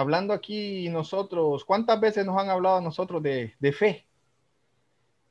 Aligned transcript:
hablando 0.00 0.32
aquí 0.32 0.88
nosotros, 0.88 1.64
¿cuántas 1.64 2.00
veces 2.00 2.26
nos 2.26 2.38
han 2.38 2.50
hablado 2.50 2.78
a 2.78 2.80
nosotros 2.80 3.22
de, 3.22 3.54
de 3.58 3.72
fe? 3.72 4.06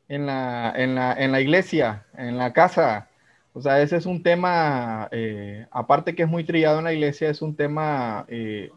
En 0.07 0.25
la, 0.25 0.73
en, 0.75 0.95
la, 0.95 1.13
en 1.13 1.31
la, 1.31 1.41
iglesia, 1.41 2.05
en 2.17 2.37
la 2.37 2.51
casa. 2.53 3.09
O 3.53 3.61
sea, 3.61 3.81
ese 3.81 3.97
es 3.97 4.05
un 4.05 4.23
tema, 4.23 5.07
eh, 5.11 5.67
aparte 5.71 6.15
que 6.15 6.23
es 6.23 6.29
muy 6.29 6.43
trillado 6.43 6.79
en 6.79 6.85
la 6.85 6.93
iglesia, 6.93 7.29
es 7.29 7.41
un 7.41 7.55
tema 7.55 8.25
eh, 8.27 8.71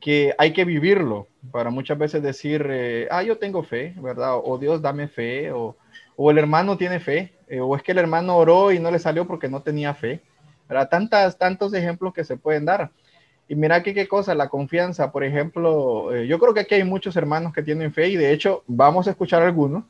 que 0.00 0.34
hay 0.38 0.52
que 0.52 0.64
vivirlo 0.64 1.28
para 1.50 1.70
muchas 1.70 1.98
veces 1.98 2.22
decir, 2.22 2.66
eh, 2.70 3.08
ah, 3.10 3.22
yo 3.22 3.38
tengo 3.38 3.62
fe, 3.62 3.94
¿verdad? 3.98 4.36
O 4.42 4.56
Dios 4.58 4.80
dame 4.80 5.08
fe, 5.08 5.52
o, 5.52 5.76
o 6.16 6.30
el 6.30 6.38
hermano 6.38 6.78
tiene 6.78 7.00
fe, 7.00 7.34
o 7.60 7.76
es 7.76 7.82
que 7.82 7.92
el 7.92 7.98
hermano 7.98 8.36
oró 8.36 8.72
y 8.72 8.78
no 8.78 8.90
le 8.90 8.98
salió 8.98 9.26
porque 9.26 9.48
no 9.48 9.60
tenía 9.62 9.92
fe. 9.94 10.22
¿verdad? 10.68 10.88
Tantas, 10.88 11.38
tantos 11.38 11.72
ejemplos 11.74 12.12
que 12.12 12.24
se 12.24 12.36
pueden 12.36 12.64
dar. 12.64 12.90
Y 13.48 13.54
mira 13.54 13.76
aquí 13.76 13.94
qué 13.94 14.08
cosa, 14.08 14.34
la 14.34 14.48
confianza, 14.48 15.12
por 15.12 15.22
ejemplo, 15.22 16.14
eh, 16.14 16.26
yo 16.26 16.38
creo 16.38 16.52
que 16.52 16.60
aquí 16.60 16.74
hay 16.74 16.84
muchos 16.84 17.16
hermanos 17.16 17.52
que 17.52 17.62
tienen 17.62 17.92
fe 17.92 18.08
y 18.08 18.16
de 18.16 18.32
hecho 18.32 18.64
vamos 18.66 19.06
a 19.06 19.10
escuchar 19.10 19.42
algunos. 19.42 19.84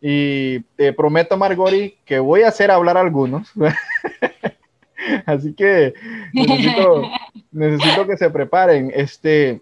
Y 0.00 0.60
te 0.76 0.92
prometo, 0.92 1.36
Margori, 1.36 1.96
que 2.04 2.20
voy 2.20 2.42
a 2.42 2.48
hacer 2.48 2.70
hablar 2.70 2.96
a 2.96 3.00
algunos. 3.00 3.50
Así 5.26 5.52
que 5.54 5.94
necesito, 6.32 7.02
necesito, 7.52 8.06
que 8.06 8.16
se 8.16 8.30
preparen. 8.30 8.92
Este, 8.94 9.60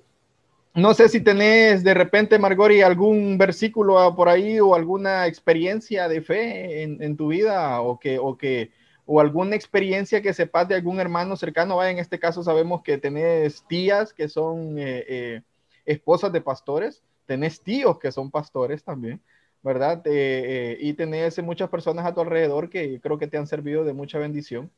no 0.75 0.93
sé 0.95 1.09
si 1.09 1.21
tenés 1.21 1.83
de 1.83 1.95
repente, 1.95 2.39
Margori, 2.39 2.83
algún 2.83 3.39
versículo 3.39 4.15
por 4.15 4.29
ahí 4.29 4.61
o 4.61 4.75
alguna 4.75 5.27
experiencia 5.27 6.07
de 6.07 6.21
fe 6.21 6.83
en, 6.83 7.03
en 7.03 7.17
tu 7.17 7.29
vida 7.29 7.81
o 7.81 7.99
que, 7.99 8.19
o 8.19 8.37
que 8.37 8.71
o 9.11 9.21
alguna 9.21 9.57
experiencia 9.57 10.21
que 10.21 10.35
sepas 10.35 10.69
de 10.69 10.75
algún 10.75 11.01
hermano 11.01 11.35
cercano. 11.35 11.83
en 11.83 11.99
este 11.99 12.19
caso 12.19 12.43
sabemos 12.43 12.83
que 12.83 12.99
tenés 12.99 13.65
tías 13.67 14.13
que 14.13 14.29
son 14.29 14.79
eh, 14.79 15.03
eh, 15.09 15.43
esposas 15.87 16.31
de 16.31 16.43
pastores, 16.43 17.03
tenés 17.25 17.63
tíos 17.63 17.99
que 17.99 18.13
son 18.13 18.31
pastores 18.31 18.85
también, 18.85 19.19
¿verdad? 19.63 20.03
Eh, 20.05 20.77
y 20.79 20.93
tenés 20.93 21.43
muchas 21.43 21.71
personas 21.71 22.05
a 22.05 22.13
tu 22.13 22.21
alrededor 22.21 22.69
que 22.69 23.01
creo 23.01 23.17
que 23.17 23.27
te 23.27 23.39
han 23.39 23.47
servido 23.47 23.83
de 23.83 23.95
mucha 23.95 24.19
bendición. 24.19 24.71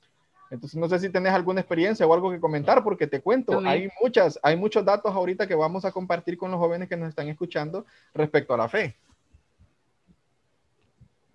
Entonces, 0.48 0.78
no 0.78 0.88
sé 0.88 1.00
si 1.00 1.10
tenés 1.10 1.32
alguna 1.32 1.60
experiencia 1.60 2.06
o 2.06 2.14
algo 2.14 2.30
que 2.30 2.38
comentar, 2.38 2.84
porque 2.84 3.08
te 3.08 3.20
cuento, 3.20 3.58
hay 3.64 3.88
muchas, 4.00 4.38
hay 4.44 4.56
muchos 4.56 4.84
datos 4.84 5.12
ahorita 5.12 5.48
que 5.48 5.56
vamos 5.56 5.84
a 5.84 5.90
compartir 5.90 6.38
con 6.38 6.52
los 6.52 6.60
jóvenes 6.60 6.88
que 6.88 6.96
nos 6.96 7.08
están 7.08 7.26
escuchando 7.26 7.84
respecto 8.14 8.54
a 8.54 8.58
la 8.58 8.68
fe. 8.68 8.96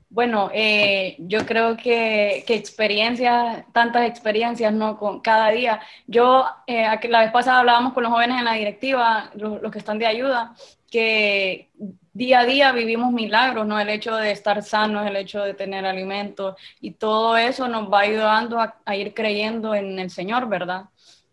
Bueno, 0.10 0.50
eh, 0.54 1.16
yo 1.20 1.46
creo 1.46 1.76
que, 1.76 2.46
experiencias, 2.48 3.66
tantas 3.74 4.08
experiencias, 4.08 4.72
¿no? 4.74 4.98
Con 4.98 5.20
cada 5.20 5.50
día. 5.50 5.82
Yo, 6.08 6.46
eh, 6.68 6.88
la 7.10 7.22
vez 7.22 7.32
pasada 7.32 7.60
hablábamos 7.60 7.94
con 7.94 8.04
los 8.04 8.12
jóvenes 8.12 8.40
en 8.40 8.46
la 8.46 8.54
directiva, 8.54 9.32
los, 9.36 9.60
que 9.72 9.80
están 9.80 10.00
de 10.00 10.06
ayuda, 10.06 10.56
que 10.90 11.70
día 12.14 12.42
a 12.42 12.46
día 12.46 12.72
vivimos 12.72 13.12
milagros, 13.12 13.68
¿no? 13.68 13.80
El 13.80 13.90
hecho 13.90 14.16
de 14.16 14.32
estar 14.32 14.64
sanos, 14.64 15.06
el 15.08 15.16
hecho 15.18 15.44
de 15.44 15.54
tener 15.54 15.86
alimentos 15.86 16.56
y 16.80 16.92
todo 16.92 17.36
eso 17.36 17.68
nos 17.68 17.92
va 17.92 18.02
ayudando 18.02 18.60
a, 18.60 18.96
ir 18.96 19.14
creyendo 19.14 19.76
en 19.76 20.00
el 20.00 20.10
Señor, 20.10 20.48
¿verdad? 20.48 20.86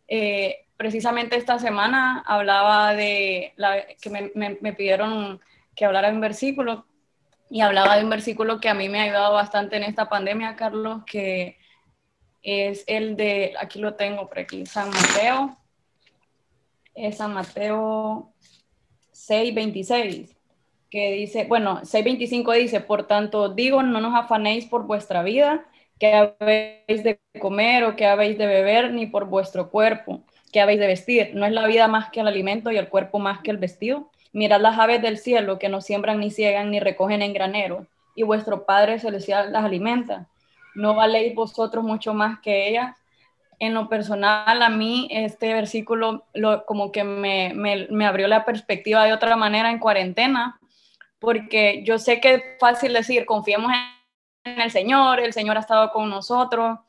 Eh, 0.09 0.67
precisamente 0.77 1.37
esta 1.37 1.59
semana 1.59 2.25
hablaba 2.27 2.95
de, 2.95 3.53
la, 3.57 3.77
que 4.01 4.11
me, 4.11 4.33
me, 4.35 4.59
me 4.61 4.73
pidieron 4.73 5.41
que 5.77 5.85
hablara 5.85 6.11
un 6.11 6.21
versículo 6.21 6.87
y 7.53 7.61
hablaba 7.61 7.99
de 7.99 8.05
un 8.05 8.09
versículo 8.09 8.61
que 8.61 8.71
a 8.71 8.75
mí 8.75 8.89
me 8.89 8.99
ha 8.99 9.03
ayudado 9.03 9.35
bastante 9.35 9.77
en 9.77 9.83
esta 9.83 10.09
pandemia, 10.09 10.57
Carlos, 10.57 11.03
que 11.05 11.59
es 12.41 12.83
el 12.87 13.15
de, 13.15 13.53
aquí 13.61 13.79
lo 13.79 13.95
tengo 13.95 14.27
por 14.27 14.39
aquí, 14.39 14.65
San 14.65 14.89
Mateo, 14.89 15.59
es 16.95 17.19
San 17.19 17.35
Mateo 17.35 18.33
6:26, 19.13 20.35
que 20.89 21.13
dice, 21.13 21.45
bueno, 21.45 21.83
6:25 21.85 22.55
dice, 22.55 22.81
por 22.81 23.07
tanto 23.07 23.51
digo, 23.51 23.83
no 23.83 24.01
nos 24.01 24.15
afanéis 24.19 24.65
por 24.65 24.87
vuestra 24.87 25.23
vida, 25.23 25.67
que 25.99 26.15
habéis 26.15 27.05
de 27.05 27.21
comer 27.39 27.85
o 27.85 27.97
que 27.97 28.07
habéis 28.07 28.39
de 28.39 28.47
beber, 28.47 28.93
ni 28.93 29.07
por 29.07 29.27
vuestro 29.27 29.71
cuerpo, 29.71 30.25
que 30.53 30.63
habéis 30.63 30.81
de 30.81 30.87
vestir. 30.87 31.33
No 31.35 31.45
es 31.45 31.53
la 31.53 31.67
vida 31.67 31.87
más 31.87 32.11
que 32.11 32.21
el 32.21 32.29
alimento 32.29 32.71
y 32.71 32.79
el 32.79 32.89
cuerpo 32.89 33.19
más 33.19 33.41
que 33.41 33.51
el 33.51 33.59
vestido. 33.59 34.11
Mirad 34.33 34.61
las 34.61 34.79
aves 34.79 35.03
del 35.03 35.19
cielo 35.19 35.59
que 35.59 35.69
no 35.69 35.81
siembran 35.81 36.21
ni 36.21 36.31
ciegan 36.31 36.71
ni 36.71 36.81
recogen 36.81 37.23
en 37.23 37.35
granero, 37.35 37.87
y 38.15 38.23
vuestro 38.23 38.65
Padre 38.65 38.99
Celestial 38.99 39.53
las 39.53 39.65
alimenta. 39.65 40.29
¿No 40.75 40.95
valéis 40.95 41.35
vosotros 41.35 41.85
mucho 41.85 42.15
más 42.15 42.41
que 42.41 42.69
ellas? 42.69 42.97
En 43.59 43.75
lo 43.75 43.89
personal, 43.89 44.63
a 44.63 44.69
mí 44.69 45.09
este 45.11 45.53
versículo 45.53 46.25
lo, 46.35 46.65
como 46.67 46.91
que 46.91 47.05
me, 47.05 47.53
me, 47.55 48.07
abrió 48.07 48.27
la 48.27 48.45
perspectiva 48.45 49.05
de 49.05 49.13
otra 49.13 49.37
manera 49.37 49.71
en 49.71 49.79
cuarentena, 49.79 50.59
porque 51.19 51.83
yo 51.85 51.99
sé 51.99 52.21
que 52.21 52.35
es 52.35 52.43
fácil 52.59 52.93
decir, 52.93 53.25
confiemos 53.27 53.71
en 54.45 54.61
el 54.61 54.71
Señor, 54.71 55.21
el 55.21 55.33
Señor 55.33 55.57
ha 55.57 55.61
estado 55.61 55.93
con 55.93 56.11
nosotros, 56.11 56.81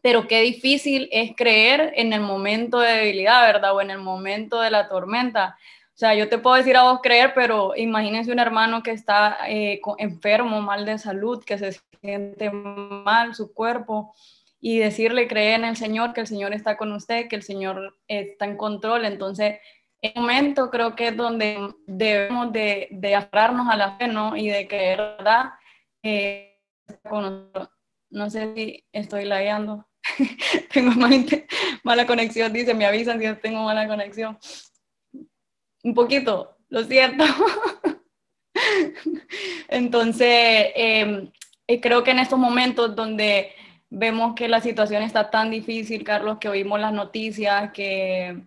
pero 0.00 0.26
qué 0.26 0.40
difícil 0.40 1.08
es 1.12 1.32
creer 1.36 1.92
en 1.96 2.12
el 2.12 2.20
momento 2.20 2.78
de 2.78 2.92
debilidad, 2.92 3.42
¿verdad? 3.46 3.74
O 3.74 3.80
en 3.80 3.90
el 3.90 3.98
momento 3.98 4.60
de 4.60 4.70
la 4.70 4.88
tormenta. 4.88 5.58
O 5.98 6.00
sea, 6.00 6.14
yo 6.14 6.28
te 6.28 6.38
puedo 6.38 6.54
decir 6.54 6.76
a 6.76 6.84
vos 6.84 7.00
creer, 7.02 7.32
pero 7.34 7.72
imagínense 7.74 8.30
un 8.30 8.38
hermano 8.38 8.84
que 8.84 8.92
está 8.92 9.36
eh, 9.48 9.80
enfermo, 9.98 10.60
mal 10.62 10.84
de 10.84 10.96
salud, 10.96 11.42
que 11.44 11.58
se 11.58 11.76
siente 12.00 12.52
mal 12.52 13.34
su 13.34 13.52
cuerpo 13.52 14.14
y 14.60 14.78
decirle 14.78 15.26
creer 15.26 15.58
en 15.58 15.64
el 15.64 15.76
Señor, 15.76 16.12
que 16.12 16.20
el 16.20 16.28
Señor 16.28 16.54
está 16.54 16.76
con 16.76 16.92
usted, 16.92 17.26
que 17.26 17.34
el 17.34 17.42
Señor 17.42 17.98
está 18.06 18.44
en 18.44 18.56
control. 18.56 19.06
Entonces, 19.06 19.58
en 20.00 20.12
un 20.14 20.22
momento 20.22 20.70
creo 20.70 20.94
que 20.94 21.08
es 21.08 21.16
donde 21.16 21.74
debemos 21.88 22.52
de, 22.52 22.86
de 22.92 23.16
aferrarnos 23.16 23.66
a 23.68 23.76
la 23.76 23.98
fe, 23.98 24.06
¿no? 24.06 24.36
Y 24.36 24.50
de 24.50 24.68
creer, 24.68 24.98
¿verdad? 24.98 25.50
Eh, 26.04 26.60
no 28.10 28.30
sé 28.30 28.54
si 28.54 28.84
estoy 28.92 29.24
lagueando. 29.24 29.84
tengo 30.72 30.92
mala 31.82 32.06
conexión, 32.06 32.52
dice, 32.52 32.72
me 32.72 32.86
avisan 32.86 33.18
si 33.18 33.34
tengo 33.40 33.64
mala 33.64 33.88
conexión 33.88 34.38
un 35.82 35.94
poquito, 35.94 36.56
lo 36.68 36.84
siento. 36.84 37.24
Entonces, 39.68 40.70
em, 40.74 41.30
eh, 41.66 41.80
creo 41.80 42.02
que 42.02 42.10
en 42.10 42.18
estos 42.18 42.38
momentos 42.38 42.94
donde 42.96 43.52
vemos 43.90 44.34
que 44.34 44.48
la 44.48 44.60
situación 44.60 45.02
está 45.02 45.30
tan 45.30 45.50
difícil, 45.50 46.04
Carlos, 46.04 46.38
que 46.38 46.48
oímos 46.48 46.80
las 46.80 46.92
noticias, 46.92 47.72
que, 47.72 48.42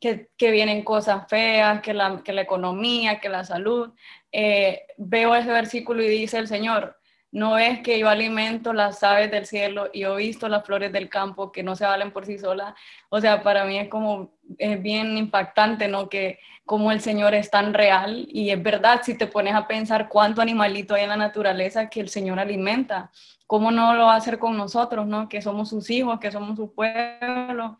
que, 0.00 0.50
vienen 0.50 0.82
cosas 0.82 1.28
feas, 1.28 1.80
que 1.82 1.94
la, 1.94 2.22
que 2.24 2.32
la, 2.32 2.42
economía, 2.42 3.20
que 3.20 3.28
la 3.28 3.44
salud, 3.44 3.92
eh, 4.32 4.82
veo 4.96 5.34
ese 5.34 5.50
versículo 5.50 6.02
y 6.02 6.08
dice 6.08 6.38
el 6.38 6.48
Señor, 6.48 6.99
no 7.32 7.58
es 7.58 7.80
que 7.80 7.98
yo 7.98 8.08
alimento 8.08 8.72
las 8.72 9.02
aves 9.02 9.30
del 9.30 9.46
cielo 9.46 9.88
y 9.92 10.02
he 10.02 10.16
visto 10.16 10.48
las 10.48 10.64
flores 10.64 10.92
del 10.92 11.08
campo 11.08 11.52
que 11.52 11.62
no 11.62 11.76
se 11.76 11.84
valen 11.84 12.10
por 12.10 12.26
sí 12.26 12.38
solas. 12.38 12.74
O 13.08 13.20
sea, 13.20 13.42
para 13.42 13.64
mí 13.64 13.78
es 13.78 13.88
como, 13.88 14.32
es 14.58 14.82
bien 14.82 15.16
impactante, 15.16 15.86
¿no? 15.86 16.08
Que 16.08 16.40
como 16.64 16.90
el 16.90 17.00
Señor 17.00 17.34
es 17.34 17.50
tan 17.50 17.72
real 17.72 18.26
y 18.28 18.50
es 18.50 18.60
verdad 18.62 19.00
si 19.04 19.16
te 19.16 19.28
pones 19.28 19.54
a 19.54 19.68
pensar 19.68 20.08
cuánto 20.08 20.42
animalito 20.42 20.94
hay 20.94 21.04
en 21.04 21.10
la 21.10 21.16
naturaleza 21.16 21.88
que 21.88 22.00
el 22.00 22.08
Señor 22.08 22.40
alimenta. 22.40 23.10
¿Cómo 23.46 23.70
no 23.70 23.94
lo 23.94 24.06
va 24.06 24.14
a 24.14 24.16
hacer 24.16 24.38
con 24.38 24.56
nosotros, 24.56 25.06
¿no? 25.06 25.28
Que 25.28 25.42
somos 25.42 25.68
sus 25.68 25.88
hijos, 25.90 26.18
que 26.18 26.32
somos 26.32 26.56
su 26.56 26.72
pueblo. 26.72 27.78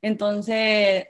Entonces, 0.00 1.08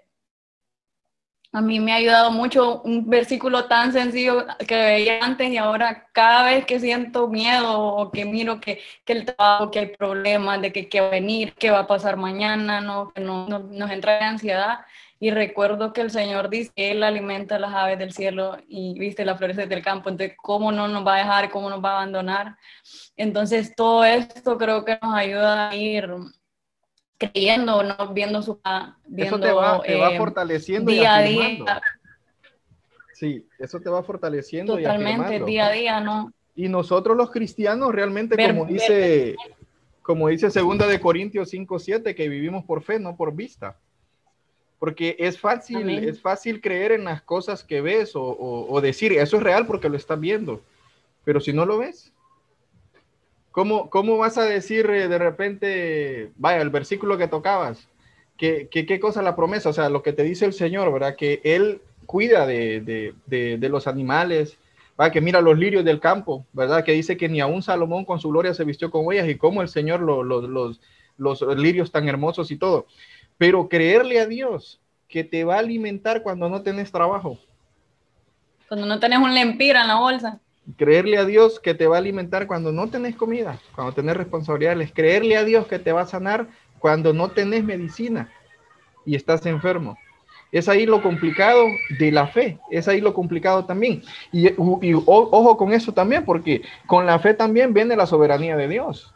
a 1.56 1.62
mí 1.62 1.80
me 1.80 1.92
ha 1.92 1.96
ayudado 1.96 2.30
mucho 2.30 2.82
un 2.82 3.08
versículo 3.08 3.64
tan 3.64 3.90
sencillo 3.90 4.44
que 4.68 4.76
veía 4.76 5.24
antes 5.24 5.48
y 5.50 5.56
ahora 5.56 6.06
cada 6.12 6.44
vez 6.44 6.66
que 6.66 6.78
siento 6.78 7.28
miedo 7.28 7.80
o 7.80 8.10
que 8.10 8.26
miro 8.26 8.60
que, 8.60 8.78
que 9.06 9.14
el 9.14 9.24
trabajo, 9.24 9.70
que 9.70 9.78
hay 9.78 9.86
problemas, 9.86 10.60
de 10.60 10.70
que, 10.70 10.86
que 10.86 10.98
a 10.98 11.08
venir, 11.08 11.54
que 11.54 11.70
va 11.70 11.78
a 11.80 11.86
pasar 11.86 12.18
mañana, 12.18 12.82
no, 12.82 13.10
no, 13.16 13.48
nos 13.58 13.90
entra 13.90 14.18
en 14.18 14.24
ansiedad. 14.24 14.80
Y 15.18 15.30
recuerdo 15.30 15.94
que 15.94 16.02
el 16.02 16.10
Señor 16.10 16.50
dice 16.50 16.72
que 16.76 16.90
Él 16.90 17.02
alimenta 17.02 17.58
las 17.58 17.72
aves 17.72 17.98
del 17.98 18.12
cielo 18.12 18.58
y 18.68 18.98
viste 18.98 19.24
las 19.24 19.38
flores 19.38 19.56
del 19.56 19.82
campo. 19.82 20.10
Entonces, 20.10 20.36
¿cómo 20.36 20.72
no 20.72 20.88
nos 20.88 21.06
va 21.06 21.14
a 21.14 21.18
dejar? 21.20 21.50
¿Cómo 21.50 21.70
nos 21.70 21.82
va 21.82 21.92
a 21.92 21.96
abandonar? 22.02 22.58
Entonces, 23.16 23.74
todo 23.74 24.04
esto 24.04 24.58
creo 24.58 24.84
que 24.84 24.98
nos 25.00 25.14
ayuda 25.14 25.70
a 25.70 25.74
ir 25.74 26.06
creyendo, 27.18 27.82
¿no? 27.82 28.12
viendo 28.12 28.42
su 28.42 28.60
viendo, 28.64 29.36
eso 29.36 29.40
te 29.40 29.52
va, 29.52 29.80
te 29.82 29.96
va 29.96 30.14
eh, 30.14 30.18
fortaleciendo 30.18 30.90
día 30.90 31.16
a 31.16 31.22
día. 31.22 31.82
Sí, 33.14 33.46
eso 33.58 33.80
te 33.80 33.88
va 33.88 34.02
fortaleciendo. 34.02 34.76
Totalmente, 34.76 35.42
día 35.44 35.66
a 35.66 35.72
día, 35.72 36.00
¿no? 36.00 36.32
Y 36.54 36.68
nosotros 36.68 37.16
los 37.16 37.30
cristianos 37.30 37.94
realmente, 37.94 38.36
como 38.36 38.66
dice, 38.66 39.36
como 40.02 40.28
dice 40.28 40.50
segunda 40.50 40.86
de 40.86 41.00
Corintios 41.00 41.50
5, 41.50 41.78
7, 41.78 42.14
que 42.14 42.28
vivimos 42.28 42.64
por 42.64 42.82
fe, 42.82 42.98
no 42.98 43.16
por 43.16 43.34
vista. 43.34 43.78
Porque 44.78 45.16
es 45.18 45.38
fácil, 45.38 45.88
es 45.88 46.20
fácil 46.20 46.60
creer 46.60 46.92
en 46.92 47.04
las 47.04 47.22
cosas 47.22 47.64
que 47.64 47.80
ves 47.80 48.14
o, 48.14 48.66
o 48.68 48.80
decir, 48.82 49.12
eso 49.12 49.38
es 49.38 49.42
real 49.42 49.66
porque 49.66 49.88
lo 49.88 49.96
estás 49.96 50.20
viendo. 50.20 50.62
Pero 51.24 51.40
si 51.40 51.52
no 51.52 51.64
lo 51.64 51.78
ves, 51.78 52.12
¿Cómo, 53.56 53.88
¿Cómo 53.88 54.18
vas 54.18 54.36
a 54.36 54.44
decir 54.44 54.84
eh, 54.90 55.08
de 55.08 55.16
repente, 55.16 56.30
vaya, 56.36 56.60
el 56.60 56.68
versículo 56.68 57.16
que 57.16 57.26
tocabas? 57.26 57.88
¿qué, 58.36 58.68
qué, 58.70 59.00
cosa 59.00 59.22
la 59.22 59.34
promesa? 59.34 59.70
O 59.70 59.72
sea, 59.72 59.88
lo 59.88 60.02
que 60.02 60.12
te 60.12 60.24
dice 60.24 60.44
el 60.44 60.52
Señor, 60.52 60.92
¿verdad? 60.92 61.16
Que 61.16 61.40
Él 61.42 61.80
cuida 62.04 62.44
de, 62.44 63.14
de, 63.24 63.56
de, 63.56 63.68
los 63.70 63.86
animales, 63.86 64.58
¿verdad? 64.98 65.10
que 65.10 65.22
mira 65.22 65.40
los 65.40 65.56
lirios 65.56 65.86
del 65.86 66.00
campo, 66.00 66.44
¿verdad? 66.52 66.84
Que 66.84 66.92
dice 66.92 67.16
que 67.16 67.30
ni 67.30 67.40
aún 67.40 67.62
Salomón 67.62 68.04
con 68.04 68.20
su 68.20 68.28
gloria 68.28 68.52
se 68.52 68.64
vistió 68.64 68.90
con 68.90 69.06
huellas 69.06 69.26
y 69.26 69.36
cómo 69.36 69.62
el 69.62 69.68
Señor 69.68 70.00
los, 70.00 70.22
los, 70.26 70.78
los 71.16 71.56
lirios 71.56 71.90
tan 71.90 72.10
hermosos 72.10 72.50
y 72.50 72.58
todo. 72.58 72.84
Pero 73.38 73.70
creerle 73.70 74.20
a 74.20 74.26
Dios 74.26 74.82
que 75.08 75.24
te 75.24 75.44
va 75.44 75.54
a 75.54 75.60
alimentar 75.60 76.22
cuando 76.22 76.50
no 76.50 76.60
tenés 76.60 76.92
trabajo. 76.92 77.38
Cuando 78.68 78.84
no 78.84 79.00
tenés 79.00 79.18
un 79.18 79.32
lempira 79.32 79.80
en 79.80 79.88
la 79.88 79.96
bolsa. 79.96 80.40
Creerle 80.76 81.18
a 81.18 81.24
Dios 81.24 81.60
que 81.60 81.74
te 81.74 81.86
va 81.86 81.96
a 81.96 81.98
alimentar 81.98 82.46
cuando 82.46 82.72
no 82.72 82.88
tenés 82.88 83.14
comida, 83.16 83.60
cuando 83.74 83.92
tenés 83.92 84.16
responsabilidades. 84.16 84.92
Creerle 84.92 85.36
a 85.36 85.44
Dios 85.44 85.66
que 85.66 85.78
te 85.78 85.92
va 85.92 86.02
a 86.02 86.06
sanar 86.06 86.48
cuando 86.78 87.12
no 87.12 87.30
tenés 87.30 87.64
medicina 87.64 88.32
y 89.04 89.14
estás 89.14 89.46
enfermo. 89.46 89.96
Es 90.52 90.68
ahí 90.68 90.86
lo 90.86 91.02
complicado 91.02 91.64
de 91.98 92.12
la 92.12 92.28
fe, 92.28 92.58
es 92.70 92.88
ahí 92.88 93.00
lo 93.00 93.14
complicado 93.14 93.64
también. 93.64 94.02
Y, 94.32 94.48
ojo 95.06 95.56
con 95.56 95.72
eso 95.72 95.92
también, 95.92 96.24
porque 96.24 96.62
con 96.86 97.06
la 97.06 97.18
fe 97.18 97.34
también 97.34 97.74
viene 97.74 97.96
la 97.96 98.06
soberanía 98.06 98.56
de 98.56 98.68
Dios 98.68 99.12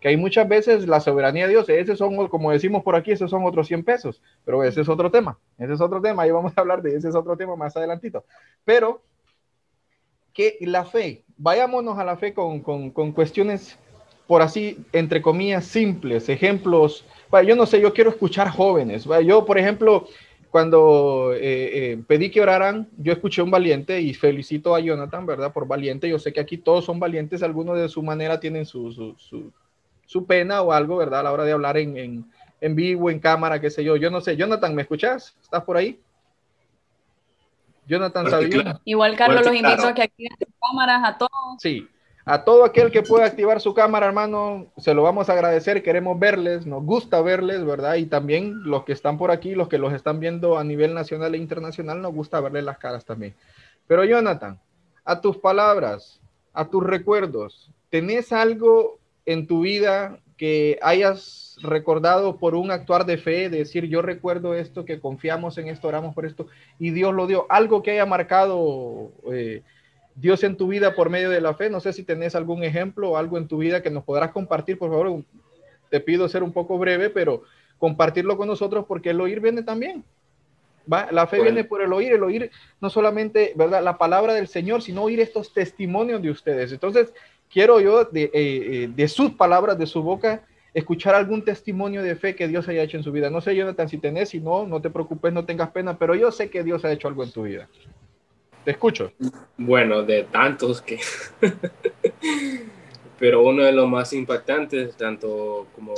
que 0.00 0.08
hay 0.08 0.16
muchas 0.16 0.46
veces 0.48 0.86
la 0.86 1.00
soberanía 1.00 1.46
de 1.46 1.50
Dios, 1.50 1.68
ese 1.68 1.96
son, 1.96 2.28
como 2.28 2.50
decimos 2.50 2.82
por 2.82 2.96
aquí, 2.96 3.12
esos 3.12 3.30
son 3.30 3.44
otros 3.44 3.66
100 3.66 3.84
pesos, 3.84 4.22
pero 4.44 4.62
ese 4.62 4.82
es 4.82 4.88
otro 4.88 5.10
tema, 5.10 5.38
ese 5.58 5.72
es 5.72 5.80
otro 5.80 6.00
tema, 6.00 6.26
y 6.26 6.30
vamos 6.30 6.52
a 6.54 6.60
hablar 6.60 6.82
de 6.82 6.96
ese 6.96 7.08
es 7.08 7.14
otro 7.14 7.36
tema 7.36 7.56
más 7.56 7.76
adelantito. 7.76 8.24
Pero 8.64 9.02
que 10.36 10.58
la 10.60 10.84
fe, 10.84 11.24
vayámonos 11.38 11.98
a 11.98 12.04
la 12.04 12.16
fe 12.16 12.34
con, 12.34 12.60
con, 12.60 12.90
con 12.90 13.12
cuestiones, 13.12 13.78
por 14.26 14.42
así, 14.42 14.78
entre 14.92 15.22
comillas, 15.22 15.64
simples, 15.64 16.28
ejemplos. 16.28 17.06
yo 17.46 17.56
no 17.56 17.64
sé, 17.64 17.80
yo 17.80 17.94
quiero 17.94 18.10
escuchar 18.10 18.50
jóvenes. 18.50 19.08
Yo, 19.24 19.46
por 19.46 19.56
ejemplo, 19.58 20.06
cuando 20.50 21.32
eh, 21.32 21.92
eh, 21.92 22.02
pedí 22.06 22.30
que 22.30 22.42
oraran, 22.42 22.88
yo 22.98 23.12
escuché 23.12 23.40
un 23.40 23.50
valiente 23.50 24.00
y 24.00 24.12
felicito 24.12 24.74
a 24.74 24.80
Jonathan, 24.80 25.24
¿verdad? 25.24 25.52
Por 25.52 25.66
valiente. 25.66 26.08
Yo 26.08 26.18
sé 26.18 26.32
que 26.32 26.40
aquí 26.40 26.58
todos 26.58 26.84
son 26.84 27.00
valientes, 27.00 27.42
algunos 27.42 27.78
de 27.78 27.88
su 27.88 28.02
manera 28.02 28.38
tienen 28.38 28.66
su, 28.66 28.92
su 28.92 29.52
su 30.06 30.24
pena 30.24 30.62
o 30.62 30.72
algo, 30.72 30.96
¿verdad? 30.96 31.20
A 31.20 31.22
la 31.24 31.32
hora 31.32 31.44
de 31.44 31.52
hablar 31.52 31.76
en, 31.76 31.96
en, 31.96 32.24
en 32.60 32.74
vivo, 32.74 33.10
en 33.10 33.18
cámara, 33.18 33.60
qué 33.60 33.70
sé 33.70 33.84
yo. 33.84 33.96
Yo 33.96 34.10
no 34.10 34.20
sé. 34.20 34.36
Jonathan, 34.36 34.74
¿me 34.74 34.82
escuchas? 34.82 35.36
¿Estás 35.42 35.64
por 35.64 35.76
ahí? 35.76 36.00
Jonathan 37.86 38.30
sabía. 38.30 38.80
Igual, 38.84 39.16
Carlos, 39.16 39.44
los 39.44 39.54
invito 39.54 39.86
a 39.86 39.94
que 39.94 40.02
activen 40.02 40.36
sus 40.38 40.54
cámaras 40.60 41.02
a 41.04 41.18
todos. 41.18 41.30
Sí, 41.58 41.88
a 42.24 42.42
todo 42.42 42.64
aquel 42.64 42.90
que 42.90 43.02
pueda 43.02 43.24
activar 43.24 43.60
su 43.60 43.72
cámara, 43.72 44.06
hermano, 44.06 44.66
se 44.76 44.94
lo 44.94 45.04
vamos 45.04 45.28
a 45.28 45.32
agradecer. 45.32 45.84
Queremos 45.84 46.18
verles, 46.18 46.66
nos 46.66 46.82
gusta 46.82 47.22
verles, 47.22 47.64
¿verdad? 47.64 47.94
Y 47.94 48.06
también 48.06 48.64
los 48.64 48.84
que 48.84 48.92
están 48.92 49.16
por 49.16 49.30
aquí, 49.30 49.54
los 49.54 49.68
que 49.68 49.78
los 49.78 49.92
están 49.92 50.18
viendo 50.18 50.58
a 50.58 50.64
nivel 50.64 50.92
nacional 50.92 51.34
e 51.34 51.38
internacional, 51.38 52.02
nos 52.02 52.12
gusta 52.12 52.40
verles 52.40 52.64
las 52.64 52.78
caras 52.78 53.04
también. 53.04 53.34
Pero 53.86 54.04
Jonathan, 54.04 54.58
a 55.04 55.20
tus 55.20 55.36
palabras, 55.36 56.20
a 56.52 56.68
tus 56.68 56.82
recuerdos, 56.82 57.70
¿tenés 57.90 58.32
algo 58.32 58.98
en 59.24 59.46
tu 59.46 59.60
vida 59.60 60.18
que 60.36 60.78
hayas 60.82 61.56
recordado 61.62 62.36
por 62.36 62.54
un 62.54 62.70
actuar 62.70 63.06
de 63.06 63.16
fe, 63.16 63.48
de 63.48 63.58
decir 63.58 63.86
yo 63.86 64.02
recuerdo 64.02 64.54
esto, 64.54 64.84
que 64.84 65.00
confiamos 65.00 65.56
en 65.58 65.68
esto, 65.68 65.88
oramos 65.88 66.14
por 66.14 66.26
esto 66.26 66.46
y 66.78 66.90
Dios 66.90 67.14
lo 67.14 67.26
dio, 67.26 67.46
algo 67.48 67.82
que 67.82 67.92
haya 67.92 68.06
marcado 68.06 69.10
eh, 69.32 69.62
Dios 70.14 70.44
en 70.44 70.56
tu 70.56 70.68
vida 70.68 70.94
por 70.94 71.10
medio 71.10 71.30
de 71.30 71.40
la 71.40 71.54
fe, 71.54 71.70
no 71.70 71.80
sé 71.80 71.92
si 71.92 72.02
tenés 72.02 72.34
algún 72.34 72.62
ejemplo 72.62 73.10
o 73.10 73.16
algo 73.16 73.38
en 73.38 73.48
tu 73.48 73.58
vida 73.58 73.82
que 73.82 73.90
nos 73.90 74.04
podrás 74.04 74.32
compartir, 74.32 74.78
por 74.78 74.90
favor, 74.90 75.22
te 75.90 76.00
pido 76.00 76.28
ser 76.28 76.42
un 76.42 76.52
poco 76.52 76.78
breve, 76.78 77.10
pero 77.10 77.42
compartirlo 77.78 78.36
con 78.36 78.48
nosotros 78.48 78.84
porque 78.86 79.10
el 79.10 79.20
oír 79.20 79.40
viene 79.40 79.62
también. 79.62 80.04
¿va? 80.90 81.08
La 81.10 81.26
fe 81.26 81.40
viene 81.42 81.64
por 81.64 81.82
el 81.82 81.92
oír, 81.92 82.12
el 82.12 82.22
oír 82.22 82.50
no 82.80 82.90
solamente, 82.90 83.52
¿verdad? 83.56 83.82
La 83.82 83.98
palabra 83.98 84.34
del 84.34 84.48
Señor, 84.48 84.82
sino 84.82 85.02
oír 85.02 85.20
estos 85.20 85.52
testimonios 85.52 86.22
de 86.22 86.30
ustedes. 86.30 86.72
Entonces, 86.72 87.12
quiero 87.50 87.80
yo 87.80 88.04
de, 88.04 88.24
eh, 88.24 88.30
eh, 88.34 88.88
de, 88.94 89.08
sus 89.08 89.32
palabras, 89.32 89.78
de 89.78 89.86
su 89.86 90.02
boca, 90.02 90.46
escuchar 90.74 91.14
algún 91.14 91.44
testimonio 91.44 92.02
de 92.02 92.16
fe 92.16 92.34
que 92.34 92.48
Dios 92.48 92.68
haya 92.68 92.82
hecho 92.82 92.96
en 92.96 93.02
su 93.02 93.12
vida. 93.12 93.30
No 93.30 93.40
sé, 93.40 93.54
Jonathan, 93.56 93.88
si 93.88 93.98
tenés, 93.98 94.30
si 94.30 94.40
no, 94.40 94.66
no 94.66 94.80
te 94.80 94.90
preocupes, 94.90 95.32
no 95.32 95.44
tengas 95.44 95.70
pena, 95.70 95.98
pero 95.98 96.14
yo 96.14 96.30
sé 96.30 96.50
que 96.50 96.62
Dios 96.62 96.84
ha 96.84 96.92
hecho 96.92 97.08
algo 97.08 97.24
en 97.24 97.32
tu 97.32 97.44
vida. 97.44 97.68
Te 98.64 98.72
escucho. 98.72 99.12
Bueno, 99.56 100.02
de 100.02 100.24
tantos 100.24 100.82
que... 100.82 100.98
pero 103.18 103.42
uno 103.42 103.62
de 103.62 103.72
los 103.72 103.88
más 103.88 104.12
impactantes, 104.12 104.96
tanto 104.96 105.68
como 105.74 105.94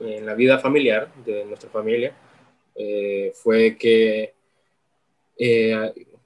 en 0.00 0.26
la 0.26 0.34
vida 0.34 0.58
familiar 0.58 1.08
de 1.24 1.44
nuestra 1.44 1.70
familia, 1.70 2.12
eh, 2.74 3.32
fue 3.34 3.76
que, 3.76 4.34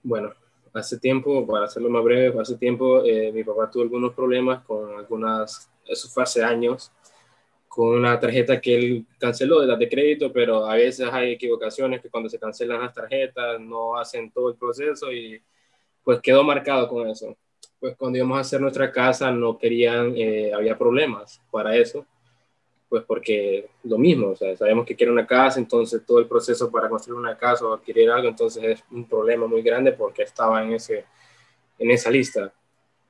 bueno, 0.03 0.33
hace 0.73 0.99
tiempo, 0.99 1.47
para 1.47 1.67
hacerlo 1.67 1.91
más 1.91 2.05
breve, 2.05 2.41
hace 2.41 2.57
tiempo 2.57 3.05
eh, 3.05 3.33
mi 3.33 3.45
papá 3.45 3.71
tuvo 3.71 3.83
algunos 3.85 4.15
problemas 4.15 4.63
con 4.65 4.99
algunas, 4.99 5.71
eso 5.87 6.09
fue 6.09 6.23
hace 6.23 6.43
años, 6.43 6.93
con 7.69 7.89
una 7.99 8.19
tarjeta 8.19 8.61
que 8.61 8.75
él 8.75 9.07
canceló 9.19 9.61
de 9.61 9.67
las 9.67 9.79
de 9.79 9.89
crédito, 9.89 10.33
pero 10.33 10.67
a 10.67 10.75
veces 10.75 11.09
hay 11.13 11.33
equivocaciones 11.33 12.01
que 12.01 12.11
cuando 12.11 12.29
se 12.29 12.39
cancelan 12.39 12.81
las 12.81 12.95
tarjetas 12.95 13.61
no 13.61 13.97
hacen 13.97 14.31
todo 14.31 14.51
el 14.51 14.57
proceso 14.57 15.13
y 15.13 15.41
pues 16.03 16.21
quedó 16.21 16.43
marcado 16.43 16.89
con 16.89 17.09
eso. 17.09 17.37
Pues 17.79 17.97
cuando 17.97 18.19
íbamos 18.19 18.39
a 18.39 18.41
hacer 18.41 18.61
nuestra 18.61 18.91
casa 18.91 19.31
no 19.31 19.57
querían, 19.59 20.15
eh, 20.17 20.53
había 20.53 20.77
problemas 20.77 21.41
para 21.51 21.77
eso 21.77 22.07
pues 22.91 23.05
porque 23.07 23.69
lo 23.85 23.97
mismo, 23.99 24.31
o 24.31 24.37
sea, 24.37 24.57
sabemos 24.57 24.85
que 24.85 24.97
quiere 24.97 25.13
una 25.13 25.27
casa, 25.27 25.61
entonces 25.61 26.05
todo 26.05 26.19
el 26.19 26.27
proceso 26.27 26.69
para 26.73 26.89
construir 26.89 27.21
una 27.21 27.39
casa 27.39 27.65
o 27.65 27.73
adquirir 27.73 28.11
algo, 28.11 28.29
entonces 28.29 28.65
es 28.65 28.85
un 28.91 29.09
problema 29.09 29.47
muy 29.47 29.63
grande 29.63 29.93
porque 29.93 30.25
estaba 30.25 30.61
en, 30.65 30.73
ese, 30.73 31.05
en 31.79 31.91
esa 31.93 32.11
lista. 32.11 32.53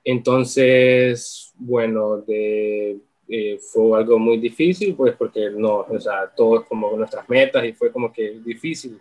Entonces, 0.05 1.51
bueno, 1.57 2.19
de, 2.19 2.99
eh, 3.27 3.59
fue 3.59 3.99
algo 3.99 4.19
muy 4.19 4.37
difícil, 4.39 4.95
pues 4.95 5.17
porque 5.17 5.49
no, 5.51 5.87
o 5.89 5.99
sea, 5.99 6.29
todo 6.29 6.63
como 6.67 6.95
nuestras 6.95 7.27
metas 7.27 7.65
y 7.65 7.73
fue 7.73 7.91
como 7.91 8.13
que 8.13 8.39
difícil 8.45 9.01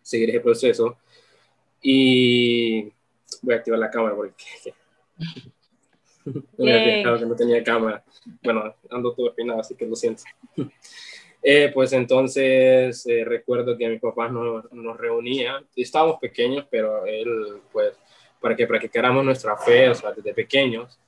seguir 0.00 0.30
ese 0.30 0.40
proceso. 0.40 0.96
Y 1.82 2.84
voy 3.42 3.54
a 3.54 3.58
activar 3.58 3.78
la 3.78 3.90
cámara 3.90 4.16
porque 4.16 4.44
me 6.58 6.72
había 6.72 7.18
que 7.18 7.26
no 7.26 7.36
tenía 7.36 7.62
cámara. 7.62 8.04
Bueno, 8.42 8.74
ando 8.90 9.12
todo 9.12 9.28
espinado, 9.28 9.60
así 9.60 9.74
que 9.74 9.86
lo 9.86 9.96
siento. 9.96 10.22
Eh, 11.48 11.70
pues 11.72 11.92
entonces 11.92 13.06
eh, 13.06 13.24
recuerdo 13.24 13.76
que 13.78 13.88
mi 13.88 13.98
papá 14.00 14.28
nos, 14.28 14.72
nos 14.72 14.96
reunía, 14.96 15.62
estábamos 15.76 16.18
pequeños, 16.18 16.66
pero 16.68 17.06
él, 17.06 17.60
pues, 17.70 17.92
para 18.40 18.56
que 18.56 18.66
practicáramos 18.66 19.24
nuestra 19.24 19.56
fe, 19.56 19.88
o 19.88 19.94
sea, 19.94 20.10
desde 20.10 20.34
pequeños, 20.34 20.98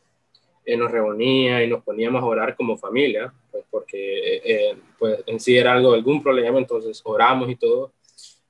nos 0.76 0.90
reunía 0.90 1.64
y 1.64 1.68
nos 1.68 1.82
poníamos 1.82 2.22
a 2.22 2.26
orar 2.26 2.54
como 2.54 2.76
familia, 2.76 3.32
pues 3.50 3.64
porque 3.70 4.40
eh, 4.44 4.76
pues 4.98 5.22
en 5.26 5.40
sí 5.40 5.56
era 5.56 5.72
algo, 5.72 5.94
algún 5.94 6.22
problema, 6.22 6.58
entonces 6.58 7.00
oramos 7.04 7.50
y 7.50 7.56
todo. 7.56 7.92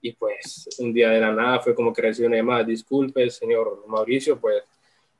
Y 0.00 0.12
pues 0.12 0.68
un 0.78 0.92
día 0.92 1.10
de 1.10 1.20
la 1.20 1.32
nada 1.32 1.60
fue 1.60 1.74
como 1.74 1.92
que 1.92 2.02
recibí 2.02 2.26
una 2.26 2.36
llamada, 2.36 2.64
disculpe, 2.64 3.28
señor 3.30 3.84
Mauricio, 3.86 4.38
pues 4.38 4.62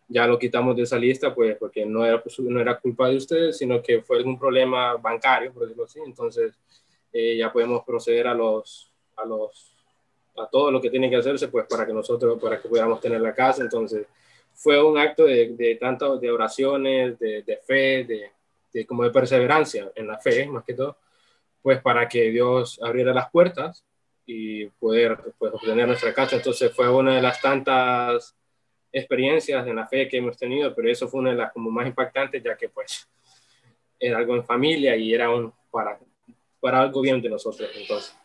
ya 0.09 0.27
lo 0.27 0.39
quitamos 0.39 0.75
de 0.75 0.83
esa 0.83 0.99
lista, 0.99 1.35
pues 1.35 1.57
porque 1.57 1.85
no 1.85 2.05
era, 2.05 2.23
pues, 2.23 2.39
no 2.41 2.61
era 2.61 2.79
culpa 2.81 3.09
de 3.09 3.17
ustedes, 3.17 3.59
sino 3.59 3.83
que 3.83 4.01
fue 4.01 4.17
algún 4.17 4.39
problema 4.39 4.97
bancario, 4.97 5.53
por 5.53 5.63
decirlo 5.65 5.85
así. 5.85 6.01
Entonces, 6.05 6.55
eh, 7.13 7.37
ya 7.37 7.53
podemos 7.53 7.85
proceder 7.85 8.27
a 8.27 8.35
los, 8.35 8.91
a 9.17 9.27
los, 9.27 9.75
a 10.37 10.47
todo 10.47 10.71
lo 10.71 10.81
que 10.81 10.91
tiene 10.91 11.11
que 11.11 11.17
hacerse, 11.17 11.49
pues 11.49 11.67
para 11.69 11.87
que 11.87 11.93
nosotros, 11.93 12.41
para 12.41 12.61
que 12.61 12.69
podamos 12.69 13.01
tener 13.01 13.21
la 13.21 13.35
casa. 13.35 13.63
Entonces, 13.63 14.07
fue 14.55 14.83
un 14.83 14.99
acto 14.99 15.25
de, 15.25 15.55
de 15.55 15.77
tanto 15.77 16.19
de 16.19 16.31
oraciones, 16.31 17.19
de, 17.19 17.43
de 17.43 17.57
fe, 17.59 18.05
de, 18.05 18.33
de, 18.73 18.87
como 18.87 19.05
de 19.05 19.11
perseverancia 19.11 19.93
en 19.95 20.07
la 20.09 20.19
fe, 20.19 20.47
más 20.47 20.65
que 20.65 20.75
todo, 20.75 20.97
pues 21.61 21.83
para 21.83 22.09
que 22.09 22.31
Dios 22.31 22.81
abriera 22.83 23.13
las 23.13 23.31
puertas 23.31 23.85
y 24.25 24.67
poder 24.67 25.19
pues, 25.39 25.53
obtener 25.53 25.87
nuestra 25.87 26.15
casa. 26.15 26.37
Entonces, 26.37 26.73
fue 26.73 26.89
una 26.89 27.15
de 27.15 27.23
las 27.23 27.43
tantas 27.43 28.38
experiencias 28.93 29.67
en 29.67 29.77
la 29.77 29.87
fe 29.87 30.09
que 30.09 30.19
hemos 30.19 30.37
tenido, 30.37 30.75
pero 30.75 30.91
eso 30.91 31.09
fue 31.09 31.21
una 31.21 31.31
de 31.31 31.37
las 31.37 31.53
como 31.53 31.71
más 31.71 31.87
impactantes, 31.87 32.43
ya 32.43 32.57
que 32.57 32.69
pues 32.69 33.09
era 33.99 34.19
algo 34.19 34.37
en 34.37 34.45
familia 34.45 34.97
y 34.97 35.13
era 35.13 35.31
un 35.31 35.53
para, 35.71 35.99
para 36.61 36.81
algo 36.81 37.01
bien 37.01 37.21
de 37.21 37.29
nosotros 37.29 37.69
entonces. 37.77 38.17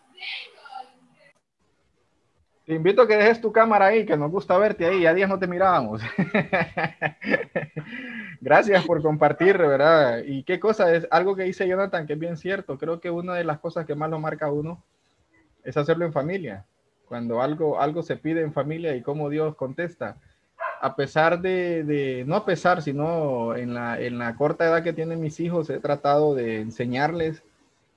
Te 2.66 2.74
invito 2.74 3.02
a 3.02 3.08
que 3.08 3.18
dejes 3.18 3.42
tu 3.42 3.52
cámara 3.52 3.88
ahí, 3.88 4.06
que 4.06 4.16
nos 4.16 4.32
gusta 4.32 4.58
verte 4.58 4.86
ahí, 4.86 5.02
ya 5.02 5.14
días 5.14 5.28
no 5.28 5.38
te 5.38 5.48
mirábamos. 5.48 6.02
Gracias 8.40 8.86
por 8.86 9.02
compartir, 9.02 9.58
¿verdad? 9.58 10.24
Y 10.26 10.44
qué 10.44 10.62
cosa 10.62 10.96
es 10.96 11.06
algo 11.12 11.36
que 11.36 11.44
dice 11.44 11.68
Jonathan, 11.68 12.08
que 12.08 12.14
es 12.14 12.20
bien 12.20 12.38
cierto. 12.38 12.78
Creo 12.78 13.02
que 13.02 13.10
una 13.10 13.34
de 13.34 13.44
las 13.44 13.60
cosas 13.60 13.86
que 13.86 13.96
más 13.96 14.10
lo 14.10 14.18
marca 14.18 14.46
a 14.46 14.52
uno 14.52 14.82
es 15.66 15.76
hacerlo 15.76 16.06
en 16.06 16.14
familia. 16.14 16.66
Cuando 17.06 17.42
algo, 17.42 17.82
algo 17.82 18.02
se 18.02 18.16
pide 18.16 18.42
en 18.42 18.54
familia 18.54 18.96
y 18.96 19.02
cómo 19.02 19.30
Dios 19.30 19.58
contesta 19.58 20.16
a 20.84 20.98
pesar 20.98 21.40
de, 21.40 22.26
no 22.28 22.36
a 22.36 22.46
pesar, 22.46 22.82
sino 22.82 23.56
en 23.56 23.74
la, 23.74 24.02
en 24.02 24.18
la 24.18 24.36
corta 24.36 24.66
edad 24.66 24.84
que 24.84 24.92
tienen 24.92 25.22
mis 25.22 25.40
hijos, 25.40 25.70
he 25.70 25.80
tratado 25.80 26.36
de 26.36 26.60
enseñarles 26.60 27.42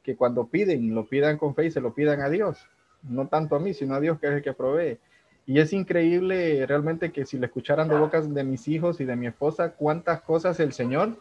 que 0.05 0.14
cuando 0.14 0.47
piden, 0.47 0.95
lo 0.95 1.05
pidan 1.09 1.37
con 1.37 1.57
fe 1.57 1.66
y 1.66 1.73
se 1.73 1.81
lo 1.81 1.95
pidan 1.95 2.21
a 2.21 2.28
Dios, 2.28 2.69
no 3.02 3.26
tanto 3.26 3.57
a 3.57 3.59
mí, 3.59 3.75
sino 3.75 3.97
a 3.97 4.00
Dios 4.00 4.21
que 4.21 4.28
es 4.28 4.35
el 4.35 4.43
que 4.43 4.52
provee. 4.52 5.00
Y 5.47 5.59
es 5.59 5.73
increíble 5.73 6.64
realmente 6.64 7.11
que 7.11 7.26
si 7.26 7.38
le 7.38 7.47
escucharan 7.47 7.88
de 7.88 7.99
bocas 7.99 8.33
de 8.33 8.45
mis 8.45 8.69
hijos 8.69 9.00
y 9.00 9.05
de 9.05 9.16
mi 9.16 9.26
esposa, 9.26 9.73
cuántas 9.73 10.21
cosas 10.21 10.61
el 10.61 10.73
Señor 10.73 11.19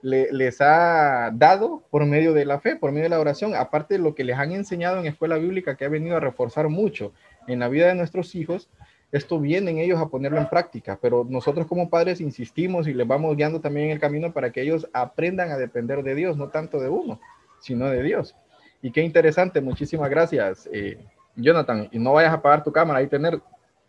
les 0.00 0.60
ha 0.60 1.32
dado 1.34 1.82
por 1.90 2.06
medio 2.06 2.32
de 2.34 2.44
la 2.44 2.60
fe, 2.60 2.76
por 2.76 2.92
medio 2.92 3.04
de 3.04 3.16
la 3.16 3.20
oración, 3.20 3.56
aparte 3.56 3.94
de 3.94 4.00
lo 4.00 4.14
que 4.14 4.22
les 4.22 4.38
han 4.38 4.52
enseñado 4.52 5.00
en 5.00 5.06
escuela 5.06 5.38
bíblica 5.38 5.76
que 5.76 5.86
ha 5.86 5.88
venido 5.88 6.16
a 6.16 6.20
reforzar 6.20 6.68
mucho 6.68 7.12
en 7.48 7.58
la 7.58 7.68
vida 7.68 7.88
de 7.88 7.96
nuestros 7.96 8.36
hijos, 8.36 8.68
esto 9.12 9.38
vienen 9.38 9.78
ellos 9.78 10.00
a 10.00 10.08
ponerlo 10.08 10.38
en 10.38 10.48
práctica, 10.48 10.98
pero 11.00 11.26
nosotros 11.28 11.66
como 11.66 11.88
padres 11.88 12.20
insistimos 12.20 12.88
y 12.88 12.94
les 12.94 13.06
vamos 13.06 13.36
guiando 13.36 13.60
también 13.60 13.86
en 13.86 13.92
el 13.92 14.00
camino 14.00 14.32
para 14.32 14.50
que 14.50 14.62
ellos 14.62 14.88
aprendan 14.92 15.50
a 15.50 15.56
depender 15.56 16.02
de 16.02 16.14
Dios, 16.14 16.36
no 16.36 16.48
tanto 16.48 16.80
de 16.80 16.88
uno, 16.88 17.20
sino 17.60 17.88
de 17.88 18.02
Dios. 18.02 18.34
Y 18.82 18.90
qué 18.90 19.02
interesante, 19.02 19.60
muchísimas 19.60 20.10
gracias, 20.10 20.68
eh, 20.72 20.98
Jonathan. 21.36 21.88
Y 21.92 21.98
no 21.98 22.12
vayas 22.12 22.32
a 22.32 22.36
apagar 22.36 22.64
tu 22.64 22.72
cámara, 22.72 22.98
ahí 22.98 23.06
tener, 23.06 23.40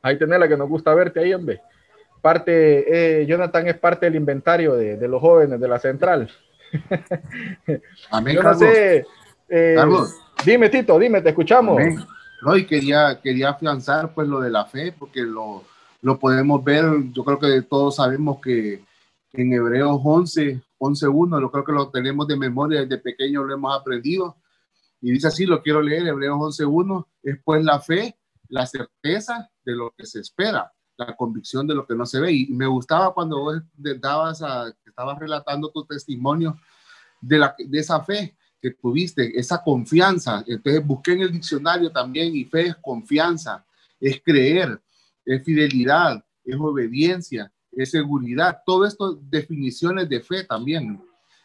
ahí 0.02 0.18
tener 0.18 0.40
la 0.40 0.48
que 0.48 0.58
nos 0.58 0.70
gusta 0.70 0.94
verte 0.94 1.20
ahí, 1.20 1.34
hombre 1.34 1.62
parte, 2.26 3.22
eh, 3.22 3.26
Jonathan 3.28 3.68
es 3.68 3.78
parte 3.78 4.08
del 4.08 4.16
inventario 4.16 4.74
de, 4.74 4.98
de, 4.98 5.08
los 5.08 5.22
jóvenes 5.22 5.60
de 5.60 5.68
la 5.68 5.78
central. 5.78 6.28
Amén, 8.10 8.36
Yo 8.36 8.42
no 8.42 8.56
sé, 8.56 9.06
eh, 9.48 9.76
dime 10.44 10.70
Tito, 10.70 10.98
dime, 10.98 11.22
te 11.22 11.30
escuchamos. 11.30 11.84
No, 12.46 12.56
y 12.56 12.68
quería, 12.68 13.20
quería 13.22 13.50
afianzar 13.50 14.14
pues 14.14 14.28
lo 14.28 14.40
de 14.40 14.52
la 14.52 14.66
fe, 14.66 14.92
porque 14.92 15.22
lo, 15.22 15.64
lo 16.04 16.20
podemos 16.20 16.64
ver, 16.64 16.86
yo 17.12 17.24
creo 17.24 17.40
que 17.40 17.64
todos 17.64 17.96
sabemos 17.96 18.40
que 18.40 18.86
en 19.34 19.52
Hebreos 19.52 20.00
11, 20.04 20.62
11.1, 20.78 21.42
yo 21.42 21.52
creo 21.52 21.66
que 21.66 21.72
lo 21.72 21.90
tenemos 21.90 22.28
de 22.28 22.38
memoria, 22.38 22.82
desde 22.82 23.00
pequeño 23.00 23.44
lo 23.44 23.56
hemos 23.56 23.76
aprendido, 23.76 24.38
y 25.02 25.12
dice 25.12 25.28
así, 25.28 25.48
lo 25.48 25.64
quiero 25.64 25.82
leer, 25.82 26.06
Hebreos 26.06 26.38
11.1, 26.38 27.08
es 27.24 27.40
pues 27.44 27.64
la 27.64 27.80
fe, 27.80 28.16
la 28.50 28.68
certeza 28.68 29.50
de 29.64 29.76
lo 29.76 29.92
que 29.98 30.06
se 30.06 30.20
espera 30.20 30.72
la 30.98 31.16
convicción 31.16 31.68
de 31.68 31.76
lo 31.76 31.86
que 31.86 31.96
no 31.96 32.06
se 32.06 32.20
ve. 32.20 32.32
Y 32.32 32.48
me 32.54 32.68
gustaba 32.68 33.14
cuando 33.14 33.40
vos 33.40 33.62
dabas 33.76 34.42
a, 34.42 34.74
estabas 34.86 35.20
relatando 35.20 35.70
tu 35.70 35.84
testimonio 35.84 36.58
de, 37.20 37.38
la, 37.38 37.56
de 37.58 37.80
esa 37.80 38.02
fe 38.02 38.36
que 38.70 38.78
tuviste, 38.82 39.38
esa 39.40 39.62
confianza. 39.64 40.44
Entonces 40.48 40.86
busqué 40.86 41.14
en 41.14 41.22
el 41.22 41.32
diccionario 41.32 41.92
también 41.92 42.36
y 42.36 42.46
fe 42.46 42.68
es 42.68 42.76
confianza, 42.78 43.66
es 44.00 44.22
creer, 44.24 44.82
es 45.26 45.44
fidelidad, 45.44 46.24
es 46.44 46.56
obediencia, 46.58 47.52
es 47.72 47.92
seguridad. 47.92 48.62
Todo 48.66 48.86
esto 48.86 49.20
definiciones 49.30 50.10
de 50.10 50.22
fe 50.22 50.44
también. 50.44 51.02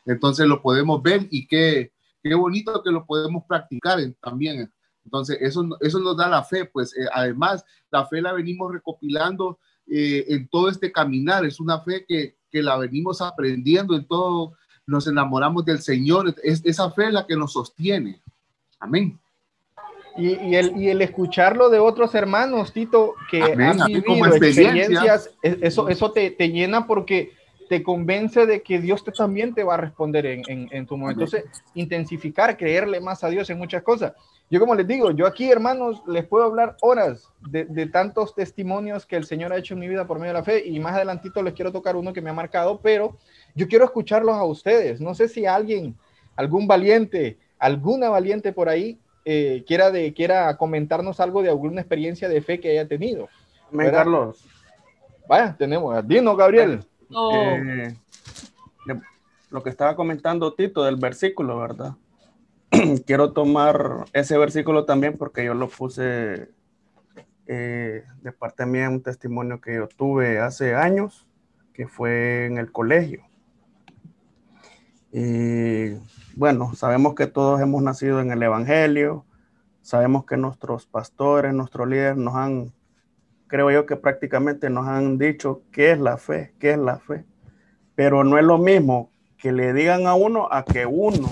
Entonces 0.06 0.46
lo 0.46 0.62
podemos 0.62 1.02
ver 1.02 1.26
y 1.30 1.46
qué, 1.46 1.92
qué 2.22 2.34
bonito 2.34 2.82
que 2.82 2.90
lo 2.90 3.04
podemos 3.04 3.44
practicar 3.46 3.98
también 4.22 4.70
entonces, 5.04 5.38
eso, 5.40 5.66
eso 5.80 5.98
nos 5.98 6.16
da 6.16 6.28
la 6.28 6.44
fe, 6.44 6.66
pues 6.66 6.96
eh, 6.96 7.06
además, 7.12 7.64
la 7.90 8.06
fe 8.06 8.20
la 8.20 8.32
venimos 8.32 8.72
recopilando 8.72 9.58
eh, 9.86 10.24
en 10.28 10.48
todo 10.48 10.68
este 10.68 10.92
caminar, 10.92 11.44
es 11.44 11.58
una 11.58 11.80
fe 11.80 12.04
que, 12.06 12.36
que, 12.50 12.62
la 12.62 12.76
venimos 12.76 13.20
aprendiendo 13.20 13.96
en 13.96 14.06
todo, 14.06 14.52
nos 14.90 15.06
enamoramos 15.06 15.64
del 15.64 15.80
Señor, 15.80 16.34
es 16.42 16.62
esa 16.64 16.90
fe 16.90 17.10
la 17.10 17.26
que 17.26 17.36
nos 17.36 17.52
sostiene. 17.52 18.20
Amén. 18.80 19.18
Y, 20.16 20.34
y, 20.34 20.56
el, 20.56 20.76
y 20.76 20.88
el 20.88 21.00
escucharlo 21.00 21.70
de 21.70 21.78
otros 21.78 22.14
hermanos, 22.14 22.72
Tito, 22.72 23.14
que 23.30 23.40
han 23.40 23.78
vivido 23.86 24.26
experiencias, 24.26 25.30
e, 25.42 25.58
eso, 25.62 25.88
eso 25.88 26.10
te, 26.10 26.32
te 26.32 26.48
llena 26.48 26.86
porque 26.86 27.32
te 27.70 27.84
convence 27.84 28.46
de 28.46 28.62
que 28.62 28.80
Dios 28.80 29.04
te, 29.04 29.12
también 29.12 29.54
te 29.54 29.62
va 29.62 29.74
a 29.74 29.76
responder 29.76 30.26
en, 30.26 30.42
en, 30.48 30.68
en 30.72 30.86
tu 30.86 30.96
momento. 30.96 31.22
Entonces, 31.22 31.48
intensificar, 31.74 32.56
creerle 32.56 33.00
más 33.00 33.22
a 33.22 33.28
Dios 33.28 33.48
en 33.48 33.58
muchas 33.58 33.84
cosas. 33.84 34.12
Yo 34.50 34.58
como 34.58 34.74
les 34.74 34.88
digo, 34.88 35.12
yo 35.12 35.24
aquí, 35.24 35.48
hermanos, 35.48 36.02
les 36.08 36.26
puedo 36.26 36.42
hablar 36.46 36.76
horas 36.80 37.28
de, 37.48 37.66
de, 37.66 37.86
tantos 37.86 38.34
testimonios 38.34 39.06
que 39.06 39.14
el 39.14 39.24
Señor 39.24 39.52
ha 39.52 39.56
hecho 39.56 39.74
en 39.74 39.80
mi 39.80 39.86
vida 39.86 40.04
por 40.04 40.18
medio 40.18 40.32
de 40.32 40.40
la 40.40 40.44
fe 40.44 40.66
y 40.66 40.80
más 40.80 40.96
adelantito 40.96 41.44
les 41.44 41.54
quiero 41.54 41.70
tocar 41.70 41.94
uno 41.94 42.12
que 42.12 42.20
me 42.20 42.30
ha 42.30 42.32
marcado, 42.32 42.80
pero 42.80 43.16
yo 43.54 43.68
quiero 43.68 43.84
escucharlos 43.84 44.34
a 44.34 44.42
ustedes. 44.42 45.00
No 45.00 45.14
sé 45.14 45.28
si 45.28 45.46
alguien, 45.46 45.94
algún 46.34 46.66
valiente, 46.66 47.38
alguna 47.56 48.08
valiente 48.08 48.52
por 48.52 48.68
ahí 48.68 48.98
eh, 49.24 49.62
quiera, 49.64 49.92
de, 49.92 50.12
quiera 50.12 50.56
comentarnos 50.56 51.20
algo 51.20 51.40
de 51.40 51.50
alguna 51.50 51.82
experiencia 51.82 52.28
de 52.28 52.42
fe 52.42 52.58
que 52.58 52.70
haya 52.70 52.88
tenido. 52.88 53.28
Carlos. 53.72 54.44
Vaya, 55.28 55.54
tenemos. 55.56 56.04
Dino, 56.08 56.34
Gabriel. 56.34 56.84
Eh, 57.10 57.94
lo 59.50 59.62
que 59.62 59.70
estaba 59.70 59.96
comentando 59.96 60.54
Tito 60.54 60.84
del 60.84 60.96
versículo, 60.96 61.58
¿verdad? 61.58 61.96
Quiero 63.06 63.32
tomar 63.32 64.04
ese 64.12 64.38
versículo 64.38 64.84
también 64.84 65.18
porque 65.18 65.44
yo 65.44 65.54
lo 65.54 65.68
puse 65.68 66.50
eh, 67.46 68.04
de 68.22 68.32
parte 68.32 68.64
mía 68.64 68.88
un 68.88 69.02
testimonio 69.02 69.60
que 69.60 69.74
yo 69.74 69.88
tuve 69.88 70.38
hace 70.38 70.74
años, 70.74 71.26
que 71.72 71.88
fue 71.88 72.46
en 72.46 72.58
el 72.58 72.70
colegio. 72.70 73.24
Y 75.12 75.94
bueno, 76.36 76.74
sabemos 76.76 77.16
que 77.16 77.26
todos 77.26 77.60
hemos 77.60 77.82
nacido 77.82 78.20
en 78.20 78.30
el 78.30 78.40
Evangelio, 78.40 79.24
sabemos 79.82 80.24
que 80.24 80.36
nuestros 80.36 80.86
pastores, 80.86 81.52
nuestros 81.52 81.88
líderes 81.88 82.16
nos 82.16 82.36
han 82.36 82.72
creo 83.50 83.70
yo 83.72 83.84
que 83.84 83.96
prácticamente 83.96 84.70
nos 84.70 84.86
han 84.86 85.18
dicho 85.18 85.62
qué 85.72 85.90
es 85.90 85.98
la 85.98 86.16
fe, 86.16 86.54
qué 86.60 86.70
es 86.70 86.78
la 86.78 87.00
fe. 87.00 87.24
Pero 87.96 88.22
no 88.22 88.38
es 88.38 88.44
lo 88.44 88.58
mismo 88.58 89.10
que 89.36 89.50
le 89.50 89.72
digan 89.72 90.06
a 90.06 90.14
uno 90.14 90.48
a 90.50 90.64
que 90.64 90.86
uno 90.86 91.28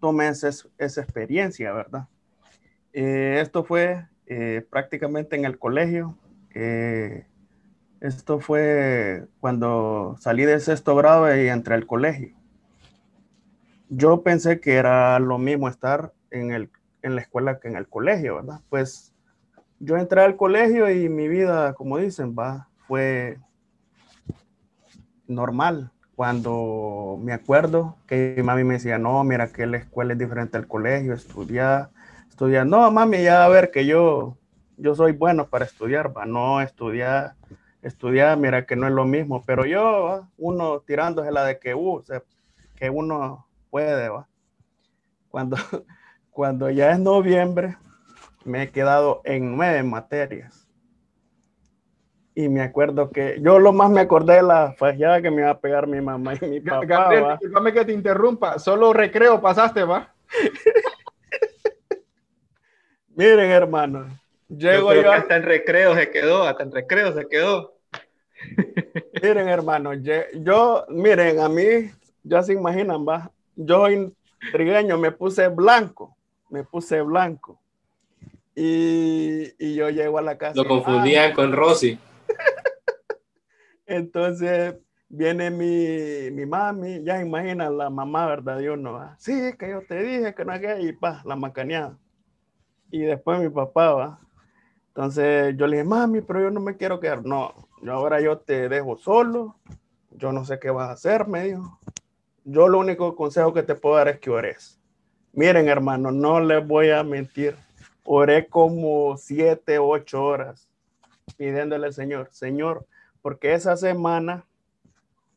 tome 0.00 0.28
esa, 0.28 0.48
experiencia, 0.78 1.72
¿verdad? 1.72 2.08
Eh, 2.92 3.38
esto 3.40 3.62
fue 3.62 4.06
eh, 4.26 4.66
prácticamente 4.68 5.36
en 5.36 5.44
el 5.44 5.56
colegio. 5.56 6.18
Eh, 6.52 7.26
esto 8.00 8.40
fue 8.40 9.26
cuando 9.38 10.16
salí 10.18 10.44
del 10.44 10.60
sexto 10.60 10.96
grado 10.96 11.34
y 11.34 11.48
entré 11.48 11.74
al 11.74 11.86
colegio. 11.86 12.34
Yo 13.88 14.22
pensé 14.22 14.58
que 14.60 14.74
era 14.74 15.18
lo 15.20 15.38
mismo 15.38 15.68
estar 15.68 16.12
en, 16.30 16.50
el, 16.50 16.70
en 17.02 17.14
la 17.14 17.20
escuela 17.20 17.60
que 17.60 17.68
en 17.68 17.76
el 17.76 17.86
colegio, 17.86 18.36
¿verdad? 18.36 18.60
Pues 18.68 19.09
yo 19.80 19.96
entré 19.96 20.20
al 20.22 20.36
colegio 20.36 20.90
y 20.90 21.08
mi 21.08 21.26
vida, 21.26 21.72
como 21.72 21.96
dicen, 21.96 22.36
va, 22.38 22.68
fue 22.86 23.38
normal. 25.26 25.90
Cuando 26.14 27.18
me 27.22 27.32
acuerdo 27.32 27.96
que 28.06 28.34
mi 28.36 28.42
mami 28.42 28.62
me 28.62 28.74
decía, 28.74 28.98
no, 28.98 29.24
mira 29.24 29.50
que 29.52 29.66
la 29.66 29.78
escuela 29.78 30.12
es 30.12 30.18
diferente 30.18 30.58
al 30.58 30.68
colegio, 30.68 31.14
estudiar, 31.14 31.90
estudiar. 32.28 32.66
No, 32.66 32.90
mami, 32.90 33.22
ya 33.22 33.42
a 33.42 33.48
ver 33.48 33.70
que 33.70 33.86
yo, 33.86 34.36
yo 34.76 34.94
soy 34.94 35.12
bueno 35.12 35.48
para 35.48 35.64
estudiar, 35.64 36.14
va, 36.14 36.26
no, 36.26 36.60
estudiar, 36.60 37.36
estudiar, 37.80 38.36
mira 38.36 38.66
que 38.66 38.76
no 38.76 38.86
es 38.86 38.92
lo 38.92 39.06
mismo. 39.06 39.42
Pero 39.46 39.64
yo, 39.64 40.28
uno 40.36 40.80
tirándose 40.80 41.32
la 41.32 41.44
de 41.44 41.58
que, 41.58 41.74
uh, 41.74 42.02
que 42.76 42.90
uno 42.90 43.46
puede, 43.70 44.10
va. 44.10 44.28
Cuando, 45.30 45.56
cuando 46.30 46.68
ya 46.68 46.90
es 46.90 46.98
noviembre, 46.98 47.78
me 48.44 48.62
he 48.62 48.70
quedado 48.70 49.20
en 49.24 49.56
nueve 49.56 49.82
materias. 49.82 50.66
Y 52.34 52.48
me 52.48 52.62
acuerdo 52.62 53.10
que 53.10 53.38
yo 53.40 53.58
lo 53.58 53.72
más 53.72 53.90
me 53.90 54.00
acordé 54.00 54.36
de 54.36 54.42
la 54.42 54.72
fallada 54.72 55.20
que 55.20 55.30
me 55.30 55.42
iba 55.42 55.50
a 55.50 55.60
pegar 55.60 55.86
mi 55.86 56.00
mamá 56.00 56.34
y 56.40 56.46
mi 56.46 56.60
papá. 56.60 56.86
Gabriel, 56.86 57.26
disculpame 57.32 57.72
que 57.72 57.84
te 57.84 57.92
interrumpa. 57.92 58.58
Solo 58.58 58.92
recreo 58.92 59.40
pasaste, 59.40 59.84
va. 59.84 60.14
Miren, 63.14 63.50
hermano. 63.50 64.06
Llego 64.48 64.94
yo, 64.94 65.12
hasta 65.12 65.36
en 65.36 65.42
recreo 65.44 65.94
se 65.94 66.10
quedó, 66.10 66.42
hasta 66.44 66.62
en 66.64 66.72
recreo 66.72 67.12
se 67.12 67.28
quedó. 67.28 67.74
miren, 69.22 69.48
hermano, 69.48 69.92
yo, 69.94 70.86
miren, 70.88 71.38
a 71.38 71.48
mí, 71.48 71.90
ya 72.22 72.42
se 72.42 72.54
imaginan, 72.54 73.06
va. 73.06 73.30
Yo 73.54 73.86
en 73.86 74.14
trigueño 74.52 74.98
me 74.98 75.12
puse 75.12 75.48
blanco, 75.48 76.16
me 76.48 76.64
puse 76.64 77.00
blanco. 77.02 77.59
Y, 78.54 79.74
yo 79.74 79.90
llego 79.90 80.18
a 80.18 80.22
la 80.22 80.38
casa. 80.38 80.54
Lo 80.56 80.66
confundían 80.66 81.32
con 81.34 81.52
Rosy. 81.52 81.98
Entonces 83.86 84.74
viene 85.08 85.50
mi, 85.50 86.30
mi 86.30 86.46
mami, 86.46 87.02
ya 87.02 87.20
imagina 87.20 87.68
la 87.68 87.90
mamá, 87.90 88.26
¿verdad? 88.26 88.58
Dios 88.58 88.78
no 88.78 89.14
Sí, 89.18 89.52
que 89.58 89.70
yo 89.70 89.82
te 89.82 90.02
dije 90.02 90.34
que 90.34 90.44
no 90.44 90.52
hay 90.52 90.88
y 90.88 90.92
pa, 90.92 91.22
la 91.24 91.36
macaneada. 91.36 91.98
Y 92.90 93.00
después 93.00 93.40
mi 93.40 93.48
papá 93.48 93.92
va. 93.92 94.20
Entonces 94.88 95.56
yo 95.56 95.66
le 95.66 95.78
dije, 95.78 95.88
mami, 95.88 96.20
pero 96.20 96.40
yo 96.40 96.50
no 96.50 96.60
me 96.60 96.76
quiero 96.76 97.00
quedar. 97.00 97.24
No, 97.24 97.54
yo 97.82 97.92
ahora 97.92 98.20
yo 98.20 98.38
te 98.38 98.68
dejo 98.68 98.96
solo. 98.96 99.56
Yo 100.12 100.32
no 100.32 100.44
sé 100.44 100.58
qué 100.58 100.70
vas 100.70 100.88
a 100.88 100.92
hacer, 100.92 101.28
me 101.28 101.44
dijo. 101.44 101.78
Yo 102.44 102.68
lo 102.68 102.78
único 102.78 103.14
consejo 103.14 103.52
que 103.52 103.62
te 103.62 103.74
puedo 103.74 103.96
dar 103.96 104.08
es 104.08 104.18
que 104.18 104.30
ores. 104.30 104.80
Miren, 105.32 105.68
hermano, 105.68 106.10
no 106.10 106.40
les 106.40 106.66
voy 106.66 106.90
a 106.90 107.04
mentir 107.04 107.56
oré 108.04 108.48
como 108.48 109.16
siete, 109.16 109.78
ocho 109.78 110.24
horas 110.24 110.70
pidiéndole 111.36 111.92
Señor, 111.92 112.28
Señor, 112.32 112.86
porque 113.22 113.54
esa 113.54 113.76
semana 113.76 114.46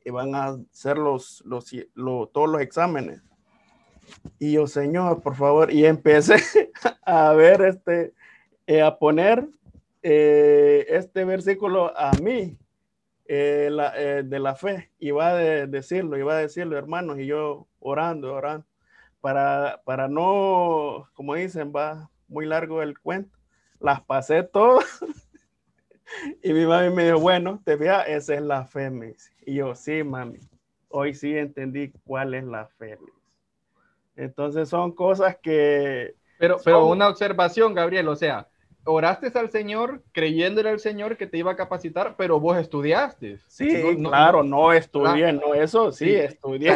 iban 0.05 0.35
a 0.35 0.57
hacer 0.71 0.97
los, 0.97 1.43
los, 1.45 1.71
todos 2.31 2.49
los 2.49 2.61
exámenes. 2.61 3.21
Y 4.37 4.53
yo, 4.53 4.67
Señor, 4.67 5.21
por 5.21 5.35
favor, 5.35 5.71
y 5.71 5.85
empecé 5.85 6.71
a 7.05 7.31
ver, 7.33 7.61
este, 7.61 8.13
eh, 8.67 8.81
a 8.81 8.97
poner 8.97 9.47
eh, 10.01 10.85
este 10.89 11.23
versículo 11.23 11.97
a 11.97 12.11
mí 12.21 12.57
eh, 13.25 13.69
de 14.25 14.39
la 14.39 14.55
fe. 14.55 14.91
Iba 14.99 15.29
a 15.29 15.35
decirlo, 15.35 16.17
iba 16.17 16.33
a 16.33 16.39
decirlo, 16.39 16.77
hermanos, 16.77 17.19
y 17.19 17.27
yo 17.27 17.67
orando, 17.79 18.33
orando, 18.33 18.65
para, 19.21 19.81
para 19.85 20.09
no, 20.09 21.07
como 21.13 21.35
dicen, 21.35 21.71
va 21.73 22.09
muy 22.27 22.45
largo 22.45 22.81
el 22.81 22.99
cuento. 22.99 23.37
Las 23.79 24.01
pasé 24.01 24.43
todas. 24.43 24.85
y 26.43 26.53
mi 26.53 26.65
mami 26.65 26.93
me 26.93 27.05
dijo, 27.05 27.19
bueno, 27.19 27.61
te 27.65 27.75
vea, 27.75 28.01
esa 28.01 28.35
es 28.35 28.41
la 28.41 28.65
fe, 28.65 28.89
me 28.89 29.15
Y 29.45 29.55
yo, 29.55 29.75
sí, 29.75 30.03
mami, 30.03 30.39
hoy 30.89 31.13
sí 31.13 31.37
entendí 31.37 31.91
cuál 32.05 32.33
es 32.33 32.43
la 32.43 32.67
fe. 32.67 32.97
Entonces 34.15 34.69
son 34.69 34.93
cosas 34.93 35.37
que... 35.41 36.15
Pero, 36.39 36.57
pero 36.63 36.87
una 36.87 37.07
observación, 37.07 37.73
Gabriel, 37.73 38.07
o 38.07 38.15
sea, 38.15 38.47
oraste 38.85 39.31
al 39.37 39.49
Señor 39.49 40.01
creyéndole 40.11 40.69
al 40.69 40.79
Señor 40.79 41.15
que 41.17 41.27
te 41.27 41.37
iba 41.37 41.51
a 41.51 41.55
capacitar, 41.55 42.15
pero 42.17 42.39
vos 42.39 42.57
estudiaste. 42.57 43.39
Sí, 43.47 43.81
claro, 43.97 44.43
no, 44.43 44.73
estudié, 44.73 45.31
no, 45.31 45.53
eso 45.53 45.91
sí, 45.91 46.13
estudié. 46.13 46.73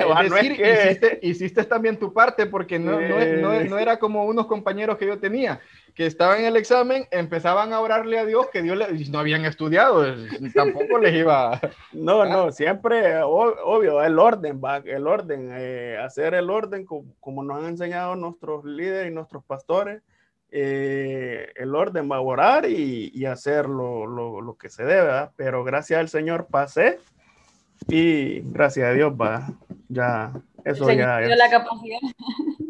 hiciste, 1.21 1.63
también 1.65 1.97
tu 1.97 2.13
parte 2.13 2.45
porque 2.45 2.79
no, 2.79 2.99
no, 2.99 3.77
era 3.77 3.99
como 3.99 4.25
unos 4.25 4.47
compañeros 4.47 4.97
que 4.97 5.07
yo 5.07 5.19
tenía, 5.19 5.59
que 5.93 6.05
estaban 6.05 6.39
en 6.39 6.45
el 6.45 6.55
examen, 6.55 7.05
empezaban 7.11 7.73
a 7.73 7.81
orarle 7.81 8.19
a 8.19 8.25
Dios 8.25 8.47
que 8.51 8.61
Dios 8.61 8.77
les, 8.77 9.09
no 9.09 9.19
habían 9.19 9.45
estudiado, 9.45 10.05
tampoco 10.53 10.99
les 10.99 11.13
iba. 11.13 11.59
No, 11.91 12.25
no, 12.25 12.51
siempre, 12.51 13.21
obvio, 13.21 14.01
el 14.01 14.17
orden, 14.17 14.61
va, 14.63 14.77
el 14.77 15.07
orden, 15.07 15.49
eh, 15.53 15.97
hacer 16.01 16.33
el 16.35 16.49
orden 16.49 16.85
como, 16.85 17.05
como 17.19 17.43
nos 17.43 17.57
han 17.57 17.69
enseñado 17.69 18.15
nuestros 18.15 18.63
líderes 18.63 19.11
y 19.11 19.13
nuestros 19.13 19.43
pastores 19.43 20.01
eh, 20.51 21.51
el 21.55 21.75
orden 21.75 22.09
va 22.09 22.17
a 22.17 22.21
orar 22.21 22.69
y, 22.69 23.25
hacer 23.25 23.67
lo, 23.67 24.57
que 24.59 24.69
se 24.69 24.83
debe, 24.83 25.29
pero 25.35 25.63
gracias 25.63 25.99
al 25.99 26.09
Señor 26.09 26.47
pasé 26.49 26.99
y 27.87 28.41
gracias 28.51 28.89
a 28.89 28.93
Dios 28.93 29.13
va, 29.13 29.51
ya, 29.89 30.33
eso 30.67 30.91
ya 30.91 31.21
es. 31.21 31.37
la 31.37 31.49
capacidad. 31.49 31.99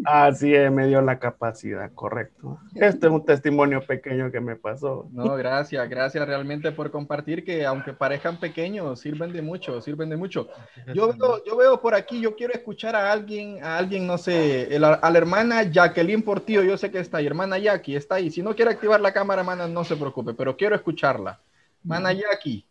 Así 0.06 0.56
es, 0.56 0.72
me 0.72 0.88
dio 0.88 1.02
la 1.02 1.20
capacidad, 1.20 1.92
correcto. 1.94 2.60
Este 2.76 3.08
es 3.08 3.12
un 3.12 3.26
testimonio 3.26 3.82
pequeño 3.82 4.32
que 4.32 4.40
me 4.40 4.56
pasó. 4.56 5.10
No, 5.12 5.36
gracias, 5.36 5.90
gracias 5.90 6.26
realmente 6.26 6.72
por 6.72 6.92
compartir 6.92 7.44
que 7.44 7.66
aunque 7.66 7.92
parezcan 7.92 8.40
pequeños, 8.40 9.02
sirven 9.02 9.34
de 9.34 9.42
mucho, 9.42 9.82
sirven 9.82 10.10
de 10.10 10.16
mucho. 10.16 10.48
Yo 10.94 11.12
veo, 11.14 11.44
yo 11.44 11.58
veo 11.58 11.82
por 11.82 11.94
aquí, 11.94 12.22
yo 12.22 12.36
quiero 12.36 12.54
escuchar 12.54 12.96
a 12.96 13.12
alguien, 13.12 13.62
a 13.62 13.78
alguien, 13.78 14.08
no 14.08 14.18
sé, 14.18 14.70
a 14.80 15.10
la 15.10 15.18
hermana 15.18 15.64
Jacqueline 15.64 16.24
Portillo, 16.24 16.64
yo 16.64 16.78
sé 16.78 16.90
que 16.90 17.00
está 17.00 17.18
ahí, 17.18 17.26
hermana 17.26 17.58
Jackie, 17.58 17.96
está 17.96 18.16
ahí. 18.16 18.32
Si 18.32 18.42
no 18.42 18.56
quiere 18.56 18.72
activar 18.72 19.02
la 19.02 19.12
cámara, 19.12 19.42
hermana, 19.42 19.68
no 19.68 19.84
se 19.84 19.98
preocupe, 19.98 20.34
pero 20.34 20.56
quiero 20.56 20.76
escucharla. 20.76 21.42
Hermana 21.84 22.14
Jackie, 22.14 22.66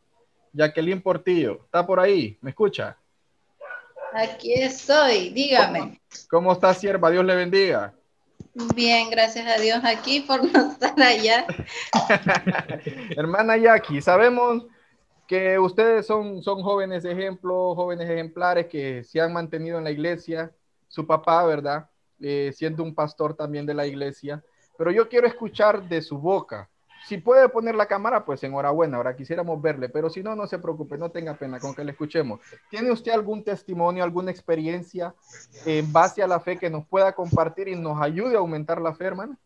Jacqueline 0.54 1.02
Portillo, 1.02 1.60
¿está 1.64 1.86
por 1.86 2.00
ahí? 2.00 2.38
¿Me 2.40 2.50
escucha? 2.50 2.96
Aquí 4.12 4.54
estoy, 4.54 5.30
dígame. 5.30 6.00
¿Cómo 6.30 6.52
está, 6.52 6.72
sierva? 6.74 7.10
Dios 7.10 7.24
le 7.24 7.36
bendiga. 7.36 7.94
Bien, 8.74 9.10
gracias 9.10 9.46
a 9.46 9.60
Dios 9.60 9.80
aquí 9.84 10.20
por 10.20 10.42
no 10.50 10.70
estar 10.72 11.00
allá. 11.00 11.46
Hermana 13.16 13.56
Jackie, 13.56 14.00
sabemos 14.00 14.64
que 15.26 15.58
ustedes 15.58 16.06
son, 16.06 16.42
son 16.42 16.62
jóvenes 16.62 17.04
ejemplos, 17.04 17.76
jóvenes 17.76 18.08
ejemplares 18.08 18.66
que 18.66 19.04
se 19.04 19.20
han 19.20 19.32
mantenido 19.32 19.78
en 19.78 19.84
la 19.84 19.90
iglesia. 19.90 20.52
Su 20.88 21.06
papá, 21.06 21.44
¿verdad? 21.44 21.90
Eh, 22.20 22.52
siendo 22.54 22.82
un 22.82 22.94
pastor 22.94 23.34
también 23.34 23.66
de 23.66 23.74
la 23.74 23.86
iglesia. 23.86 24.42
Pero 24.78 24.90
yo 24.90 25.08
quiero 25.08 25.26
escuchar 25.26 25.86
de 25.88 26.00
su 26.00 26.18
boca 26.18 26.70
si 27.06 27.18
puede 27.18 27.48
poner 27.48 27.76
la 27.76 27.86
cámara, 27.86 28.24
pues 28.24 28.42
enhorabuena, 28.42 28.96
ahora 28.96 29.14
quisiéramos 29.14 29.62
verle, 29.62 29.88
pero 29.88 30.10
si 30.10 30.24
no, 30.24 30.34
no 30.34 30.48
se 30.48 30.58
preocupe, 30.58 30.98
no 30.98 31.10
tenga 31.10 31.34
pena 31.34 31.60
con 31.60 31.72
que 31.72 31.84
le 31.84 31.92
escuchemos. 31.92 32.40
¿Tiene 32.68 32.90
usted 32.90 33.12
algún 33.12 33.44
testimonio, 33.44 34.02
alguna 34.02 34.32
experiencia 34.32 35.14
en 35.64 35.92
base 35.92 36.20
a 36.22 36.26
la 36.26 36.40
fe 36.40 36.58
que 36.58 36.68
nos 36.68 36.84
pueda 36.86 37.12
compartir 37.12 37.68
y 37.68 37.76
nos 37.76 38.02
ayude 38.02 38.34
a 38.34 38.40
aumentar 38.40 38.80
la 38.80 38.92
fe, 38.92 39.04
hermana? 39.04 39.38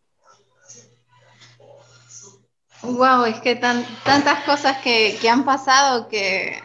Wow, 2.82 3.26
es 3.26 3.38
que 3.40 3.56
tantas 3.56 4.44
cosas 4.44 4.78
que, 4.78 5.18
han 5.28 5.44
pasado 5.44 6.08
que... 6.08 6.58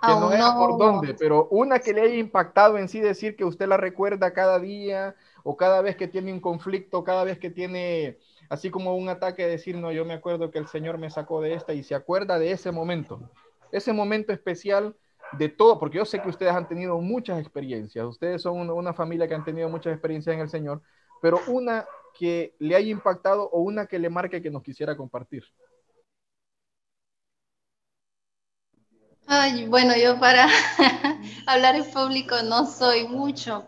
Que 0.00 0.12
no 0.12 0.32
es 0.32 0.42
por 0.52 0.78
dónde, 0.78 1.14
pero 1.14 1.48
una 1.50 1.78
que 1.78 1.92
le 1.92 2.02
haya 2.02 2.14
impactado 2.14 2.78
en 2.78 2.88
sí 2.88 3.00
decir 3.00 3.36
que 3.36 3.44
usted 3.44 3.66
la 3.66 3.76
recuerda 3.76 4.32
cada 4.32 4.58
día 4.60 5.16
o 5.42 5.56
cada 5.56 5.82
vez 5.82 5.96
que 5.96 6.06
tiene 6.06 6.32
un 6.32 6.40
conflicto, 6.40 7.02
cada 7.02 7.24
vez 7.24 7.38
que 7.38 7.50
tiene 7.50 8.18
así 8.48 8.70
como 8.70 8.96
un 8.96 9.08
ataque 9.08 9.46
decir, 9.46 9.76
no, 9.76 9.92
yo 9.92 10.04
me 10.04 10.14
acuerdo 10.14 10.50
que 10.50 10.58
el 10.58 10.66
Señor 10.66 10.98
me 10.98 11.10
sacó 11.10 11.40
de 11.40 11.54
esta 11.54 11.74
y 11.74 11.82
se 11.82 11.94
acuerda 11.94 12.38
de 12.38 12.52
ese 12.52 12.72
momento, 12.72 13.30
ese 13.72 13.92
momento 13.92 14.32
especial 14.32 14.96
de 15.32 15.48
todo, 15.48 15.78
porque 15.78 15.98
yo 15.98 16.04
sé 16.04 16.20
que 16.20 16.28
ustedes 16.28 16.52
han 16.52 16.68
tenido 16.68 16.98
muchas 17.00 17.40
experiencias, 17.40 18.06
ustedes 18.06 18.42
son 18.42 18.70
una, 18.70 18.94
familia 18.94 19.26
que 19.26 19.34
han 19.34 19.44
tenido 19.44 19.68
muchas 19.68 19.92
experiencias 19.92 20.34
en 20.34 20.40
el 20.40 20.48
Señor, 20.48 20.82
pero 21.20 21.40
una 21.48 21.84
que 22.18 22.54
le 22.58 22.76
haya 22.76 22.90
impactado 22.90 23.48
o 23.50 23.60
una 23.60 23.86
que 23.86 23.98
le 23.98 24.08
marque 24.08 24.40
que 24.40 24.50
nos 24.50 24.62
quisiera 24.62 24.96
compartir. 24.96 25.44
Ay, 29.26 29.66
bueno, 29.66 29.94
yo 29.96 30.18
para 30.20 30.46
hablar 31.46 31.74
en 31.74 31.90
público 31.90 32.36
no 32.44 32.64
soy 32.66 33.08
mucho, 33.08 33.66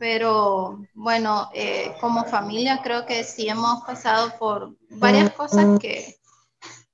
pero 0.00 0.82
bueno, 0.94 1.50
eh, 1.52 1.92
como 2.00 2.24
familia 2.24 2.80
creo 2.82 3.04
que 3.04 3.22
sí 3.22 3.50
hemos 3.50 3.82
pasado 3.84 4.32
por 4.38 4.74
varias 4.88 5.30
cosas 5.34 5.78
que 5.78 6.16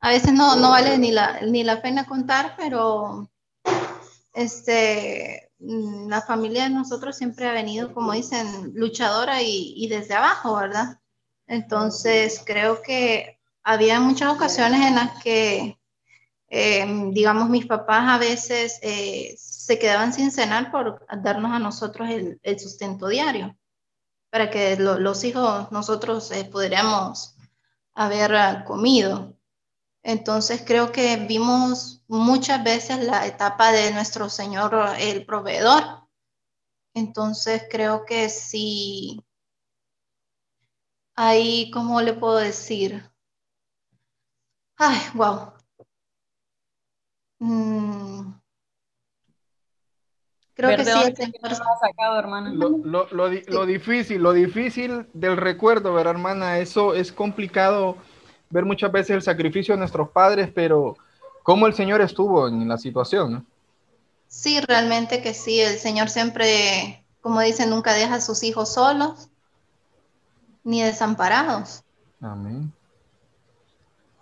a 0.00 0.10
veces 0.10 0.32
no, 0.32 0.56
no 0.56 0.70
vale 0.70 0.98
ni 0.98 1.12
la, 1.12 1.40
ni 1.42 1.62
la 1.62 1.80
pena 1.80 2.04
contar, 2.04 2.54
pero 2.56 3.30
este, 4.34 5.52
mm, 5.60 6.08
la 6.08 6.20
familia 6.20 6.64
de 6.64 6.70
nosotros 6.70 7.16
siempre 7.16 7.46
ha 7.46 7.52
venido, 7.52 7.94
como 7.94 8.12
dicen, 8.12 8.72
luchadora 8.74 9.40
y, 9.40 9.74
y 9.76 9.86
desde 9.86 10.14
abajo, 10.14 10.56
¿verdad? 10.56 10.98
Entonces 11.46 12.42
creo 12.44 12.82
que 12.82 13.38
había 13.62 14.00
muchas 14.00 14.34
ocasiones 14.34 14.80
en 14.80 14.96
las 14.96 15.22
que, 15.22 15.78
eh, 16.48 17.10
digamos, 17.12 17.50
mis 17.50 17.66
papás 17.66 18.02
a 18.08 18.18
veces 18.18 18.80
eh, 18.82 19.36
se 19.66 19.80
quedaban 19.80 20.12
sin 20.12 20.30
cenar 20.30 20.70
por 20.70 21.04
darnos 21.20 21.50
a 21.50 21.58
nosotros 21.58 22.08
el, 22.08 22.60
sustento 22.60 23.08
diario, 23.08 23.58
para 24.30 24.48
que 24.48 24.76
los 24.76 25.24
hijos 25.24 25.72
nosotros 25.72 26.30
eh, 26.30 26.48
haber 27.94 28.36
ah, 28.36 28.64
comido. 28.64 29.36
Entonces 30.04 30.62
creo 30.64 30.92
que 30.92 31.16
vimos 31.16 32.04
muchas 32.06 32.62
veces 32.62 33.04
la 33.04 33.26
etapa 33.26 33.72
de 33.72 33.90
nuestro 33.92 34.28
Señor, 34.28 34.72
el 35.00 35.26
proveedor. 35.26 36.06
Entonces 36.94 37.64
creo 37.68 38.04
que 38.04 38.28
sí, 38.28 39.20
ahí, 41.16 41.72
¿cómo 41.72 42.00
le 42.02 42.12
puedo 42.12 42.36
decir? 42.36 43.02
Ay, 44.78 45.00
wow. 45.14 45.52
Creo 50.56 50.74
que 50.74 50.84
sí, 50.86 50.90
sacado, 50.90 52.18
hermana. 52.18 52.50
Lo, 52.50 53.66
difícil, 53.66 54.22
lo 54.22 54.32
difícil 54.32 55.06
del 55.12 55.36
recuerdo, 55.36 55.92
¿verdad, 55.92 56.14
hermana? 56.14 56.58
Eso 56.58 56.94
es 56.94 57.12
complicado 57.12 57.96
ver 58.48 58.64
muchas 58.64 58.90
veces 58.90 59.16
el 59.16 59.22
sacrificio 59.22 59.74
de 59.74 59.80
nuestros 59.80 60.08
padres, 60.08 60.50
pero 60.54 60.96
cómo 61.42 61.66
el 61.66 61.74
Señor 61.74 62.00
estuvo 62.00 62.48
en 62.48 62.66
la 62.66 62.78
situación, 62.78 63.32
¿no? 63.32 63.44
Sí, 64.28 64.58
realmente 64.60 65.20
que 65.20 65.34
sí. 65.34 65.60
El 65.60 65.76
Señor 65.76 66.08
siempre, 66.08 67.04
como 67.20 67.40
dice, 67.40 67.66
nunca 67.66 67.92
deja 67.92 68.14
a 68.14 68.20
sus 68.22 68.42
hijos 68.42 68.72
solos 68.72 69.28
ni 70.64 70.82
desamparados. 70.82 71.82
Amén. 72.22 72.72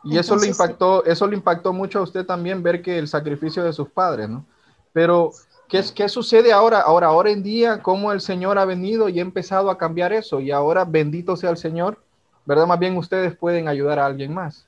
Y 0.03 0.19
eso 0.19 0.35
le 0.35 0.49
impactó, 0.49 1.05
eso 1.05 1.29
le 1.29 1.37
impactó 1.37 1.73
mucho 1.73 2.01
a 2.01 2.03
usted 2.03 2.27
también 2.27 2.61
ver 2.61 2.83
que 2.83 2.99
el 2.99 3.07
sacrificio 3.07 3.63
de 3.63 3.73
sus 3.73 3.89
padres, 3.89 4.29
¿no? 4.29 4.45
Pero 4.93 5.33
¿Qué, 5.69 5.83
¿Qué, 5.95 6.09
sucede 6.09 6.53
ahora? 6.53 6.81
Ahora, 6.81 7.09
ahora 7.09 7.31
en 7.31 7.43
día, 7.43 7.83
cómo 7.83 8.13
el 8.13 8.21
Señor 8.21 8.59
ha 8.59 8.65
venido 8.65 9.09
y 9.09 9.19
ha 9.19 9.23
empezado 9.23 9.71
a 9.71 9.79
cambiar 9.79 10.13
eso. 10.13 10.41
Y 10.41 10.51
ahora, 10.51 10.85
bendito 10.85 11.37
sea 11.37 11.51
el 11.51 11.57
Señor, 11.57 12.03
¿verdad? 12.45 12.67
Más 12.67 12.79
bien 12.79 12.97
ustedes 12.97 13.37
pueden 13.37 13.69
ayudar 13.69 13.99
a 13.99 14.07
alguien 14.07 14.33
más. 14.33 14.67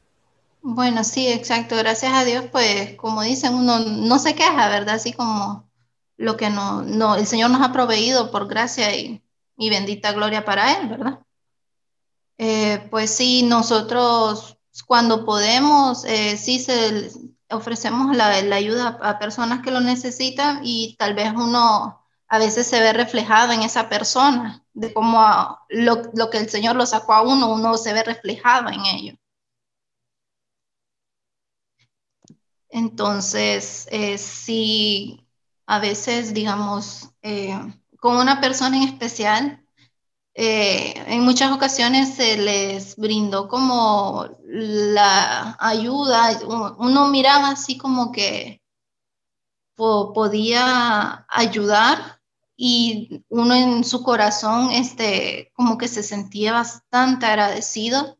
Bueno, 0.63 1.05
sí, 1.05 1.29
exacto. 1.29 1.77
Gracias 1.77 2.13
a 2.13 2.25
Dios, 2.25 2.47
pues, 2.51 2.95
como 2.97 3.23
dicen, 3.23 3.55
uno 3.55 3.79
no 3.81 4.19
se 4.19 4.35
queja, 4.35 4.69
¿verdad? 4.69 4.97
Así 4.97 5.13
como 5.13 5.69
lo 6.17 6.37
que 6.37 6.51
no, 6.51 6.83
no 6.83 7.15
el 7.17 7.27
Señor 7.27 7.51
nos 7.51 7.63
ha 7.63 7.73
proveído 7.73 8.31
por 8.31 8.49
gracia 8.49 8.95
y, 8.97 9.23
y 9.57 9.71
bendita 9.71 10.13
gloria 10.13 10.45
para 10.45 10.79
Él, 10.79 10.89
¿verdad? 10.89 11.21
Eh, 12.39 12.87
pues 12.91 13.11
sí, 13.11 13.43
nosotros 13.43 14.59
cuando 14.87 15.25
podemos, 15.25 16.05
eh, 16.05 16.37
sí 16.37 16.59
se, 16.59 17.11
ofrecemos 17.51 18.17
la, 18.17 18.29
ayuda 18.29 18.99
a 19.03 19.19
personas 19.19 19.63
que 19.63 19.71
lo 19.71 19.81
necesitan 19.81 20.61
y 20.63 20.97
tal 20.99 21.15
vez 21.15 21.33
uno 21.35 22.03
a 22.29 22.39
veces 22.39 22.67
se 22.67 22.81
ve 22.81 22.93
reflejado 22.93 23.53
en 23.53 23.63
esa 23.63 23.89
persona, 23.89 24.65
de 24.75 24.93
cómo 24.93 25.21
lo, 25.69 26.03
lo, 26.15 26.31
que 26.31 26.39
el 26.39 26.51
Señor 26.51 26.77
lo 26.77 26.87
sacó 26.87 27.15
a 27.15 27.23
uno, 27.23 27.53
uno 27.53 27.77
se 27.79 27.93
ve 27.93 28.03
reflejado 28.03 28.69
en 28.69 28.85
ello. 28.87 29.17
Entonces, 32.69 33.89
eh, 33.91 34.19
si 34.19 35.27
a 35.67 35.79
veces, 35.79 36.35
digamos, 36.35 37.11
eh, 37.23 37.59
con 38.01 38.17
una 38.17 38.41
persona 38.41 38.77
en 38.77 38.85
especial, 38.85 39.66
eh, 40.39 40.93
en 41.07 41.23
muchas 41.23 41.51
ocasiones 41.51 42.15
se 42.15 42.37
les 42.37 42.97
brindó 42.97 43.49
como 43.49 44.29
la 44.45 45.57
ayuda, 45.59 46.39
uno 46.77 47.09
miraba 47.09 47.49
así 47.49 47.79
como 47.79 48.13
que 48.13 48.61
podía 49.75 51.25
ayudar 51.31 52.21
y 52.55 53.25
uno 53.31 53.55
en 53.55 53.83
su 53.83 54.03
corazón 54.03 54.73
este, 54.73 55.53
como 55.55 55.79
que 55.79 55.89
se 55.89 56.03
sentía 56.03 56.53
bastante 56.53 57.25
agradecido 57.25 58.19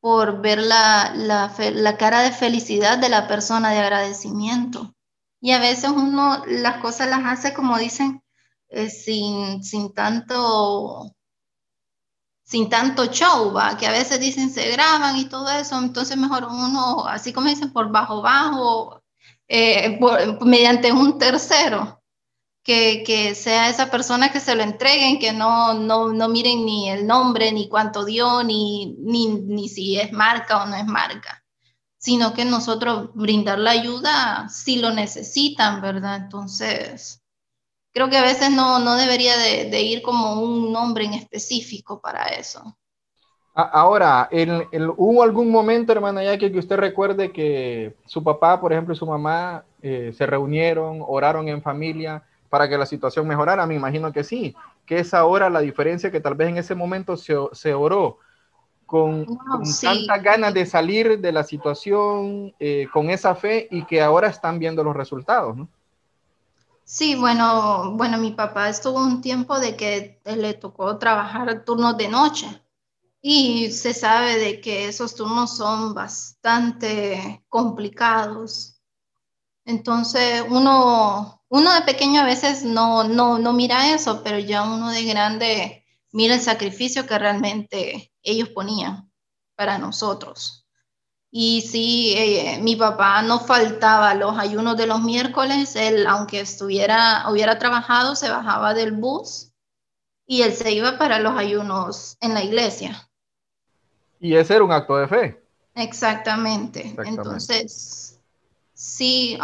por 0.00 0.42
ver 0.42 0.58
la, 0.58 1.12
la, 1.14 1.96
cara 1.96 2.20
de 2.20 2.32
felicidad 2.32 2.98
de 2.98 3.08
la 3.08 3.26
persona 3.26 3.70
de 3.70 3.78
agradecimiento. 3.78 4.94
Y 5.40 5.52
a 5.52 5.60
veces 5.60 5.90
uno 5.90 6.44
las 6.46 6.82
cosas 6.82 7.08
las 7.08 7.24
hace, 7.24 7.54
como 7.54 7.78
dicen, 7.78 8.22
eh, 8.68 8.90
sin, 8.90 9.62
sin 9.64 9.94
tanto 9.94 11.14
sin 12.52 12.68
tanto 12.68 13.06
show, 13.06 13.50
¿va? 13.50 13.78
que 13.78 13.86
a 13.86 13.90
veces 13.92 14.20
dicen 14.20 14.50
se 14.50 14.70
graban 14.72 15.16
y 15.16 15.24
todo 15.24 15.48
eso, 15.50 15.78
entonces 15.78 16.18
mejor 16.18 16.44
uno, 16.44 17.06
así 17.06 17.32
como 17.32 17.48
dicen, 17.48 17.72
por 17.72 17.90
bajo 17.90 18.20
bajo, 18.20 19.02
eh, 19.48 19.98
mediante 20.42 20.92
un 20.92 21.18
tercero, 21.18 22.02
que, 22.62 23.04
que, 23.06 23.34
sea 23.34 23.70
esa 23.70 23.90
persona 23.90 24.30
que 24.30 24.38
se 24.38 24.54
lo 24.54 24.62
entreguen, 24.62 25.18
que 25.18 25.32
no, 25.32 25.72
no, 25.72 26.12
no 26.12 26.28
miren 26.28 26.66
ni 26.66 26.90
el 26.90 27.06
nombre, 27.06 27.52
ni 27.52 27.70
cuánto 27.70 28.04
dio, 28.04 28.42
ni, 28.42 28.96
ni, 28.98 29.28
ni 29.28 29.70
si 29.70 29.98
es 29.98 30.12
marca 30.12 30.62
o 30.62 30.66
no 30.66 30.76
es 30.76 30.84
marca, 30.86 31.42
sino 31.96 32.34
que 32.34 32.44
nosotros 32.44 33.08
brindar 33.14 33.58
la 33.60 33.70
ayuda 33.70 34.46
si 34.50 34.76
lo 34.76 34.90
necesitan, 34.90 35.80
¿verdad? 35.80 36.16
Entonces, 36.16 37.21
creo 37.92 38.08
que 38.10 38.16
a 38.16 38.22
veces 38.22 38.50
no, 38.50 38.78
no 38.78 38.96
debería 38.96 39.36
de, 39.36 39.70
de 39.70 39.82
ir 39.82 40.02
como 40.02 40.40
un 40.40 40.72
nombre 40.72 41.04
en 41.04 41.14
específico 41.14 42.00
para 42.00 42.26
eso. 42.26 42.76
Ahora, 43.54 44.30
¿hubo 44.96 45.22
algún 45.22 45.50
momento, 45.50 45.92
hermana 45.92 46.24
Jackie, 46.24 46.50
que 46.50 46.58
usted 46.58 46.76
recuerde 46.76 47.32
que 47.32 47.94
su 48.06 48.24
papá, 48.24 48.58
por 48.58 48.72
ejemplo, 48.72 48.94
y 48.94 48.96
su 48.96 49.04
mamá 49.04 49.64
eh, 49.82 50.10
se 50.16 50.24
reunieron, 50.24 51.04
oraron 51.06 51.48
en 51.48 51.60
familia 51.60 52.22
para 52.48 52.66
que 52.66 52.78
la 52.78 52.86
situación 52.86 53.28
mejorara? 53.28 53.66
Me 53.66 53.74
imagino 53.74 54.10
que 54.10 54.24
sí, 54.24 54.56
que 54.86 55.00
es 55.00 55.12
ahora 55.12 55.50
la 55.50 55.60
diferencia 55.60 56.10
que 56.10 56.20
tal 56.20 56.34
vez 56.34 56.48
en 56.48 56.56
ese 56.56 56.74
momento 56.74 57.14
se, 57.18 57.34
se 57.52 57.74
oró 57.74 58.16
con, 58.86 59.26
tantas 59.82 60.22
ganas 60.22 60.54
de 60.54 60.64
salir 60.64 61.18
de 61.18 61.32
la 61.32 61.44
situación, 61.44 62.54
eh, 62.58 62.88
con 62.90 63.10
esa 63.10 63.34
fe 63.34 63.68
y 63.70 63.84
que 63.84 64.00
ahora 64.00 64.28
están 64.28 64.58
viendo 64.58 64.82
los 64.82 64.96
resultados, 64.96 65.58
¿no? 65.58 65.68
Sí, 66.94 67.14
bueno, 67.14 67.92
bueno, 67.96 68.18
mi 68.18 68.32
papá 68.32 68.68
estuvo 68.68 68.98
un 69.02 69.22
tiempo 69.22 69.58
de 69.58 69.76
que 69.76 70.20
le 70.26 70.52
tocó 70.52 70.98
trabajar 70.98 71.64
turnos 71.64 71.96
de 71.96 72.08
noche 72.08 72.46
y 73.22 73.72
se 73.72 73.94
sabe 73.94 74.38
de 74.38 74.60
que 74.60 74.88
esos 74.88 75.14
turnos 75.14 75.56
son 75.56 75.94
bastante 75.94 77.44
complicados. 77.48 78.82
Entonces, 79.64 80.44
uno, 80.50 81.44
uno 81.48 81.74
de 81.74 81.82
pequeño 81.82 82.20
a 82.22 82.26
veces 82.26 82.64
no, 82.64 83.04
no, 83.04 83.38
no 83.38 83.52
mira 83.54 83.94
eso, 83.94 84.22
pero 84.24 84.38
ya 84.38 84.62
uno 84.64 84.90
de 84.90 85.04
grande 85.04 85.86
mira 86.12 86.34
el 86.34 86.42
sacrificio 86.42 87.06
que 87.06 87.18
realmente 87.18 88.12
ellos 88.22 88.50
ponían 88.50 89.10
para 89.56 89.78
nosotros. 89.78 90.61
Y 91.34 91.62
sí, 91.62 92.12
eh, 92.14 92.58
mi 92.60 92.76
papá 92.76 93.22
no 93.22 93.40
faltaba 93.40 94.14
los 94.14 94.38
ayunos 94.38 94.76
de 94.76 94.86
los 94.86 95.00
miércoles, 95.00 95.74
él, 95.76 96.06
aunque 96.06 96.40
estuviera, 96.40 97.24
hubiera 97.30 97.58
trabajado, 97.58 98.14
se 98.14 98.28
bajaba 98.28 98.74
del 98.74 98.92
bus 98.92 99.50
y 100.26 100.42
él 100.42 100.52
se 100.52 100.72
iba 100.72 100.98
para 100.98 101.18
los 101.20 101.34
ayunos 101.34 102.18
en 102.20 102.34
la 102.34 102.44
iglesia. 102.44 103.08
Y 104.20 104.36
ese 104.36 104.56
era 104.56 104.64
un 104.64 104.72
acto 104.72 104.96
de 104.98 105.08
fe. 105.08 105.42
Exactamente. 105.74 106.94
Entonces, 107.02 108.20
sí, 108.74 109.38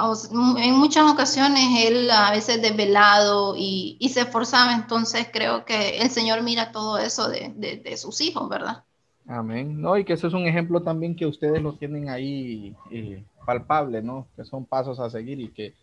en 0.59 0.74
muchas 0.74 1.11
ocasiones 1.11 1.64
él 1.87 2.11
a 2.11 2.31
veces 2.33 2.61
desvelado 2.61 3.55
y, 3.57 3.96
y, 3.98 4.11
se 4.11 4.20
esforzaba, 4.20 4.74
entonces 4.74 5.29
creo 5.33 5.64
que 5.64 6.01
el 6.01 6.11
Señor 6.11 6.42
mira 6.42 6.70
todo 6.70 6.98
eso 6.98 7.29
de, 7.31 7.55
de, 7.57 7.96
sus 7.96 8.20
hijos, 8.20 8.46
¿verdad? 8.48 8.85
Amén. 9.28 9.80
No, 9.80 9.96
y 9.96 10.04
que 10.04 10.14
eso 10.14 10.26
es 10.26 10.34
un 10.34 10.46
ejemplo 10.46 10.82
también 10.82 11.14
que 11.14 11.26
ustedes 11.26 11.62
lo 11.62 11.74
tienen 11.74 12.08
ahí 12.08 12.74
eh, 12.90 13.22
palpable, 13.46 14.02
¿no? 14.02 14.26
Que 14.34 14.44
son 14.44 14.64
pasos 14.64 14.98
a 14.98 15.10
seguir 15.10 15.38
y 15.40 15.48
que 15.48 15.74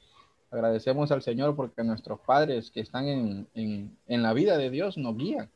agradecemos 0.52 1.12
al 1.12 1.22
Señor 1.22 1.56
porque 1.56 1.84
nuestros 1.84 2.20
padres 2.20 2.72
que 2.72 2.82
están 2.82 3.08
en, 3.08 3.48
en, 3.54 3.96
en 4.08 4.24
la 4.24 4.34
vida 4.34 4.58
de 4.58 4.70
Dios 4.70 4.98
nos 4.98 5.16
guían 5.16 5.50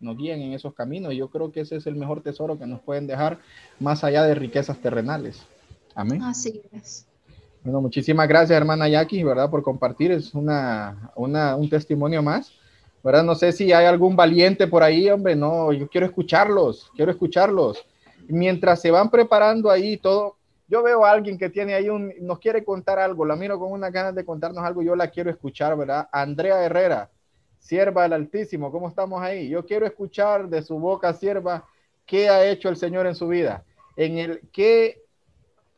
nos 0.00 0.16
guíen 0.16 0.42
en 0.42 0.52
esos 0.52 0.74
caminos. 0.74 1.14
Yo 1.14 1.28
creo 1.28 1.52
que 1.52 1.60
ese 1.60 1.76
es 1.76 1.86
el 1.86 1.96
mejor 1.96 2.22
tesoro 2.22 2.58
que 2.58 2.66
nos 2.66 2.80
pueden 2.80 3.06
dejar 3.06 3.38
más 3.80 4.04
allá 4.04 4.24
de 4.24 4.34
riquezas 4.34 4.78
terrenales. 4.78 5.42
Amén. 5.94 6.22
Así 6.22 6.62
es. 6.72 7.06
Bueno, 7.64 7.80
muchísimas 7.80 8.28
gracias, 8.28 8.56
hermana 8.56 8.88
Jackie, 8.88 9.24
¿verdad? 9.24 9.50
Por 9.50 9.62
compartir. 9.62 10.12
Es 10.12 10.34
una, 10.34 11.10
una, 11.16 11.56
un 11.56 11.68
testimonio 11.68 12.22
más. 12.22 12.52
No 13.22 13.34
sé 13.34 13.52
si 13.52 13.72
hay 13.72 13.86
algún 13.86 14.16
valiente 14.16 14.66
por 14.66 14.82
ahí, 14.82 15.08
hombre. 15.08 15.36
No, 15.36 15.72
yo 15.72 15.88
quiero 15.88 16.06
escucharlos, 16.06 16.90
quiero 16.96 17.10
escucharlos. 17.10 17.84
Mientras 18.28 18.80
se 18.80 18.90
van 18.90 19.10
preparando 19.10 19.70
ahí 19.70 19.96
todo, 19.96 20.36
yo 20.68 20.82
veo 20.82 21.04
a 21.04 21.12
alguien 21.12 21.38
que 21.38 21.48
tiene 21.48 21.74
ahí 21.74 21.88
un, 21.88 22.12
nos 22.20 22.40
quiere 22.40 22.64
contar 22.64 22.98
algo, 22.98 23.24
la 23.24 23.36
miro 23.36 23.58
con 23.58 23.70
unas 23.70 23.92
ganas 23.92 24.14
de 24.14 24.24
contarnos 24.24 24.64
algo, 24.64 24.82
yo 24.82 24.96
la 24.96 25.08
quiero 25.08 25.30
escuchar, 25.30 25.76
¿verdad? 25.76 26.08
Andrea 26.10 26.62
Herrera, 26.64 27.08
sierva 27.60 28.02
del 28.02 28.14
Altísimo, 28.14 28.72
¿cómo 28.72 28.88
estamos 28.88 29.22
ahí? 29.22 29.48
Yo 29.48 29.64
quiero 29.64 29.86
escuchar 29.86 30.48
de 30.48 30.62
su 30.62 30.78
boca, 30.78 31.12
sierva, 31.12 31.64
qué 32.04 32.28
ha 32.28 32.44
hecho 32.44 32.68
el 32.68 32.76
Señor 32.76 33.06
en 33.06 33.14
su 33.14 33.28
vida, 33.28 33.64
en 33.96 34.18
el 34.18 34.40
qué 34.52 35.02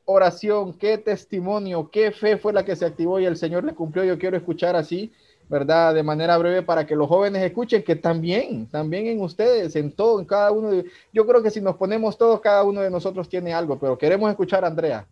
oración, 0.06 0.72
qué 0.72 0.96
testimonio, 0.96 1.90
qué 1.90 2.10
fe 2.10 2.38
fue 2.38 2.54
la 2.54 2.64
que 2.64 2.76
se 2.76 2.86
activó 2.86 3.20
y 3.20 3.26
el 3.26 3.36
Señor 3.36 3.64
le 3.64 3.74
cumplió. 3.74 4.04
Yo 4.04 4.18
quiero 4.18 4.38
escuchar 4.38 4.74
así, 4.74 5.12
¿verdad? 5.48 5.94
De 5.94 6.02
manera 6.02 6.36
breve 6.36 6.62
para 6.62 6.86
que 6.86 6.94
los 6.94 7.08
jóvenes 7.08 7.42
escuchen 7.42 7.82
que 7.82 7.96
también, 7.96 8.66
también 8.66 9.06
en 9.06 9.20
ustedes, 9.20 9.74
en 9.76 9.92
todo, 9.92 10.20
en 10.20 10.26
cada 10.26 10.52
uno. 10.52 10.70
De, 10.70 10.84
yo 11.12 11.26
creo 11.26 11.42
que 11.42 11.50
si 11.50 11.60
nos 11.60 11.76
ponemos 11.76 12.18
todos, 12.18 12.40
cada 12.40 12.64
uno 12.64 12.80
de 12.80 12.90
nosotros 12.90 13.28
tiene 13.28 13.52
algo, 13.54 13.78
pero 13.78 13.96
queremos 13.96 14.30
escuchar 14.30 14.64
a 14.64 14.68
Andrea. 14.68 15.06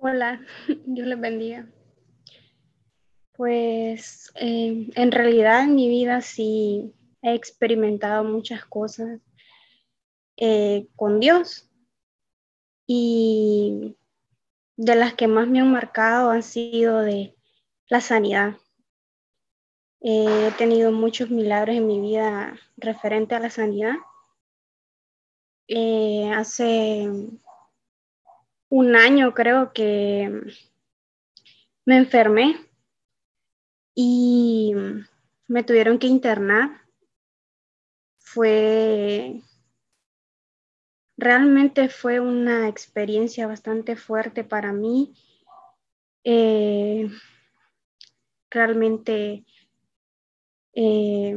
Hola, 0.00 0.40
Dios 0.86 1.06
les 1.06 1.20
bendiga. 1.20 1.66
Pues 3.36 4.32
eh, 4.34 4.90
en 4.94 5.12
realidad 5.12 5.64
en 5.64 5.74
mi 5.74 5.88
vida 5.88 6.20
sí 6.20 6.92
he 7.22 7.34
experimentado 7.34 8.24
muchas 8.24 8.64
cosas 8.64 9.20
eh, 10.36 10.86
con 10.96 11.20
Dios 11.20 11.68
y 12.86 13.96
de 14.76 14.94
las 14.94 15.14
que 15.14 15.28
más 15.28 15.48
me 15.48 15.60
han 15.60 15.70
marcado 15.70 16.30
han 16.30 16.42
sido 16.42 17.00
de 17.00 17.37
la 17.88 18.00
sanidad. 18.00 18.56
he 20.00 20.52
tenido 20.58 20.92
muchos 20.92 21.30
milagros 21.30 21.76
en 21.76 21.86
mi 21.86 22.00
vida 22.00 22.58
referente 22.76 23.34
a 23.34 23.40
la 23.40 23.50
sanidad. 23.50 23.94
Eh, 25.66 26.30
hace 26.34 27.08
un 28.70 28.96
año 28.96 29.34
creo 29.34 29.72
que 29.72 30.42
me 31.84 31.96
enfermé 31.96 32.56
y 33.94 34.74
me 35.48 35.64
tuvieron 35.64 35.98
que 35.98 36.06
internar. 36.06 36.82
Fue, 38.18 39.42
realmente 41.16 41.88
fue 41.88 42.20
una 42.20 42.68
experiencia 42.68 43.46
bastante 43.46 43.96
fuerte 43.96 44.44
para 44.44 44.72
mí. 44.72 45.14
Eh, 46.24 47.10
realmente 48.50 49.44
eh, 50.74 51.36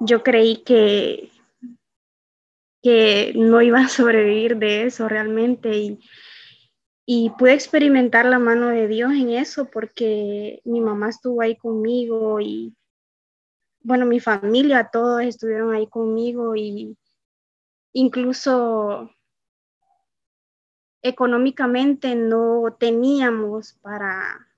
yo 0.00 0.22
creí 0.22 0.62
que, 0.64 1.30
que 2.82 3.32
no 3.36 3.62
iba 3.62 3.80
a 3.80 3.88
sobrevivir 3.88 4.56
de 4.56 4.84
eso 4.84 5.08
realmente 5.08 5.76
y 5.76 5.98
y 7.06 7.30
pude 7.30 7.52
experimentar 7.52 8.24
la 8.24 8.38
mano 8.38 8.68
de 8.68 8.88
Dios 8.88 9.12
en 9.12 9.30
eso 9.30 9.66
porque 9.70 10.60
mi 10.64 10.80
mamá 10.80 11.10
estuvo 11.10 11.42
ahí 11.42 11.56
conmigo 11.56 12.40
y 12.40 12.74
bueno, 13.80 14.06
mi 14.06 14.18
familia, 14.18 14.88
todos 14.90 15.22
estuvieron 15.22 15.74
ahí 15.74 15.86
conmigo 15.86 16.56
y 16.56 16.96
incluso 17.92 19.10
económicamente 21.02 22.14
no 22.14 22.74
teníamos 22.80 23.74
para, 23.82 24.48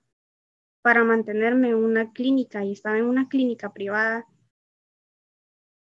para 0.86 1.02
mantenerme 1.02 1.70
en 1.70 1.74
una 1.74 2.12
clínica 2.12 2.64
y 2.64 2.70
estaba 2.70 2.96
en 2.96 3.06
una 3.06 3.28
clínica 3.28 3.72
privada. 3.72 4.24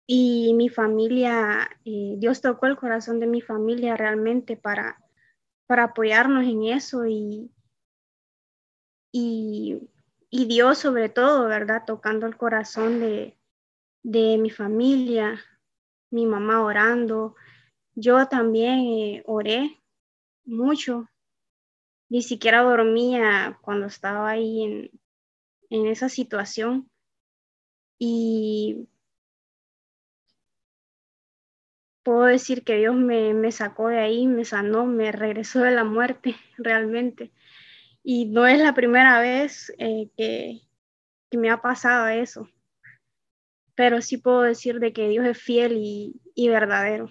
Y 0.06 0.52
mi 0.52 0.68
familia, 0.68 1.66
eh, 1.86 2.16
Dios 2.18 2.42
tocó 2.42 2.66
el 2.66 2.76
corazón 2.76 3.18
de 3.18 3.26
mi 3.26 3.40
familia 3.40 3.96
realmente 3.96 4.54
para, 4.54 5.02
para 5.66 5.84
apoyarnos 5.84 6.44
en 6.44 6.64
eso 6.64 7.06
y, 7.06 7.50
y, 9.10 9.80
Dios 10.30 10.76
sobre 10.76 11.08
todo, 11.08 11.48
¿verdad? 11.48 11.84
Tocando 11.86 12.26
el 12.26 12.36
corazón 12.36 13.00
de, 13.00 13.38
de 14.02 14.36
mi 14.36 14.50
familia, 14.50 15.42
mi 16.10 16.26
mamá 16.26 16.62
orando. 16.62 17.34
Yo 17.94 18.28
también 18.28 18.80
eh, 18.80 19.22
oré 19.24 19.82
mucho. 20.44 21.08
Ni 22.12 22.20
siquiera 22.20 22.60
dormía 22.60 23.58
cuando 23.62 23.86
estaba 23.86 24.28
ahí 24.28 24.64
en, 24.64 24.90
en 25.70 25.86
esa 25.86 26.10
situación. 26.10 26.90
Y 27.98 28.86
puedo 32.02 32.24
decir 32.24 32.64
que 32.64 32.76
Dios 32.76 32.94
me, 32.94 33.32
me, 33.32 33.50
sacó 33.50 33.88
de 33.88 33.98
ahí, 33.98 34.26
me 34.26 34.44
sanó, 34.44 34.84
me 34.84 35.10
regresó 35.10 35.60
de 35.60 35.70
la 35.70 35.84
muerte 35.84 36.36
realmente. 36.58 37.32
Y 38.04 38.26
no 38.26 38.46
es 38.46 38.58
la 38.58 38.74
primera 38.74 39.18
vez 39.18 39.72
eh, 39.78 40.10
que, 40.14 40.60
que, 41.30 41.38
me 41.38 41.48
ha 41.48 41.62
pasado 41.62 42.08
eso, 42.08 42.46
pero 43.74 44.02
sí 44.02 44.18
puedo 44.18 44.42
decir 44.42 44.80
de 44.80 44.92
que 44.92 45.08
Dios 45.08 45.24
es 45.24 45.38
fiel 45.38 45.78
y, 45.78 46.20
y 46.34 46.50
verdadero. 46.50 47.08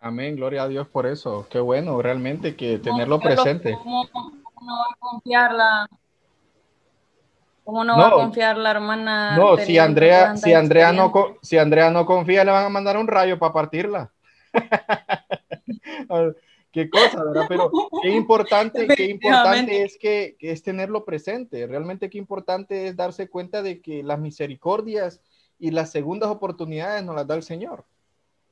Amén, 0.00 0.36
gloria 0.36 0.62
a 0.62 0.68
Dios 0.68 0.86
por 0.86 1.06
eso. 1.06 1.46
Qué 1.50 1.58
bueno, 1.58 2.00
realmente 2.00 2.54
que 2.54 2.78
tenerlo 2.78 3.18
presente. 3.18 3.76
¿Cómo, 3.82 4.04
no 4.62 4.76
va 4.78 4.84
a 4.92 4.96
confiar 4.98 5.52
la, 5.52 5.88
¿Cómo 7.68 7.84
no, 7.84 7.96
no, 7.96 8.02
va 8.02 8.08
a 8.08 8.12
confiar 8.12 8.56
la 8.56 8.70
hermana? 8.70 9.36
No, 9.36 9.58
si 9.58 9.76
Andrea, 9.76 10.38
si 10.38 10.54
Andrea 10.54 10.90
no, 10.90 11.12
si 11.42 11.58
Andrea 11.58 11.90
no 11.90 12.06
confía, 12.06 12.42
le 12.42 12.50
van 12.50 12.64
a 12.64 12.70
mandar 12.70 12.96
un 12.96 13.06
rayo 13.06 13.38
para 13.38 13.52
partirla. 13.52 14.10
qué 16.72 16.88
cosa, 16.88 17.22
¿verdad? 17.24 17.44
Pero 17.46 17.70
qué 18.00 18.08
importante, 18.08 18.88
qué 18.88 19.10
importante 19.10 19.82
es 19.82 19.98
que, 19.98 20.36
que, 20.38 20.52
es 20.52 20.62
tenerlo 20.62 21.04
presente. 21.04 21.66
Realmente 21.66 22.08
qué 22.08 22.16
importante 22.16 22.86
es 22.86 22.96
darse 22.96 23.28
cuenta 23.28 23.60
de 23.60 23.82
que 23.82 24.02
las 24.02 24.18
misericordias 24.18 25.20
y 25.58 25.70
las 25.70 25.90
segundas 25.90 26.30
oportunidades 26.30 27.04
nos 27.04 27.16
las 27.16 27.26
da 27.26 27.34
el 27.34 27.42
Señor. 27.42 27.84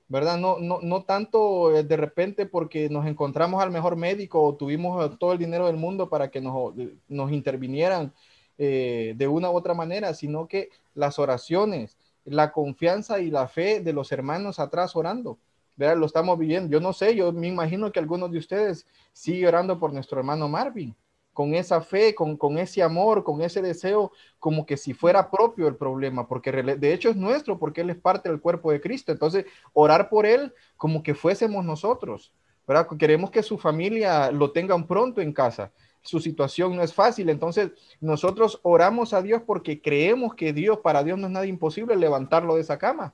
¿Verdad? 0.08 0.38
No, 0.38 0.58
no, 0.58 0.78
no 0.82 1.02
tanto 1.02 1.76
eh, 1.76 1.82
de 1.82 1.96
repente 1.96 2.46
porque 2.46 2.88
nos 2.88 3.06
encontramos 3.06 3.60
al 3.62 3.72
mejor 3.72 3.96
médico 3.96 4.40
o 4.40 4.54
tuvimos 4.54 5.18
todo 5.18 5.32
el 5.32 5.38
dinero 5.38 5.66
del 5.66 5.76
mundo 5.76 6.08
para 6.08 6.30
que 6.30 6.40
nos, 6.40 6.74
nos 7.08 7.32
intervinieran 7.32 8.12
eh, 8.58 9.14
de 9.16 9.28
una 9.28 9.50
u 9.50 9.56
otra 9.56 9.74
manera, 9.74 10.14
sino 10.14 10.46
que 10.46 10.70
las 10.94 11.18
oraciones, 11.18 11.96
la 12.24 12.52
confianza 12.52 13.18
y 13.20 13.30
la 13.30 13.48
fe 13.48 13.80
de 13.80 13.92
los 13.92 14.12
hermanos 14.12 14.58
atrás 14.60 14.94
orando. 14.94 15.38
¿verdad? 15.76 15.96
Lo 15.96 16.06
estamos 16.06 16.38
viviendo. 16.38 16.70
Yo 16.70 16.80
no 16.80 16.92
sé, 16.92 17.14
yo 17.14 17.32
me 17.32 17.48
imagino 17.48 17.92
que 17.92 18.00
algunos 18.00 18.30
de 18.30 18.38
ustedes 18.38 18.86
siguen 19.12 19.48
orando 19.48 19.78
por 19.78 19.92
nuestro 19.92 20.18
hermano 20.18 20.48
Marvin, 20.48 20.94
con 21.36 21.54
esa 21.54 21.82
fe, 21.82 22.14
con, 22.14 22.38
con 22.38 22.56
ese 22.56 22.82
amor, 22.82 23.22
con 23.22 23.42
ese 23.42 23.60
deseo, 23.60 24.10
como 24.38 24.64
que 24.64 24.78
si 24.78 24.94
fuera 24.94 25.30
propio 25.30 25.68
el 25.68 25.76
problema, 25.76 26.26
porque 26.26 26.50
de 26.50 26.94
hecho 26.94 27.10
es 27.10 27.16
nuestro, 27.16 27.58
porque 27.58 27.82
Él 27.82 27.90
es 27.90 27.98
parte 27.98 28.30
del 28.30 28.40
cuerpo 28.40 28.72
de 28.72 28.80
Cristo. 28.80 29.12
Entonces, 29.12 29.44
orar 29.74 30.08
por 30.08 30.24
Él 30.24 30.54
como 30.78 31.02
que 31.02 31.14
fuésemos 31.14 31.62
nosotros, 31.62 32.32
¿verdad? 32.66 32.88
Queremos 32.98 33.30
que 33.30 33.42
su 33.42 33.58
familia 33.58 34.30
lo 34.30 34.52
tengan 34.52 34.86
pronto 34.86 35.20
en 35.20 35.34
casa. 35.34 35.72
Su 36.00 36.20
situación 36.20 36.74
no 36.74 36.82
es 36.82 36.94
fácil, 36.94 37.28
entonces 37.28 37.70
nosotros 38.00 38.58
oramos 38.62 39.12
a 39.12 39.20
Dios 39.20 39.42
porque 39.46 39.82
creemos 39.82 40.34
que 40.36 40.54
Dios, 40.54 40.78
para 40.78 41.04
Dios 41.04 41.18
no 41.18 41.26
es 41.26 41.32
nada 41.34 41.44
imposible 41.44 41.96
levantarlo 41.96 42.54
de 42.54 42.62
esa 42.62 42.78
cama 42.78 43.12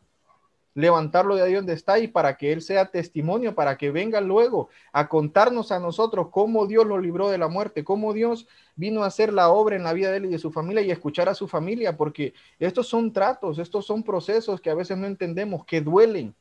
levantarlo 0.75 1.37
de 1.37 1.43
ahí 1.43 1.55
donde 1.55 1.75
está 1.75 1.99
y 1.99 2.09
para 2.09 2.37
que 2.37 2.53
Él 2.53 2.63
sea 2.63 2.91
testimonio, 2.91 3.55
para 3.55 3.77
que 3.77 3.91
venga 3.91 4.21
luego 4.21 4.69
a 4.93 5.09
contarnos 5.09 5.73
a 5.73 5.79
nosotros 5.79 6.29
cómo 6.31 6.67
Dios 6.67 6.87
lo 6.87 6.99
libró 6.99 7.29
de 7.29 7.39
la 7.39 7.49
muerte, 7.49 7.85
cómo 7.85 8.13
Dios 8.13 8.49
vino 8.75 9.03
a 9.03 9.07
hacer 9.07 9.33
la 9.33 9.51
obra 9.51 9.77
en 9.77 9.85
la 9.85 9.93
vida 9.93 10.11
de 10.11 10.19
Él 10.19 10.25
y 10.27 10.31
de 10.31 10.39
su 10.39 10.51
familia 10.51 10.83
y 10.83 10.91
escuchar 10.91 11.29
a 11.29 11.35
su 11.35 11.47
familia, 11.47 11.97
porque 11.97 12.33
estos 12.59 12.89
son 12.89 13.13
tratos, 13.13 13.59
estos 13.59 13.85
son 13.85 14.03
procesos 14.03 14.61
que 14.61 14.71
a 14.71 14.75
veces 14.75 14.97
no 14.97 15.07
entendemos, 15.07 15.65
que 15.65 15.81
duelen, 15.81 16.35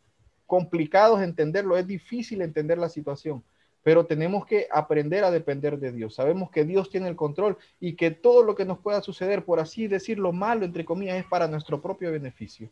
complicados 0.46 1.22
entenderlo, 1.22 1.78
es 1.78 1.88
difícil 1.88 2.42
entender 2.42 2.78
la 2.78 2.90
situación. 2.90 3.44
Pero 3.84 4.06
tenemos 4.06 4.46
que 4.46 4.68
aprender 4.72 5.24
a 5.24 5.32
depender 5.32 5.80
de 5.80 5.92
Dios. 5.92 6.14
Sabemos 6.14 6.52
que 6.52 6.66
Dios 6.66 6.92
tiene 6.92 7.08
el 7.08 7.16
control 7.16 7.58
y 7.80 7.96
que 7.96 8.12
todo 8.12 8.44
lo 8.44 8.54
que 8.54 8.64
nos 8.64 8.78
pueda 8.78 9.02
suceder, 9.02 9.44
por 9.44 9.60
así 9.60 9.88
decirlo 9.88 10.32
malo, 10.32 10.66
entre 10.66 10.86
comillas, 10.86 11.18
es 11.18 11.26
para 11.26 11.48
nuestro 11.48 11.82
propio 11.82 12.12
beneficio. 12.12 12.70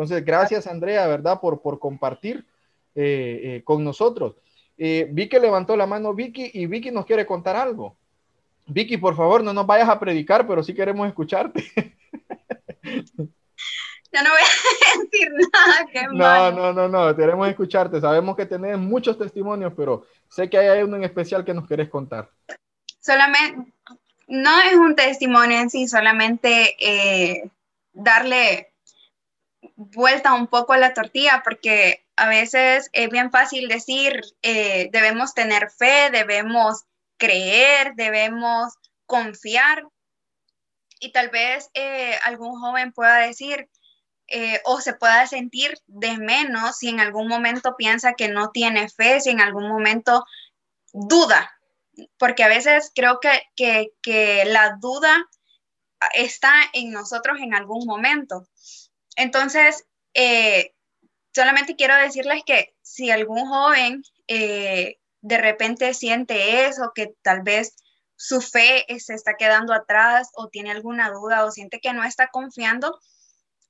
Entonces, 0.00 0.24
gracias 0.24 0.66
Andrea, 0.66 1.06
¿verdad? 1.06 1.40
Por, 1.40 1.60
por 1.60 1.78
compartir 1.78 2.46
eh, 2.94 3.40
eh, 3.42 3.62
con 3.64 3.84
nosotros. 3.84 4.34
Eh, 4.78 5.06
Vicky 5.12 5.38
levantó 5.38 5.76
la 5.76 5.86
mano, 5.86 6.14
Vicky, 6.14 6.50
y 6.54 6.64
Vicky 6.64 6.90
nos 6.90 7.04
quiere 7.04 7.26
contar 7.26 7.54
algo. 7.54 7.98
Vicky, 8.66 8.96
por 8.96 9.14
favor, 9.14 9.44
no 9.44 9.52
nos 9.52 9.66
vayas 9.66 9.90
a 9.90 10.00
predicar, 10.00 10.46
pero 10.46 10.62
sí 10.62 10.72
queremos 10.72 11.06
escucharte. 11.06 11.62
Ya 14.12 14.24
no 14.24 14.30
voy 14.30 14.40
a 14.40 15.02
decir 15.04 15.30
nada. 15.30 15.86
Qué 15.92 16.02
no, 16.10 16.50
no, 16.50 16.72
no, 16.72 16.88
no, 16.88 17.14
queremos 17.14 17.48
escucharte. 17.48 18.00
Sabemos 18.00 18.34
que 18.34 18.44
tenés 18.44 18.76
muchos 18.76 19.16
testimonios, 19.16 19.72
pero 19.76 20.04
sé 20.28 20.50
que 20.50 20.58
hay 20.58 20.82
uno 20.82 20.96
en 20.96 21.04
especial 21.04 21.44
que 21.44 21.54
nos 21.54 21.68
querés 21.68 21.88
contar. 21.88 22.28
Solamente, 22.98 23.72
no 24.26 24.60
es 24.62 24.74
un 24.74 24.96
testimonio 24.96 25.60
en 25.60 25.70
sí, 25.70 25.86
solamente 25.86 26.74
darle 27.92 28.69
vuelta 29.76 30.34
un 30.34 30.46
poco 30.46 30.72
a 30.72 30.78
la 30.78 30.94
tortilla, 30.94 31.42
porque 31.44 32.06
a 32.16 32.28
veces 32.28 32.90
es 32.92 33.08
bien 33.08 33.30
fácil 33.30 33.68
decir, 33.68 34.20
eh, 34.42 34.88
debemos 34.92 35.34
tener 35.34 35.70
fe, 35.70 36.10
debemos 36.10 36.84
creer, 37.16 37.94
debemos 37.94 38.74
confiar. 39.06 39.86
Y 40.98 41.12
tal 41.12 41.30
vez 41.30 41.70
eh, 41.74 42.16
algún 42.24 42.60
joven 42.60 42.92
pueda 42.92 43.18
decir 43.18 43.68
eh, 44.28 44.60
o 44.64 44.80
se 44.80 44.94
pueda 44.94 45.26
sentir 45.26 45.78
de 45.86 46.16
menos 46.18 46.76
si 46.76 46.88
en 46.88 47.00
algún 47.00 47.26
momento 47.26 47.74
piensa 47.76 48.14
que 48.14 48.28
no 48.28 48.50
tiene 48.50 48.88
fe, 48.88 49.20
si 49.20 49.30
en 49.30 49.40
algún 49.40 49.68
momento 49.68 50.24
duda, 50.92 51.50
porque 52.18 52.44
a 52.44 52.48
veces 52.48 52.92
creo 52.94 53.18
que, 53.20 53.30
que, 53.56 53.92
que 54.02 54.44
la 54.44 54.76
duda 54.80 55.26
está 56.14 56.52
en 56.72 56.92
nosotros 56.92 57.38
en 57.40 57.54
algún 57.54 57.86
momento. 57.86 58.46
Entonces, 59.20 59.84
eh, 60.14 60.74
solamente 61.34 61.76
quiero 61.76 61.94
decirles 61.94 62.42
que 62.46 62.74
si 62.80 63.10
algún 63.10 63.46
joven 63.46 64.02
eh, 64.28 64.96
de 65.20 65.36
repente 65.36 65.92
siente 65.92 66.64
eso, 66.64 66.92
que 66.94 67.12
tal 67.20 67.42
vez 67.42 67.76
su 68.16 68.40
fe 68.40 68.86
se 68.98 69.12
está 69.12 69.34
quedando 69.36 69.74
atrás 69.74 70.30
o 70.36 70.48
tiene 70.48 70.70
alguna 70.70 71.10
duda 71.10 71.44
o 71.44 71.50
siente 71.50 71.80
que 71.80 71.92
no 71.92 72.02
está 72.02 72.28
confiando, 72.28 72.98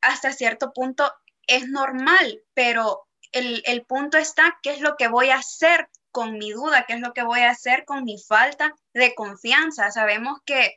hasta 0.01 0.33
cierto 0.33 0.73
punto 0.73 1.13
es 1.49 1.69
normal, 1.69 2.45
pero 2.55 3.09
el, 3.33 3.61
el 3.67 3.85
punto 3.85 4.19
está, 4.19 4.57
¿qué 4.63 4.71
es 4.71 4.81
lo 4.81 4.97
que 4.97 5.09
voy 5.09 5.31
a 5.31 5.39
hacer 5.39 5.89
con 6.13 6.39
mi 6.39 6.53
duda? 6.53 6.85
¿Qué 6.87 6.93
es 6.93 7.01
lo 7.01 7.13
que 7.13 7.25
voy 7.25 7.41
a 7.41 7.51
hacer 7.51 7.85
con 7.85 8.05
mi 8.05 8.23
falta 8.23 8.73
de 8.95 9.17
confianza? 9.17 9.91
Sabemos 9.91 10.39
que 10.47 10.77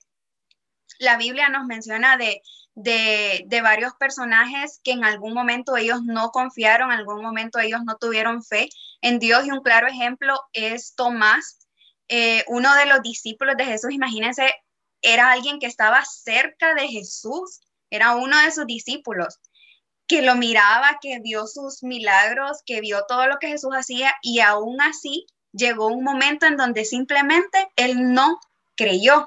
la 0.98 1.16
Biblia 1.18 1.50
nos 1.50 1.68
menciona 1.68 2.18
de 2.18 2.42
de, 2.76 3.46
varios 3.62 3.94
personajes 3.96 4.80
que 4.84 4.92
en 4.92 5.04
algún 5.04 5.34
momento 5.34 5.78
ellos 5.78 6.04
no 6.04 6.32
confiaron, 6.32 6.92
en 6.92 7.00
algún 7.00 7.22
momento 7.22 7.60
ellos 7.60 7.82
no 7.86 7.98
tuvieron 7.98 8.44
fe 8.44 8.70
en 9.02 9.20
Dios. 9.20 9.46
Y 9.46 9.52
un 9.52 9.62
claro 9.62 9.88
ejemplo 9.88 10.40
es 10.54 10.96
Tomás, 10.96 11.68
eh, 12.10 12.44
uno 12.48 12.74
de 12.76 12.86
los 12.86 13.02
discípulos 13.02 13.56
de 13.58 13.66
Jesús, 13.66 13.92
imagínense, 13.92 14.54
era 15.02 15.32
alguien 15.32 15.60
que 15.60 15.68
estaba 15.68 16.04
cerca 16.06 16.74
de 16.74 16.88
Jesús, 16.88 17.62
era 17.90 18.16
uno 18.16 18.40
de 18.42 18.52
sus 18.52 18.66
discípulos, 18.66 19.40
que 20.08 20.22
lo 20.22 20.36
miraba, 20.36 21.00
que 21.02 21.20
vio 21.20 21.48
sus 21.48 21.84
milagros, 21.84 22.62
que 22.66 22.82
vio 22.82 23.06
todo 23.08 23.28
lo 23.28 23.38
que 23.38 23.48
Jesús 23.48 23.72
hacía. 23.74 24.14
Y 24.22 24.40
aún 24.40 24.82
así 24.82 25.26
llegó 25.52 25.88
un 25.88 26.04
momento 26.04 26.46
en 26.46 26.58
donde 26.58 26.86
simplemente 26.86 27.70
él 27.76 28.14
no 28.14 28.40
creyó. 28.76 29.26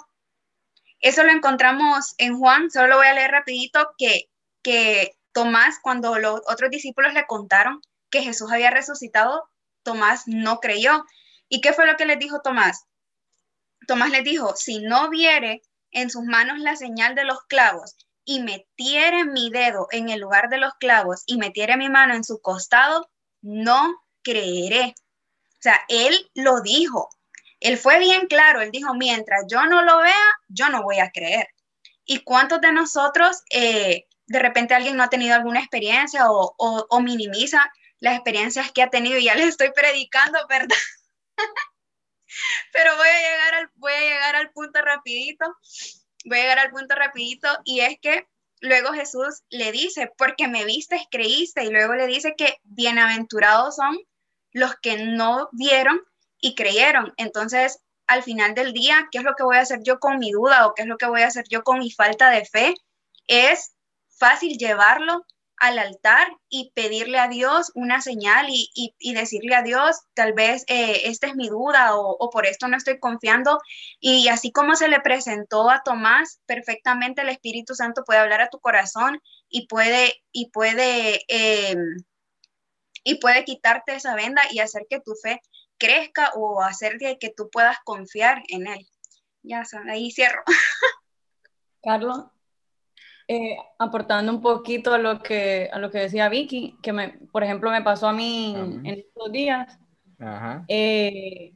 Eso 1.00 1.22
lo 1.22 1.32
encontramos 1.32 2.14
en 2.18 2.38
Juan, 2.38 2.70
solo 2.70 2.88
lo 2.88 2.96
voy 2.96 3.06
a 3.06 3.14
leer 3.14 3.30
rapidito, 3.30 3.90
que, 3.98 4.30
que 4.62 5.12
Tomás, 5.32 5.78
cuando 5.82 6.18
los 6.18 6.40
otros 6.48 6.70
discípulos 6.70 7.12
le 7.12 7.26
contaron 7.26 7.80
que 8.10 8.22
Jesús 8.22 8.50
había 8.50 8.70
resucitado, 8.70 9.50
Tomás 9.82 10.22
no 10.26 10.60
creyó. 10.60 11.04
¿Y 11.48 11.60
qué 11.60 11.72
fue 11.72 11.86
lo 11.86 11.96
que 11.96 12.06
les 12.06 12.18
dijo 12.18 12.40
Tomás? 12.40 12.86
Tomás 13.86 14.10
les 14.10 14.24
dijo, 14.24 14.56
si 14.56 14.80
no 14.80 15.10
viere 15.10 15.62
en 15.92 16.10
sus 16.10 16.24
manos 16.24 16.58
la 16.58 16.76
señal 16.76 17.14
de 17.14 17.24
los 17.24 17.38
clavos 17.48 17.94
y 18.24 18.40
metiere 18.40 19.24
mi 19.24 19.50
dedo 19.50 19.86
en 19.92 20.08
el 20.08 20.20
lugar 20.20 20.48
de 20.48 20.58
los 20.58 20.72
clavos 20.80 21.22
y 21.26 21.36
metiere 21.36 21.76
mi 21.76 21.88
mano 21.88 22.14
en 22.14 22.24
su 22.24 22.40
costado, 22.40 23.08
no 23.42 23.94
creeré. 24.22 24.94
O 24.96 25.60
sea, 25.60 25.80
él 25.88 26.30
lo 26.34 26.60
dijo. 26.60 27.08
Él 27.60 27.78
fue 27.78 27.98
bien 27.98 28.26
claro, 28.26 28.60
él 28.60 28.70
dijo, 28.70 28.94
mientras 28.94 29.44
yo 29.48 29.64
no 29.66 29.82
lo 29.82 29.98
vea, 29.98 30.24
yo 30.48 30.68
no 30.68 30.82
voy 30.82 30.98
a 30.98 31.10
creer. 31.10 31.48
¿Y 32.04 32.20
cuántos 32.20 32.60
de 32.60 32.72
nosotros, 32.72 33.42
eh, 33.50 34.06
de 34.26 34.38
repente 34.38 34.74
alguien 34.74 34.96
no 34.96 35.02
ha 35.02 35.08
tenido 35.08 35.34
alguna 35.34 35.60
experiencia 35.60 36.26
o, 36.28 37.00
minimiza 37.00 37.70
las 37.98 38.14
experiencias 38.14 38.70
que 38.72 38.82
ha 38.82 38.90
tenido? 38.90 39.18
Y 39.18 39.24
ya 39.24 39.34
les 39.34 39.48
estoy 39.48 39.72
predicando, 39.72 40.38
¿verdad? 40.48 40.76
Pero 42.72 42.96
voy 42.96 43.08
a, 43.08 43.30
llegar 43.30 43.54
al, 43.54 43.70
voy 43.74 43.92
a 43.92 44.00
llegar 44.00 44.36
al 44.36 44.50
punto 44.50 44.82
rapidito, 44.82 45.46
voy 46.26 46.38
a 46.38 46.42
llegar 46.42 46.58
al 46.58 46.70
punto 46.70 46.94
rapidito 46.94 47.48
y 47.64 47.80
es 47.80 47.98
que 48.00 48.28
luego 48.60 48.92
Jesús 48.92 49.42
le 49.48 49.72
dice, 49.72 50.12
porque 50.18 50.48
me 50.48 50.64
viste, 50.64 51.00
creíste, 51.10 51.64
y 51.64 51.70
luego 51.70 51.94
le 51.94 52.06
dice 52.06 52.34
que 52.36 52.58
bienaventurados 52.64 53.76
son 53.76 53.98
los 54.52 54.74
que 54.76 54.98
no 54.98 55.48
vieron 55.52 56.00
y 56.40 56.54
creyeron. 56.54 57.12
Entonces, 57.16 57.80
al 58.06 58.22
final 58.22 58.54
del 58.54 58.72
día, 58.72 59.08
¿qué 59.10 59.18
es 59.18 59.24
lo 59.24 59.34
que 59.34 59.44
voy 59.44 59.56
a 59.56 59.62
hacer 59.62 59.80
yo 59.82 59.98
con 59.98 60.18
mi 60.18 60.30
duda 60.30 60.66
o 60.66 60.74
qué 60.74 60.82
es 60.82 60.88
lo 60.88 60.96
que 60.96 61.06
voy 61.06 61.22
a 61.22 61.26
hacer 61.26 61.44
yo 61.48 61.62
con 61.62 61.78
mi 61.78 61.90
falta 61.90 62.30
de 62.30 62.44
fe? 62.44 62.74
Es 63.26 63.74
fácil 64.08 64.56
llevarlo 64.58 65.24
al 65.58 65.78
altar 65.78 66.28
y 66.48 66.70
pedirle 66.74 67.18
a 67.18 67.28
Dios 67.28 67.72
una 67.74 68.00
señal 68.02 68.46
y, 68.48 68.94
decirle 69.14 69.54
a 69.54 69.62
Dios, 69.62 70.02
tal 70.14 70.34
vez 70.34 70.64
eh, 70.68 71.02
esta 71.04 71.26
es 71.28 71.34
mi 71.34 71.48
duda 71.48 71.96
o, 71.96 72.30
por 72.30 72.46
esto 72.46 72.68
no 72.68 72.76
estoy 72.76 72.98
confiando. 73.00 73.58
Y 74.00 74.28
así 74.28 74.52
como 74.52 74.76
se 74.76 74.88
le 74.88 75.00
presentó 75.00 75.70
a 75.70 75.82
Tomás, 75.82 76.40
perfectamente 76.46 77.22
el 77.22 77.30
Espíritu 77.30 77.74
Santo 77.74 78.04
puede 78.04 78.20
hablar 78.20 78.42
a 78.42 78.50
tu 78.50 78.60
corazón 78.60 79.20
y 79.48 79.66
puede, 79.66 80.14
y 80.32 80.50
puede, 80.50 81.22
em, 81.28 81.96
y 83.04 83.14
puede 83.16 83.44
quitarte 83.44 83.94
esa 83.94 84.14
venda 84.14 84.42
y 84.50 84.58
hacer 84.58 84.82
que 84.90 85.00
tu 85.00 85.14
fe 85.14 85.40
crezca 85.78 86.32
o 86.34 86.62
hacer 86.62 86.98
que 86.98 87.32
tú 87.36 87.48
puedas 87.50 87.78
confiar 87.84 88.42
en 88.48 88.66
él. 88.66 88.86
Ya, 89.42 89.62
ahí 89.88 90.10
cierro. 90.10 90.42
Carlos, 91.82 92.24
eh, 93.28 93.56
aportando 93.78 94.32
un 94.32 94.40
poquito 94.40 94.94
a 94.94 94.98
lo 94.98 95.20
que 95.20 95.68
a 95.72 95.78
lo 95.78 95.90
que 95.90 95.98
decía 95.98 96.28
Vicky, 96.28 96.76
que 96.82 96.92
me, 96.92 97.10
por 97.32 97.42
ejemplo 97.44 97.70
me 97.70 97.82
pasó 97.82 98.08
a 98.08 98.12
mí 98.12 98.54
en 98.56 98.86
estos 98.86 99.32
días, 99.32 99.78
eh, 100.68 101.52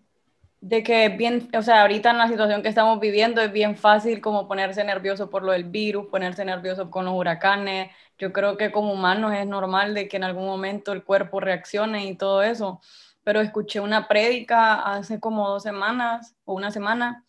de 0.61 0.83
que 0.83 1.09
bien, 1.09 1.49
o 1.57 1.63
sea, 1.63 1.83
ahorita 1.83 2.11
en 2.11 2.19
la 2.19 2.29
situación 2.29 2.63
que 2.63 2.69
estamos 2.69 3.01
viviendo 3.01 3.41
es 3.41 3.51
bien 3.51 3.77
fácil 3.77 4.21
como 4.21 4.47
ponerse 4.47 4.85
nervioso 4.85 5.31
por 5.31 5.43
lo 5.43 5.53
del 5.53 5.65
virus, 5.65 6.07
ponerse 6.09 6.45
nervioso 6.45 6.91
con 6.91 7.07
los 7.07 7.15
huracanes. 7.15 7.91
Yo 8.19 8.33
creo 8.33 8.57
que 8.57 8.71
como 8.71 8.93
humanos 8.93 9.33
es 9.33 9.47
normal 9.47 9.95
de 9.95 10.07
que 10.09 10.19
en 10.19 10.25
algún 10.25 10.45
momento 10.45 10.93
el 10.93 11.03
cuerpo 11.03 11.41
reaccione 11.41 12.07
y 12.07 12.15
todo 12.17 12.43
eso. 12.43 12.81
Pero 13.23 13.41
escuché 13.41 13.81
una 13.81 14.09
prédica 14.09 14.83
hace 14.83 15.21
como 15.21 15.49
dos 15.49 15.63
semanas 15.63 16.37
o 16.45 16.55
una 16.55 16.71
semana 16.71 17.25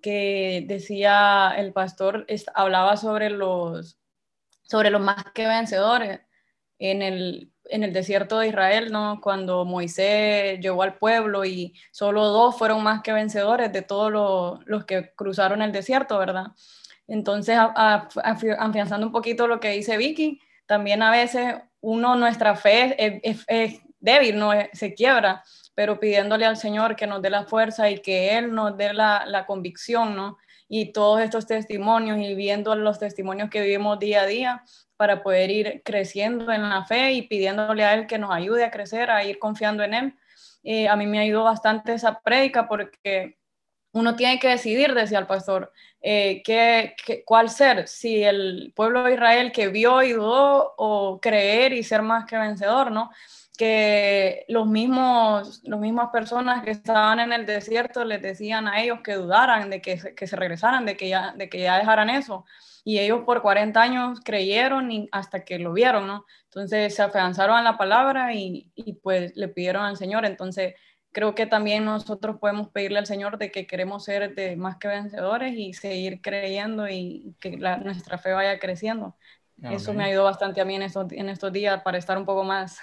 que 0.00 0.64
decía 0.66 1.54
el 1.56 1.72
pastor, 1.72 2.26
hablaba 2.54 2.96
sobre 2.96 3.30
los, 3.30 3.98
sobre 4.62 4.90
los 4.90 5.00
más 5.00 5.24
que 5.34 5.46
vencedores 5.46 6.20
en 6.78 7.02
el, 7.02 7.52
en 7.64 7.84
el 7.84 7.92
desierto 7.92 8.38
de 8.38 8.48
Israel, 8.48 8.90
¿no? 8.90 9.20
Cuando 9.22 9.64
Moisés 9.64 10.58
llegó 10.60 10.82
al 10.82 10.98
pueblo 10.98 11.44
y 11.44 11.74
solo 11.92 12.26
dos 12.26 12.56
fueron 12.56 12.82
más 12.82 13.02
que 13.02 13.12
vencedores 13.12 13.72
de 13.72 13.82
todos 13.82 14.10
los, 14.66 14.84
que 14.84 15.12
cruzaron 15.14 15.62
el 15.62 15.72
desierto, 15.72 16.18
¿verdad? 16.18 16.46
Entonces, 17.06 17.58
afianzando 17.58 19.06
un 19.06 19.12
poquito 19.12 19.46
lo 19.46 19.60
que 19.60 19.70
dice 19.70 19.96
Vicky, 19.96 20.40
también 20.66 21.02
a 21.02 21.10
veces 21.10 21.56
uno, 21.80 22.14
nuestra 22.14 22.54
fe 22.54 22.96
es 23.28 23.80
débil, 24.00 24.38
¿no? 24.38 24.50
se 24.72 24.94
quiebra 24.94 25.44
pero 25.80 25.98
pidiéndole 25.98 26.44
al 26.44 26.58
Señor 26.58 26.94
que 26.94 27.06
nos 27.06 27.22
dé 27.22 27.30
la 27.30 27.44
fuerza 27.44 27.88
y 27.88 28.00
que 28.00 28.36
Él 28.36 28.54
nos 28.54 28.76
dé 28.76 28.92
la, 28.92 29.24
la 29.26 29.46
convicción, 29.46 30.14
¿no? 30.14 30.36
Y 30.68 30.92
todos 30.92 31.22
estos 31.22 31.46
testimonios 31.46 32.18
y 32.18 32.34
viendo 32.34 32.74
los 32.74 32.98
testimonios 32.98 33.48
que 33.48 33.62
vivimos 33.62 33.98
día 33.98 34.20
a 34.20 34.26
día 34.26 34.62
para 34.98 35.22
poder 35.22 35.50
ir 35.50 35.82
creciendo 35.82 36.52
en 36.52 36.68
la 36.68 36.84
fe 36.84 37.12
y 37.12 37.22
pidiéndole 37.22 37.82
a 37.82 37.94
Él 37.94 38.06
que 38.06 38.18
nos 38.18 38.30
ayude 38.30 38.64
a 38.64 38.70
crecer, 38.70 39.10
a 39.10 39.24
ir 39.24 39.38
confiando 39.38 39.82
en 39.82 39.94
Él. 39.94 40.14
Eh, 40.62 40.86
a 40.86 40.96
mí 40.96 41.06
me 41.06 41.18
ayudado 41.18 41.44
bastante 41.44 41.94
esa 41.94 42.20
prédica 42.20 42.68
porque 42.68 43.38
uno 43.92 44.14
tiene 44.14 44.38
que 44.38 44.48
decidir, 44.48 44.92
decía 44.92 45.18
el 45.18 45.26
pastor, 45.26 45.72
eh, 46.02 46.42
qué, 46.44 46.94
cuál 47.24 47.48
ser, 47.48 47.88
si 47.88 48.22
el 48.22 48.72
pueblo 48.76 49.04
de 49.04 49.14
Israel 49.14 49.50
que 49.50 49.68
vio 49.68 50.02
y 50.02 50.12
dudó 50.12 50.74
o 50.76 51.18
creer 51.20 51.72
y 51.72 51.82
ser 51.82 52.02
más 52.02 52.26
que 52.26 52.36
vencedor, 52.36 52.92
¿no? 52.92 53.10
Que 53.60 54.46
los 54.48 54.66
mismos, 54.66 55.60
las 55.64 55.78
mismas 55.78 56.08
personas 56.08 56.64
que 56.64 56.70
estaban 56.70 57.20
en 57.20 57.30
el 57.30 57.44
desierto 57.44 58.06
les 58.06 58.22
decían 58.22 58.66
a 58.66 58.80
ellos 58.80 59.00
que 59.04 59.12
dudaran, 59.12 59.68
de 59.68 59.82
que, 59.82 60.14
que 60.16 60.26
se 60.26 60.34
regresaran, 60.34 60.86
de 60.86 60.96
que, 60.96 61.10
ya, 61.10 61.34
de 61.36 61.50
que 61.50 61.60
ya 61.60 61.76
dejaran 61.76 62.08
eso. 62.08 62.46
Y 62.84 63.00
ellos 63.00 63.20
por 63.26 63.42
40 63.42 63.78
años 63.78 64.20
creyeron 64.24 64.90
y 64.90 65.10
hasta 65.12 65.44
que 65.44 65.58
lo 65.58 65.74
vieron, 65.74 66.06
¿no? 66.06 66.24
Entonces 66.44 66.94
se 66.94 67.02
afianzaron 67.02 67.54
a 67.54 67.62
la 67.62 67.76
palabra 67.76 68.32
y, 68.32 68.72
y 68.74 68.94
pues 68.94 69.36
le 69.36 69.48
pidieron 69.48 69.84
al 69.84 69.98
Señor. 69.98 70.24
Entonces 70.24 70.76
creo 71.12 71.34
que 71.34 71.44
también 71.44 71.84
nosotros 71.84 72.38
podemos 72.40 72.70
pedirle 72.70 73.00
al 73.00 73.06
Señor 73.06 73.36
de 73.36 73.50
que 73.50 73.66
queremos 73.66 74.06
ser 74.06 74.34
de 74.34 74.56
más 74.56 74.78
que 74.78 74.88
vencedores 74.88 75.52
y 75.54 75.74
seguir 75.74 76.22
creyendo 76.22 76.88
y 76.88 77.36
que 77.38 77.58
nuestra 77.58 78.16
fe 78.16 78.32
vaya 78.32 78.58
creciendo. 78.58 79.18
Eso 79.62 79.92
me 79.92 80.04
ayudó 80.04 80.24
bastante 80.24 80.62
a 80.62 80.64
mí 80.64 80.76
en 80.76 80.82
estos, 80.84 81.12
en 81.12 81.28
estos 81.28 81.52
días 81.52 81.82
para 81.82 81.98
estar 81.98 82.16
un 82.16 82.24
poco 82.24 82.42
más 82.42 82.80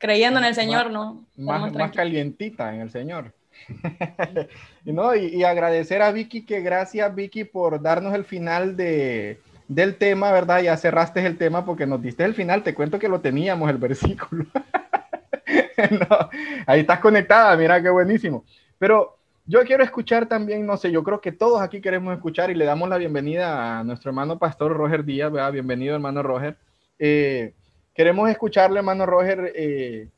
creyendo 0.00 0.40
en 0.40 0.46
el 0.46 0.54
Señor, 0.54 0.90
¿no? 0.90 1.24
Más, 1.36 1.72
más 1.72 1.92
calientita 1.92 2.74
en 2.74 2.80
el 2.80 2.90
Señor. 2.90 3.32
¿No? 4.84 5.14
Y, 5.14 5.44
agradecer 5.44 6.02
a 6.02 6.10
Vicky, 6.10 6.44
que 6.44 6.60
gracias 6.60 7.14
Vicky 7.14 7.44
por 7.44 7.80
darnos 7.80 8.14
el 8.14 8.24
final 8.24 8.76
de, 8.76 9.38
del 9.68 9.96
tema, 9.96 10.32
¿verdad? 10.32 10.62
Ya 10.62 10.76
cerraste 10.76 11.24
el 11.24 11.36
tema 11.36 11.64
porque 11.64 11.86
nos 11.86 12.02
diste 12.02 12.24
el 12.24 12.34
final, 12.34 12.62
te 12.62 12.74
cuento 12.74 12.98
que 12.98 13.08
lo 13.08 13.20
teníamos 13.20 13.68
el 13.70 13.76
versículo. 13.76 14.46
ahí 16.66 16.80
estás 16.80 17.00
conectada, 17.00 17.54
mira 17.56 17.82
qué 17.82 17.90
buenísimo. 17.90 18.44
Pero 18.78 19.18
yo 19.44 19.62
quiero 19.64 19.84
escuchar 19.84 20.26
también, 20.26 20.64
no 20.64 20.78
sé, 20.78 20.90
yo 20.90 21.04
creo 21.04 21.20
que 21.20 21.32
todos 21.32 21.60
aquí 21.60 21.82
queremos 21.82 22.14
escuchar 22.14 22.50
y 22.50 22.54
le 22.54 22.64
damos 22.64 22.88
la 22.88 22.96
bienvenida 22.96 23.78
a 23.78 23.84
nuestro 23.84 24.10
hermano 24.10 24.38
pastor 24.38 24.72
Roger 24.72 25.04
Díaz, 25.04 25.30
¿verdad? 25.30 25.52
Bienvenido 25.52 25.94
hermano 25.94 26.22
Roger. 26.22 26.56
Eh, 26.98 27.52
Queremos 27.94 28.30
escucharle, 28.30 28.78
hermano 28.78 29.04
Roger, 29.04 29.52
eh, 29.54 30.08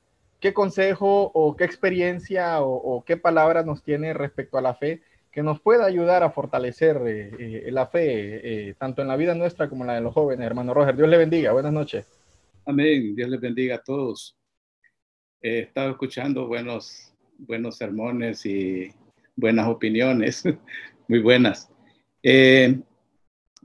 qué 0.41 0.53
consejo 0.53 1.31
o 1.33 1.57
qué 1.57 1.65
experiencia 1.65 2.61
o, 2.61 3.03
qué 3.05 3.17
palabra 3.17 3.63
nos 3.63 3.83
tiene 3.83 4.13
respecto 4.13 4.59
a 4.59 4.63
la 4.63 4.75
fe 4.75 5.03
que 5.31 5.43
nos 5.43 5.61
pueda 5.61 5.87
ayudar 5.87 6.23
a 6.23 6.31
fortalecer 6.31 7.01
eh, 7.07 7.65
eh, 7.67 7.71
la 7.73 7.87
fe, 7.87 8.75
tanto 8.79 9.01
en 9.01 9.09
la 9.09 9.17
vida 9.17 9.35
nuestra 9.35 9.71
como 9.71 9.85
en 9.85 9.89
la 9.89 9.95
de 9.95 10.03
los 10.03 10.13
jóvenes, 10.13 10.47
hermano 10.47 10.75
Roger. 10.75 10.95
Dios 10.95 11.09
le 11.09 11.17
bendiga. 11.17 11.53
Buenas 11.53 11.73
noches. 11.73 12.07
Amén. 12.67 13.17
Dios 13.17 13.31
le 13.31 13.39
bendiga 13.39 13.77
a 13.77 13.83
todos. 13.83 14.37
He 15.41 15.61
estado 15.61 15.93
escuchando 15.93 16.47
buenos, 16.47 17.15
buenos 17.39 17.79
sermones 17.79 18.45
y 18.45 18.93
buenas 19.35 19.67
opiniones, 19.69 20.45
muy 21.09 21.21
buenas. 21.21 21.71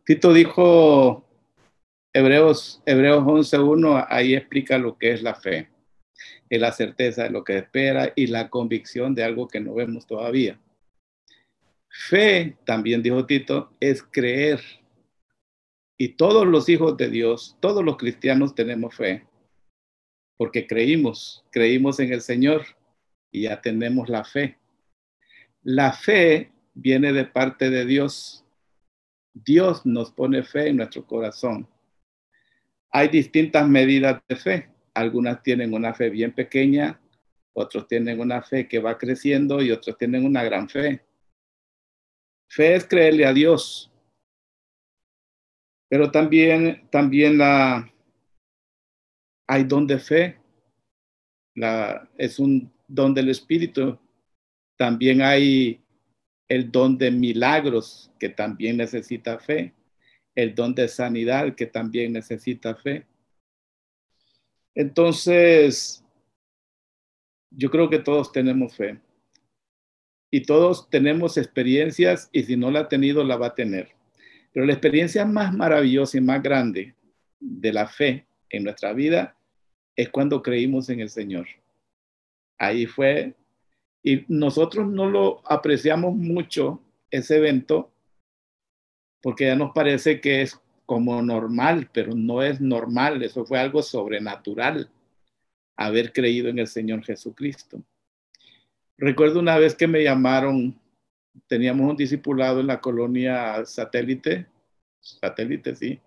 Tito 0.05 0.31
dijo 0.31 1.26
Hebreos, 2.17 2.81
Hebreos 2.87 3.23
11.1, 3.23 4.07
ahí 4.09 4.33
explica 4.33 4.79
lo 4.79 4.97
que 4.97 5.11
es 5.11 5.21
la 5.21 5.35
fe. 5.35 5.69
Es 6.49 6.59
la 6.59 6.71
certeza 6.71 7.25
de 7.25 7.29
lo 7.29 7.43
que 7.43 7.59
espera 7.59 8.11
y 8.15 8.25
la 8.25 8.49
convicción 8.49 9.13
de 9.13 9.23
algo 9.23 9.47
que 9.47 9.59
no 9.59 9.75
vemos 9.75 10.07
todavía. 10.07 10.59
Fe, 11.87 12.57
también 12.65 13.03
dijo 13.03 13.27
Tito, 13.27 13.71
es 13.79 14.01
creer. 14.01 14.59
Y 15.95 16.15
todos 16.15 16.47
los 16.47 16.69
hijos 16.69 16.97
de 16.97 17.07
Dios, 17.11 17.55
todos 17.59 17.85
los 17.85 17.97
cristianos 17.97 18.55
tenemos 18.55 18.95
fe, 18.95 19.27
porque 20.37 20.65
creímos, 20.65 21.45
creímos 21.51 21.99
en 21.99 22.13
el 22.13 22.21
Señor 22.21 22.65
y 23.31 23.43
ya 23.43 23.61
tenemos 23.61 24.09
la 24.09 24.23
fe. 24.23 24.57
La 25.61 25.93
fe 25.93 26.51
viene 26.73 27.13
de 27.13 27.25
parte 27.25 27.69
de 27.69 27.85
Dios. 27.85 28.43
Dios 29.35 29.85
nos 29.85 30.11
pone 30.11 30.41
fe 30.41 30.69
en 30.69 30.77
nuestro 30.77 31.05
corazón. 31.05 31.67
Hay 32.97 33.09
distintas 33.09 33.69
medidas 33.69 34.19
de 34.27 34.35
fe. 34.35 34.69
Algunas 34.95 35.43
tienen 35.43 35.71
una 35.75 35.93
fe 35.93 36.09
bien 36.09 36.33
pequeña, 36.33 36.99
otros 37.53 37.87
tienen 37.87 38.19
una 38.19 38.41
fe 38.41 38.67
que 38.67 38.79
va 38.79 38.97
creciendo 38.97 39.61
y 39.61 39.69
otros 39.69 39.99
tienen 39.99 40.25
una 40.25 40.43
gran 40.43 40.67
fe. 40.67 41.05
Fe 42.49 42.73
es 42.73 42.87
creerle 42.87 43.27
a 43.27 43.33
Dios. 43.33 43.91
Pero 45.87 46.09
también, 46.09 46.87
también 46.89 47.37
la, 47.37 47.87
hay 49.45 49.63
don 49.65 49.85
de 49.85 49.99
fe. 49.99 50.39
La, 51.53 52.09
es 52.17 52.39
un 52.39 52.73
don 52.87 53.13
del 53.13 53.29
Espíritu. 53.29 53.99
También 54.75 55.21
hay 55.21 55.83
el 56.47 56.71
don 56.71 56.97
de 56.97 57.11
milagros 57.11 58.11
que 58.19 58.29
también 58.29 58.77
necesita 58.77 59.37
fe 59.37 59.76
el 60.37 60.53
don 60.53 60.75
de 60.75 60.87
sanidad 60.87 61.55
que 61.55 61.65
también 61.65 62.13
necesita 62.13 62.75
fe. 62.75 63.07
Entonces, 64.75 66.05
yo 67.49 67.71
creo 67.71 67.89
que 67.89 67.97
todos 67.97 68.31
tenemos 68.31 68.75
fe. 68.75 68.99
Y 70.29 70.43
todos 70.43 70.91
tenemos 70.91 71.37
experiencias 71.37 72.29
y 72.31 72.43
si 72.43 72.55
no 72.55 72.69
la 72.69 72.81
ha 72.81 72.87
tenido, 72.87 73.23
la 73.23 73.35
va 73.35 73.47
a 73.47 73.55
tener. 73.55 73.89
Pero 74.53 74.67
la 74.67 74.73
experiencia 74.73 75.25
más 75.25 75.55
maravillosa 75.55 76.19
y 76.19 76.21
más 76.21 76.43
grande 76.43 76.93
de 77.39 77.73
la 77.73 77.87
fe 77.87 78.27
en 78.51 78.63
nuestra 78.63 78.93
vida 78.93 79.35
es 79.95 80.09
cuando 80.09 80.43
creímos 80.43 80.87
en 80.89 80.99
el 80.99 81.09
Señor. 81.09 81.47
Ahí 82.59 82.85
fue, 82.85 83.33
y 84.03 84.23
nosotros 84.27 84.87
no 84.87 85.09
lo 85.09 85.41
apreciamos 85.49 86.15
mucho 86.15 86.79
ese 87.09 87.37
evento 87.37 87.91
porque 89.21 89.45
ya 89.45 89.55
nos 89.55 89.71
parece 89.73 90.21
que 90.21 90.41
es 90.41 90.59
como 90.85 91.21
normal, 91.21 91.89
pero 91.91 92.15
no 92.15 92.41
es 92.41 92.61
normal, 92.61 93.21
eso 93.23 93.45
fue 93.45 93.59
algo 93.59 93.83
sobrenatural, 93.83 94.89
haber 95.75 96.13
creído 96.13 96.49
en 96.49 96.59
el 96.59 96.67
Señor 96.67 97.03
Jesucristo. 97.03 97.81
Recuerdo 98.97 99.39
una 99.39 99.57
vez 99.57 99.75
que 99.75 99.87
me 99.87 100.03
llamaron, 100.03 100.79
teníamos 101.47 101.91
un 101.91 101.97
discipulado 101.97 102.61
en 102.61 102.67
la 102.67 102.79
colonia 102.79 103.65
satélite, 103.65 104.47
satélite, 105.01 105.75
sí, 105.75 105.99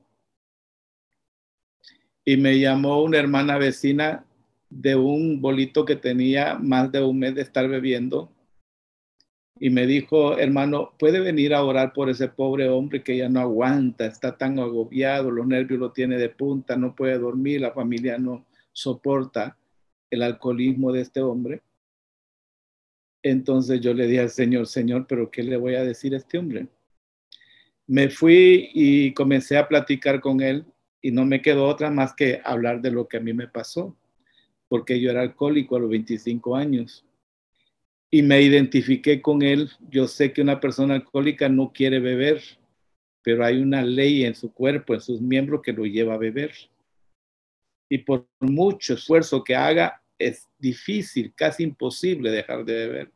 y 2.25 2.37
me 2.37 2.59
llamó 2.59 3.03
una 3.03 3.19
hermana 3.19 3.59
vecina 3.59 4.25
de 4.69 4.95
un 4.95 5.41
bolito 5.41 5.85
que 5.85 5.97
tenía 5.97 6.55
más 6.55 6.91
de 6.93 7.03
un 7.03 7.19
mes 7.19 7.35
de 7.35 7.43
estar 7.43 7.69
bebiendo 7.69 8.31
y 9.59 9.71
me 9.71 9.87
dijo, 9.87 10.39
hermano, 10.39 10.95
puede 10.99 11.21
venir 11.21 11.53
a 11.55 11.63
orar 11.63 11.93
por 11.93 12.09
ese 12.09 12.29
pobre 12.29 12.69
hombre 12.69 13.03
que 13.03 13.17
ya 13.17 13.29
no 13.29 13.41
aguanta, 13.41 14.07
está 14.07 14.37
tan 14.37 14.59
agobiado, 14.59 15.31
los 15.31 15.47
nervios 15.47 15.81
lo 15.81 15.93
tiene 15.93 16.17
de 16.17 16.31
punta, 16.31 16.77
no 16.77 16.95
puede 16.95 17.19
dormir, 17.19 17.61
la 17.61 17.73
familia 17.73 18.17
no 18.19 18.47
soporta 18.73 19.59
el 20.11 20.23
alcoholismo 20.23 20.93
de 20.93 21.03
este 21.03 21.21
hombre. 21.21 21.63
Entonces 23.23 23.81
yo 23.81 23.93
le 23.93 24.07
dije 24.07 24.21
al 24.21 24.31
Señor, 24.31 24.67
Señor, 24.67 25.07
pero 25.07 25.31
¿qué 25.31 25.43
le 25.43 25.59
voy 25.59 25.75
a 25.75 25.85
decir 25.85 26.15
a 26.15 26.19
este 26.19 26.39
hombre? 26.39 26.69
Me 27.87 28.09
fui 28.09 28.71
y 28.73 29.13
comencé 29.13 29.59
a 29.59 29.69
platicar 29.69 30.21
con 30.21 30.41
él 30.41 30.65
y 31.03 31.11
no 31.11 31.27
me 31.27 31.43
quedó 31.43 31.67
otra 31.67 31.91
más 31.91 32.15
que 32.15 32.41
hablar 32.45 32.81
de 32.81 32.93
lo 32.93 33.09
que 33.09 33.19
a 33.19 33.21
mí 33.21 33.35
me 33.35 33.49
pasó, 33.49 33.95
porque 34.69 35.01
yo 35.01 35.11
era 35.11 35.21
alcohólico 35.21 35.77
a 35.77 35.81
los 35.81 35.91
25 35.91 36.57
años 36.57 37.05
y 38.11 38.23
me 38.23 38.43
identifiqué 38.43 39.23
con 39.23 39.43
él. 39.43 39.71
Yo 39.89 40.07
sé 40.09 40.33
que 40.33 40.43
una 40.43 40.61
persona 40.61 40.95
alcohólica 40.95 41.49
no 41.49 41.73
quiere 41.73 42.01
beber, 42.01 42.43
pero 43.23 43.45
hay 43.45 43.61
una 43.61 43.83
ley 43.83 44.25
en 44.25 44.35
su 44.35 44.53
cuerpo, 44.53 44.95
en 44.95 45.01
sus 45.01 45.21
miembros 45.21 45.63
que 45.63 45.73
lo 45.73 45.85
lleva 45.85 46.15
a 46.15 46.19
beber. 46.19 46.53
Y 47.89 47.99
por 47.99 48.27
mucho 48.41 48.95
esfuerzo 48.95 49.45
que 49.45 49.55
haga, 49.55 50.03
es 50.19 50.49
difícil, 50.59 51.33
casi 51.35 51.63
imposible 51.63 52.31
dejar 52.31 52.65
de 52.65 52.75
beber. 52.75 53.13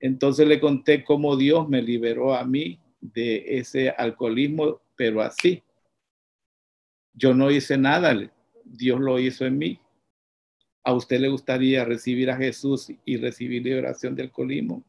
Entonces 0.00 0.48
le 0.48 0.58
conté 0.58 1.04
cómo 1.04 1.36
Dios 1.36 1.68
me 1.68 1.82
liberó 1.82 2.34
a 2.34 2.44
mí 2.44 2.80
de 3.00 3.58
ese 3.58 3.90
alcoholismo, 3.90 4.80
pero 4.96 5.20
así. 5.20 5.62
Yo 7.14 7.34
no 7.34 7.50
hice 7.50 7.76
nada, 7.76 8.16
Dios 8.64 9.00
lo 9.00 9.18
hizo 9.20 9.44
en 9.44 9.58
mí. 9.58 9.81
¿A 10.84 10.92
usted 10.92 11.20
le 11.20 11.28
gustaría 11.28 11.84
recibir 11.84 12.30
a 12.30 12.36
Jesús 12.36 12.92
y 13.04 13.16
recibir 13.16 13.62
liberación 13.62 14.16
del 14.16 14.26
alcoholismo? 14.26 14.84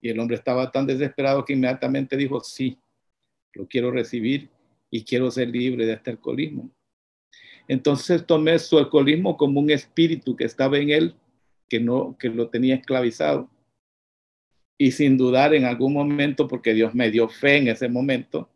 Y 0.00 0.08
el 0.08 0.18
hombre 0.18 0.36
estaba 0.36 0.70
tan 0.70 0.86
desesperado 0.86 1.44
que 1.44 1.52
inmediatamente 1.52 2.16
dijo, 2.16 2.40
sí, 2.40 2.78
lo 3.52 3.66
quiero 3.68 3.90
recibir 3.90 4.50
y 4.90 5.04
quiero 5.04 5.30
ser 5.30 5.48
libre 5.48 5.86
de 5.86 5.92
este 5.92 6.10
alcoholismo. 6.10 6.70
Entonces 7.68 8.26
tomé 8.26 8.58
su 8.58 8.76
alcoholismo 8.76 9.36
como 9.36 9.60
un 9.60 9.70
espíritu 9.70 10.36
que 10.36 10.44
estaba 10.44 10.78
en 10.78 10.90
él, 10.90 11.14
que 11.68 11.80
no, 11.80 12.16
que 12.18 12.28
lo 12.28 12.48
tenía 12.50 12.74
esclavizado. 12.74 13.48
Y 14.76 14.90
sin 14.90 15.16
dudar 15.16 15.54
en 15.54 15.64
algún 15.64 15.92
momento, 15.92 16.48
porque 16.48 16.74
Dios 16.74 16.94
me 16.94 17.10
dio 17.10 17.28
fe 17.28 17.58
en 17.58 17.68
ese 17.68 17.88
momento, 17.88 18.50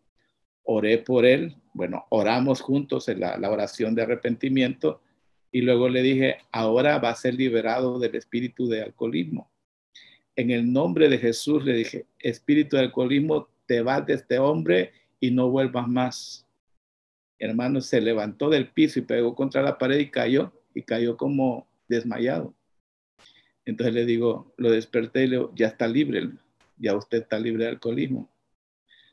oré 0.64 0.98
por 0.98 1.24
él. 1.24 1.56
Bueno, 1.72 2.06
oramos 2.10 2.60
juntos 2.60 3.08
en 3.08 3.20
la, 3.20 3.38
la 3.38 3.50
oración 3.50 3.94
de 3.94 4.02
arrepentimiento 4.02 5.00
y 5.50 5.62
luego 5.62 5.88
le 5.88 6.02
dije, 6.02 6.38
ahora 6.52 6.98
va 6.98 7.10
a 7.10 7.14
ser 7.14 7.34
liberado 7.34 7.98
del 7.98 8.14
espíritu 8.14 8.68
de 8.68 8.82
alcoholismo. 8.82 9.50
En 10.36 10.50
el 10.50 10.72
nombre 10.72 11.08
de 11.08 11.18
Jesús 11.18 11.64
le 11.64 11.74
dije, 11.74 12.06
espíritu 12.18 12.76
de 12.76 12.82
alcoholismo, 12.82 13.48
te 13.66 13.82
vas 13.82 14.06
de 14.06 14.14
este 14.14 14.38
hombre 14.38 14.92
y 15.20 15.30
no 15.30 15.50
vuelvas 15.50 15.88
más. 15.88 16.46
hermano 17.40 17.80
se 17.80 18.00
levantó 18.00 18.50
del 18.50 18.68
piso 18.68 18.98
y 18.98 19.02
pegó 19.02 19.34
contra 19.34 19.62
la 19.62 19.78
pared 19.78 19.98
y 19.98 20.10
cayó, 20.10 20.52
y 20.74 20.82
cayó 20.82 21.16
como 21.16 21.66
desmayado. 21.88 22.54
Entonces 23.64 23.94
le 23.94 24.06
digo, 24.06 24.52
lo 24.56 24.70
desperté 24.70 25.24
y 25.24 25.26
le 25.28 25.36
digo, 25.36 25.52
ya 25.54 25.68
está 25.68 25.86
libre, 25.86 26.30
ya 26.78 26.96
usted 26.96 27.18
está 27.18 27.38
libre 27.38 27.64
de 27.64 27.70
alcoholismo. 27.70 28.28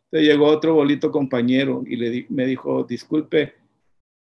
Entonces 0.06 0.30
llegó 0.30 0.48
otro 0.48 0.76
bolito 0.76 1.12
compañero 1.12 1.84
y 1.86 2.26
me 2.30 2.46
dijo, 2.46 2.84
disculpe, 2.84 3.56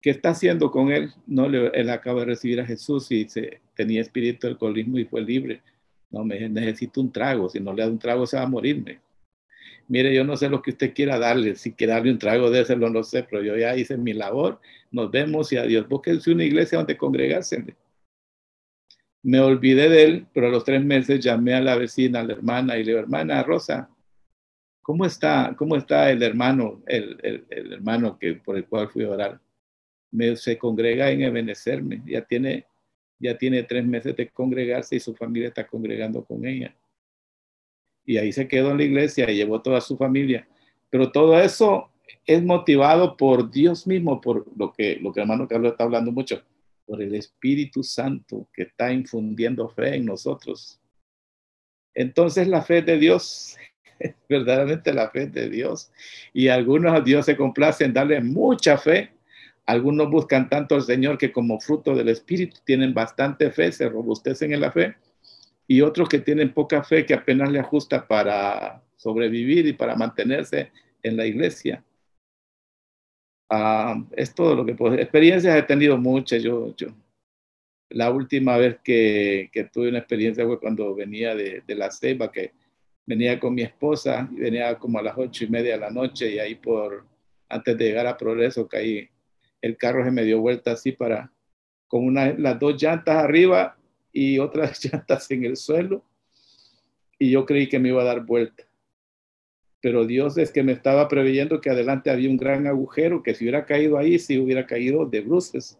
¿Qué 0.04 0.10
está 0.10 0.28
haciendo 0.28 0.70
con 0.70 0.92
él? 0.92 1.14
No, 1.26 1.46
él 1.46 1.88
acaba 1.88 2.20
de 2.20 2.26
recibir 2.26 2.60
a 2.60 2.66
Jesús 2.66 3.10
y 3.10 3.26
se, 3.26 3.62
tenía 3.74 4.02
espíritu 4.02 4.46
de 4.46 4.52
alcoholismo 4.52 4.98
y 4.98 5.06
fue 5.06 5.22
libre. 5.22 5.62
No, 6.10 6.22
me 6.22 6.46
necesito 6.46 7.00
un 7.00 7.10
trago. 7.10 7.48
Si 7.48 7.58
no 7.58 7.72
le 7.72 7.84
da 7.84 7.88
un 7.88 7.98
trago, 7.98 8.26
se 8.26 8.36
va 8.36 8.42
a 8.42 8.46
morirme. 8.46 9.00
Mire, 9.88 10.14
yo 10.14 10.22
no 10.22 10.36
sé 10.36 10.50
lo 10.50 10.60
que 10.60 10.72
usted 10.72 10.92
quiera 10.92 11.18
darle. 11.18 11.56
Si 11.56 11.72
quiere 11.72 11.94
darle 11.94 12.10
un 12.12 12.18
trago, 12.18 12.52
ese 12.52 12.76
no 12.76 13.02
sé, 13.02 13.22
pero 13.22 13.42
yo 13.42 13.56
ya 13.56 13.74
hice 13.74 13.96
mi 13.96 14.12
labor. 14.12 14.60
Nos 14.90 15.10
vemos 15.10 15.50
y 15.54 15.56
adiós. 15.56 15.88
Búsquense 15.88 16.32
una 16.32 16.44
iglesia 16.44 16.76
donde 16.76 16.98
congregarse. 16.98 17.64
Me 19.22 19.40
olvidé 19.40 19.88
de 19.88 20.04
él, 20.04 20.26
pero 20.34 20.48
a 20.48 20.50
los 20.50 20.64
tres 20.64 20.84
meses 20.84 21.18
llamé 21.24 21.54
a 21.54 21.62
la 21.62 21.76
vecina, 21.76 22.20
a 22.20 22.24
la 22.24 22.34
hermana, 22.34 22.76
y 22.76 22.84
le 22.84 22.90
digo, 22.90 22.98
hermana 22.98 23.42
Rosa, 23.42 23.88
¿cómo 24.82 25.06
está, 25.06 25.54
cómo 25.56 25.76
está 25.76 26.10
el 26.10 26.22
hermano, 26.22 26.82
el, 26.86 27.46
el 27.48 27.72
hermano 27.72 28.18
que, 28.18 28.34
por 28.34 28.58
el 28.58 28.66
cual 28.66 28.90
fui 28.90 29.04
a 29.04 29.08
orar? 29.08 29.43
Se 30.36 30.58
congrega 30.58 31.10
en 31.10 31.22
Ebenecerme. 31.22 32.02
Ya 32.06 32.22
tiene, 32.22 32.66
ya 33.18 33.36
tiene 33.36 33.62
tres 33.62 33.84
meses 33.84 34.16
de 34.16 34.28
congregarse 34.28 34.96
y 34.96 35.00
su 35.00 35.14
familia 35.14 35.48
está 35.48 35.66
congregando 35.66 36.24
con 36.24 36.44
ella. 36.44 36.74
Y 38.04 38.18
ahí 38.18 38.32
se 38.32 38.46
quedó 38.46 38.70
en 38.70 38.78
la 38.78 38.84
iglesia 38.84 39.30
y 39.30 39.36
llevó 39.36 39.62
toda 39.62 39.80
su 39.80 39.96
familia. 39.96 40.46
Pero 40.90 41.10
todo 41.10 41.40
eso 41.40 41.90
es 42.26 42.42
motivado 42.42 43.16
por 43.16 43.50
Dios 43.50 43.86
mismo, 43.86 44.20
por 44.20 44.46
lo 44.56 44.72
que, 44.72 44.96
lo 44.96 45.12
que 45.12 45.20
hermano 45.20 45.48
Carlos 45.48 45.72
está 45.72 45.84
hablando 45.84 46.12
mucho, 46.12 46.42
por 46.86 47.02
el 47.02 47.14
Espíritu 47.14 47.82
Santo 47.82 48.48
que 48.52 48.62
está 48.62 48.92
infundiendo 48.92 49.68
fe 49.68 49.96
en 49.96 50.04
nosotros. 50.04 50.80
Entonces 51.94 52.46
la 52.48 52.62
fe 52.62 52.82
de 52.82 52.98
Dios 52.98 53.56
verdaderamente 54.28 54.92
la 54.92 55.10
fe 55.10 55.26
de 55.26 55.48
Dios. 55.48 55.90
Y 56.32 56.48
algunos 56.48 56.94
a 56.94 57.00
Dios 57.00 57.26
se 57.26 57.36
complacen 57.36 57.92
darle 57.92 58.20
mucha 58.20 58.78
fe 58.78 59.10
algunos 59.66 60.10
buscan 60.10 60.48
tanto 60.48 60.74
al 60.74 60.82
Señor 60.82 61.18
que 61.18 61.32
como 61.32 61.60
fruto 61.60 61.94
del 61.94 62.08
Espíritu 62.08 62.58
tienen 62.64 62.92
bastante 62.92 63.50
fe, 63.50 63.72
se 63.72 63.88
robustecen 63.88 64.52
en 64.52 64.60
la 64.60 64.70
fe, 64.70 64.96
y 65.66 65.80
otros 65.80 66.08
que 66.08 66.18
tienen 66.18 66.52
poca 66.52 66.84
fe 66.84 67.06
que 67.06 67.14
apenas 67.14 67.50
le 67.50 67.60
ajusta 67.60 68.06
para 68.06 68.82
sobrevivir 68.96 69.66
y 69.66 69.72
para 69.72 69.96
mantenerse 69.96 70.70
en 71.02 71.16
la 71.16 71.26
iglesia. 71.26 71.82
Ah, 73.48 74.02
es 74.12 74.34
todo 74.34 74.54
lo 74.54 74.66
que 74.66 74.74
puedo. 74.74 74.94
Experiencias 74.94 75.56
he 75.56 75.62
tenido 75.62 75.96
muchas. 75.96 76.42
Yo, 76.42 76.74
yo, 76.76 76.88
la 77.90 78.10
última 78.10 78.56
vez 78.58 78.78
que, 78.82 79.48
que 79.52 79.64
tuve 79.64 79.88
una 79.88 79.98
experiencia 79.98 80.44
fue 80.44 80.60
cuando 80.60 80.94
venía 80.94 81.34
de, 81.34 81.62
de, 81.66 81.74
la 81.74 81.90
ceiba, 81.90 82.32
que 82.32 82.52
venía 83.06 83.38
con 83.38 83.54
mi 83.54 83.62
esposa 83.62 84.28
y 84.32 84.40
venía 84.40 84.78
como 84.78 84.98
a 84.98 85.02
las 85.02 85.16
ocho 85.16 85.44
y 85.44 85.48
media 85.48 85.74
de 85.74 85.80
la 85.80 85.90
noche 85.90 86.30
y 86.34 86.38
ahí 86.38 86.54
por, 86.56 87.06
antes 87.48 87.78
de 87.78 87.84
llegar 87.84 88.06
a 88.06 88.16
Progreso, 88.16 88.66
caí 88.66 89.08
el 89.64 89.78
carro 89.78 90.04
se 90.04 90.10
me 90.10 90.24
dio 90.24 90.40
vuelta 90.40 90.72
así 90.72 90.92
para, 90.92 91.32
con 91.88 92.04
una, 92.04 92.34
las 92.34 92.58
dos 92.58 92.80
llantas 92.80 93.16
arriba 93.16 93.78
y 94.12 94.38
otras 94.38 94.84
llantas 94.84 95.30
en 95.30 95.44
el 95.44 95.56
suelo. 95.56 96.04
Y 97.18 97.30
yo 97.30 97.46
creí 97.46 97.68
que 97.68 97.78
me 97.78 97.88
iba 97.88 98.02
a 98.02 98.04
dar 98.04 98.26
vuelta. 98.26 98.64
Pero 99.80 100.04
Dios 100.04 100.36
es 100.36 100.52
que 100.52 100.62
me 100.62 100.72
estaba 100.72 101.08
preveyendo 101.08 101.62
que 101.62 101.70
adelante 101.70 102.10
había 102.10 102.28
un 102.28 102.36
gran 102.36 102.66
agujero, 102.66 103.22
que 103.22 103.34
si 103.34 103.44
hubiera 103.44 103.64
caído 103.64 103.96
ahí, 103.96 104.18
si 104.18 104.38
hubiera 104.38 104.66
caído 104.66 105.06
de 105.06 105.22
bruces. 105.22 105.78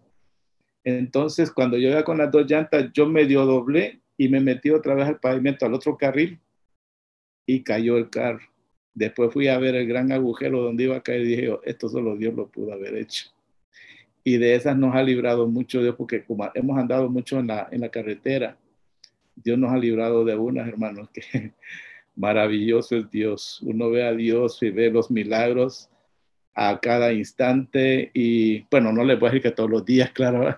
Entonces, 0.82 1.50
cuando 1.50 1.76
yo 1.76 1.90
iba 1.90 2.04
con 2.04 2.16
las 2.16 2.30
dos 2.30 2.50
llantas, 2.50 2.90
yo 2.94 3.06
medio 3.06 3.44
doblé 3.44 4.00
y 4.16 4.28
me 4.30 4.40
metí 4.40 4.70
otra 4.70 4.94
vez 4.94 5.08
al 5.08 5.20
pavimento, 5.20 5.66
al 5.66 5.74
otro 5.74 5.96
carril, 5.98 6.40
y 7.46 7.62
cayó 7.62 7.98
el 7.98 8.08
carro. 8.08 8.46
Después 8.94 9.30
fui 9.32 9.48
a 9.48 9.58
ver 9.58 9.74
el 9.74 9.86
gran 9.86 10.10
agujero 10.10 10.62
donde 10.62 10.84
iba 10.84 10.96
a 10.96 11.02
caer 11.02 11.22
y 11.22 11.36
dije, 11.36 11.58
esto 11.64 11.88
solo 11.90 12.16
Dios 12.16 12.34
lo 12.34 12.48
pudo 12.48 12.72
haber 12.72 12.96
hecho 12.96 13.34
y 14.24 14.38
de 14.38 14.54
esas 14.54 14.76
nos 14.76 14.94
ha 14.94 15.02
librado 15.02 15.46
mucho 15.46 15.82
Dios, 15.82 15.94
porque 15.96 16.24
como 16.24 16.50
hemos 16.54 16.78
andado 16.78 17.08
mucho 17.10 17.38
en 17.38 17.48
la, 17.48 17.68
en 17.70 17.82
la 17.82 17.90
carretera, 17.90 18.56
Dios 19.36 19.58
nos 19.58 19.70
ha 19.72 19.78
librado 19.78 20.24
de 20.24 20.34
unas, 20.34 20.66
hermanos, 20.66 21.10
que 21.10 21.52
maravilloso 22.16 22.96
es 22.96 23.10
Dios. 23.10 23.60
Uno 23.62 23.90
ve 23.90 24.04
a 24.04 24.12
Dios 24.12 24.62
y 24.62 24.70
ve 24.70 24.90
los 24.90 25.10
milagros 25.10 25.90
a 26.54 26.78
cada 26.80 27.12
instante 27.12 28.10
y 28.14 28.60
bueno, 28.70 28.92
no 28.92 29.04
le 29.04 29.16
voy 29.16 29.28
a 29.28 29.30
decir 29.32 29.42
que 29.42 29.50
todos 29.50 29.70
los 29.70 29.84
días, 29.84 30.10
claro, 30.14 30.56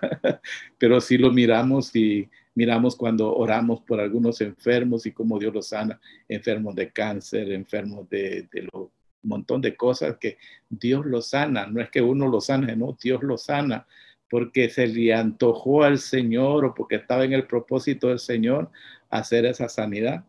pero 0.77 1.01
sí 1.01 1.17
lo 1.17 1.31
miramos 1.31 1.95
y 1.95 2.29
Miramos 2.57 2.95
cuando 2.95 3.35
oramos 3.35 3.81
por 3.81 3.99
algunos 3.99 4.41
enfermos 4.41 5.05
y 5.05 5.11
cómo 5.11 5.37
Dios 5.37 5.53
los 5.53 5.67
sana, 5.67 6.01
enfermos 6.27 6.73
de 6.73 6.89
cáncer, 6.89 7.51
enfermos 7.51 8.09
de, 8.09 8.47
de 8.51 8.63
lo, 8.63 8.89
montón 9.27 9.61
de 9.61 9.75
cosas 9.75 10.17
que 10.17 10.37
Dios 10.69 11.05
los 11.05 11.29
sana. 11.29 11.67
No 11.67 11.81
es 11.81 11.89
que 11.89 12.01
uno 12.01 12.27
los 12.27 12.47
sane, 12.47 12.75
no, 12.75 12.97
Dios 13.01 13.23
los 13.23 13.43
sana 13.43 13.85
porque 14.29 14.69
se 14.69 14.87
le 14.87 15.13
antojó 15.13 15.83
al 15.83 15.99
Señor 15.99 16.65
o 16.65 16.73
porque 16.73 16.95
estaba 16.95 17.23
en 17.23 17.33
el 17.33 17.47
propósito 17.47 18.09
del 18.09 18.19
Señor 18.19 18.69
hacer 19.09 19.45
esa 19.45 19.69
sanidad. 19.69 20.25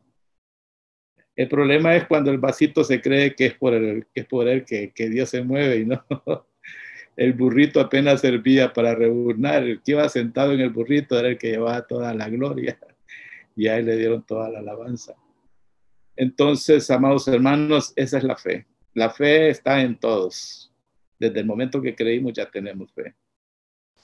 El 1.35 1.49
problema 1.49 1.95
es 1.95 2.07
cuando 2.07 2.31
el 2.31 2.39
vasito 2.39 2.83
se 2.85 3.01
cree 3.01 3.35
que 3.35 3.47
es 3.47 3.55
por 3.55 3.75
él 3.75 4.07
que, 4.65 5.09
Dios 5.09 5.31
se 5.31 5.43
mueve 5.43 5.79
y 5.79 5.87
no. 5.87 6.05
El 7.17 7.33
burrito 7.33 7.81
apenas 7.81 8.21
servía 8.21 8.73
para 8.73 8.95
reburnar. 8.95 9.65
El 9.65 9.83
que 9.83 9.91
iba 9.91 10.09
sentado 10.09 10.53
en 10.53 10.61
el 10.61 10.71
burrito 10.71 11.19
era 11.19 11.27
el 11.27 11.37
que 11.37 11.51
llevaba 11.51 11.85
toda 11.85 12.15
la 12.15 12.29
gloria 12.29 12.79
y 13.57 13.67
a 13.67 13.77
él 13.77 13.87
le 13.87 13.97
dieron 13.97 14.23
toda 14.23 14.49
la 14.49 14.61
alabanza. 14.61 15.17
Entonces, 16.15 16.89
amados 16.93 17.27
hermanos, 17.27 17.93
esa 17.97 18.19
es 18.19 18.25
la 18.25 18.37
fe. 18.37 18.67
La 18.95 19.11
fe 19.11 19.51
está 19.51 19.81
en 19.81 19.97
todos. 19.97 20.73
Desde 21.19 21.41
el 21.41 21.47
momento 21.47 21.83
que 21.83 21.95
creímos 21.95 22.33
ya 22.33 22.51
tenemos 22.51 22.93
fe. 22.93 23.15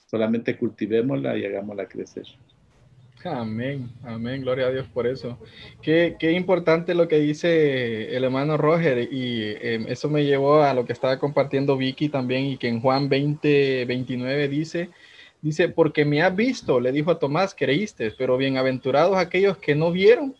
Solamente 0.07 0.57
cultivémosla 0.57 1.37
y 1.37 1.45
hagámosla 1.45 1.87
crecer. 1.87 2.27
Amén, 3.25 3.89
amén, 4.03 4.43
gloria 4.43 4.67
a 4.67 4.71
Dios 4.71 4.87
por 4.93 5.07
eso. 5.07 5.39
Qué, 5.81 6.17
qué 6.19 6.33
importante 6.33 6.95
lo 6.95 7.09
que 7.09 7.19
dice 7.19 8.15
el 8.15 8.23
hermano 8.23 8.59
Roger 8.59 9.09
y 9.11 9.41
eh, 9.43 9.85
eso 9.89 10.11
me 10.11 10.25
llevó 10.25 10.63
a 10.63 10.75
lo 10.75 10.85
que 10.85 10.93
estaba 10.93 11.19
compartiendo 11.19 11.79
Vicky 11.79 12.11
también 12.11 12.45
y 12.45 12.59
que 12.59 12.69
en 12.69 12.81
Juan 12.81 13.09
20, 13.09 13.87
29 13.87 14.49
dice, 14.49 14.91
dice, 15.41 15.71
porque 15.71 16.05
me 16.05 16.21
has 16.23 16.37
visto, 16.37 16.81
le 16.81 16.93
dijo 16.93 17.11
a 17.11 17.19
Tomás, 17.19 17.55
creíste, 17.55 18.11
pero 18.11 18.37
bienaventurados 18.37 19.17
aquellos 19.17 19.57
que 19.57 19.75
no 19.75 19.91
vieron 19.91 20.37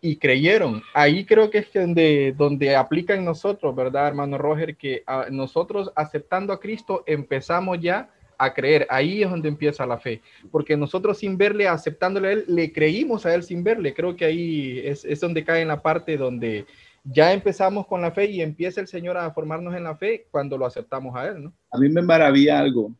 y 0.00 0.16
creyeron. 0.16 0.82
Ahí 0.94 1.24
creo 1.24 1.50
que 1.50 1.58
es 1.58 1.72
donde, 1.72 2.34
donde 2.36 2.74
aplica 2.74 3.14
en 3.14 3.24
nosotros, 3.24 3.74
¿verdad, 3.74 4.08
hermano 4.08 4.38
Roger? 4.38 4.76
Que 4.76 5.04
nosotros 5.30 5.92
aceptando 5.94 6.52
a 6.52 6.60
Cristo 6.60 7.04
empezamos 7.06 7.80
ya 7.80 8.10
a 8.38 8.54
creer. 8.54 8.86
Ahí 8.88 9.22
es 9.22 9.30
donde 9.30 9.48
empieza 9.48 9.84
la 9.84 9.98
fe, 9.98 10.22
porque 10.50 10.76
nosotros 10.76 11.18
sin 11.18 11.36
verle, 11.36 11.68
aceptándole 11.68 12.28
a 12.28 12.32
Él, 12.32 12.44
le 12.48 12.72
creímos 12.72 13.26
a 13.26 13.34
Él 13.34 13.42
sin 13.42 13.62
verle. 13.62 13.92
Creo 13.92 14.16
que 14.16 14.24
ahí 14.24 14.80
es, 14.82 15.04
es 15.04 15.20
donde 15.20 15.44
cae 15.44 15.60
en 15.60 15.68
la 15.68 15.82
parte 15.82 16.16
donde 16.16 16.64
ya 17.04 17.32
empezamos 17.32 17.86
con 17.86 18.00
la 18.00 18.10
fe 18.10 18.26
y 18.26 18.40
empieza 18.40 18.80
el 18.80 18.88
Señor 18.88 19.16
a 19.16 19.30
formarnos 19.32 19.74
en 19.74 19.84
la 19.84 19.96
fe 19.96 20.26
cuando 20.30 20.56
lo 20.56 20.66
aceptamos 20.66 21.14
a 21.16 21.28
Él, 21.28 21.44
¿no? 21.44 21.52
A 21.70 21.78
mí 21.78 21.88
me 21.88 22.02
maravilla 22.02 22.58
algo, 22.58 22.92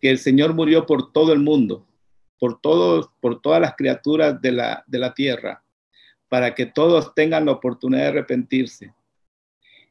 que 0.00 0.10
el 0.10 0.18
Señor 0.18 0.54
murió 0.54 0.86
por 0.86 1.12
todo 1.12 1.32
el 1.32 1.40
mundo, 1.40 1.86
por 2.38 2.60
todos, 2.60 3.10
por 3.20 3.40
todas 3.40 3.60
las 3.60 3.74
criaturas 3.76 4.40
de 4.40 4.52
la, 4.52 4.84
de 4.86 4.98
la 4.98 5.14
tierra, 5.14 5.61
para 6.32 6.54
que 6.54 6.64
todos 6.64 7.14
tengan 7.14 7.44
la 7.44 7.52
oportunidad 7.52 8.04
de 8.04 8.08
arrepentirse. 8.08 8.94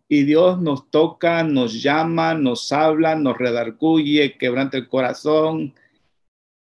Y 0.07 0.23
Dios 0.23 0.59
nos 0.59 0.89
toca, 0.89 1.43
nos 1.43 1.83
llama, 1.83 2.33
nos 2.33 2.71
habla, 2.71 3.15
nos 3.15 3.37
redarguye, 3.37 4.39
quebranta 4.39 4.75
el 4.77 4.87
corazón. 4.87 5.75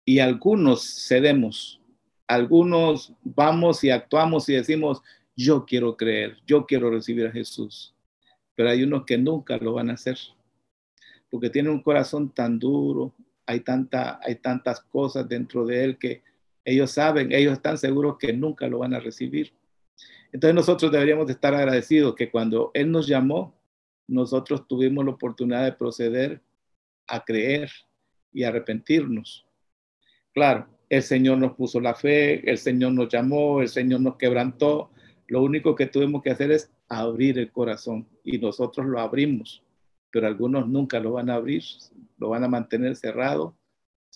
Y 0.06 0.20
algunos 0.20 1.06
cedemos, 1.06 1.78
algunos 2.26 3.12
vamos 3.22 3.84
y 3.84 3.90
actuamos 3.90 4.48
y 4.48 4.54
decimos, 4.54 5.02
yo 5.36 5.66
quiero 5.66 5.94
creer, 5.94 6.38
yo 6.46 6.64
quiero 6.64 6.90
recibir 6.90 7.26
a 7.26 7.32
Jesús, 7.32 7.94
pero 8.54 8.70
hay 8.70 8.82
unos 8.82 9.04
que 9.04 9.18
nunca 9.18 9.58
lo 9.58 9.74
van 9.74 9.90
a 9.90 9.92
hacer 9.92 10.16
porque 11.30 11.50
tienen 11.50 11.72
un 11.72 11.82
corazón 11.82 12.30
tan 12.30 12.58
duro, 12.58 13.12
hay, 13.44 13.60
tanta, 13.60 14.20
hay 14.22 14.36
tantas 14.36 14.80
cosas 14.80 15.28
dentro 15.28 15.66
de 15.66 15.84
él 15.84 15.98
que 15.98 16.22
ellos 16.64 16.92
saben, 16.92 17.30
ellos 17.30 17.52
están 17.52 17.76
seguros 17.76 18.16
que 18.16 18.32
nunca 18.32 18.68
lo 18.68 18.78
van 18.78 18.94
a 18.94 19.00
recibir. 19.00 19.52
Entonces 20.32 20.54
nosotros 20.54 20.92
deberíamos 20.92 21.30
estar 21.30 21.54
agradecidos 21.54 22.14
que 22.14 22.30
cuando 22.30 22.70
Él 22.74 22.90
nos 22.90 23.06
llamó, 23.06 23.54
nosotros 24.08 24.66
tuvimos 24.68 25.04
la 25.04 25.12
oportunidad 25.12 25.64
de 25.64 25.72
proceder 25.72 26.40
a 27.06 27.24
creer 27.24 27.70
y 28.32 28.44
arrepentirnos. 28.44 29.46
Claro, 30.32 30.66
el 30.88 31.02
Señor 31.02 31.38
nos 31.38 31.54
puso 31.54 31.80
la 31.80 31.94
fe, 31.94 32.48
el 32.48 32.58
Señor 32.58 32.92
nos 32.92 33.08
llamó, 33.08 33.62
el 33.62 33.68
Señor 33.68 34.00
nos 34.00 34.16
quebrantó. 34.16 34.90
Lo 35.26 35.42
único 35.42 35.74
que 35.74 35.86
tuvimos 35.86 36.22
que 36.22 36.30
hacer 36.30 36.50
es 36.50 36.70
abrir 36.88 37.38
el 37.38 37.50
corazón 37.50 38.06
y 38.22 38.38
nosotros 38.38 38.86
lo 38.86 39.00
abrimos, 39.00 39.62
pero 40.10 40.26
algunos 40.26 40.68
nunca 40.68 41.00
lo 41.00 41.12
van 41.12 41.30
a 41.30 41.34
abrir, 41.34 41.62
lo 42.18 42.28
van 42.28 42.44
a 42.44 42.48
mantener 42.48 42.94
cerrado, 42.94 43.56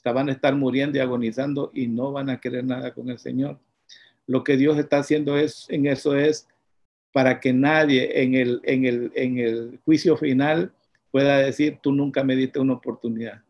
van 0.04 0.28
a 0.28 0.32
estar 0.32 0.54
muriendo 0.54 0.98
y 0.98 1.00
agonizando 1.00 1.70
y 1.74 1.86
no 1.86 2.12
van 2.12 2.30
a 2.30 2.40
querer 2.40 2.64
nada 2.64 2.94
con 2.94 3.10
el 3.10 3.18
Señor 3.18 3.58
lo 4.30 4.44
que 4.44 4.56
Dios 4.56 4.78
está 4.78 4.98
haciendo 4.98 5.36
es, 5.36 5.66
en 5.70 5.86
eso 5.86 6.14
es 6.14 6.46
para 7.12 7.40
que 7.40 7.52
nadie 7.52 8.22
en 8.22 8.36
el, 8.36 8.60
en 8.62 8.84
el, 8.84 9.12
en 9.16 9.38
el 9.38 9.80
juicio 9.84 10.16
final 10.16 10.72
pueda 11.10 11.38
decir, 11.38 11.80
tú 11.82 11.90
nunca 11.90 12.22
me 12.22 12.36
diste 12.36 12.60
una 12.60 12.74
oportunidad. 12.74 13.42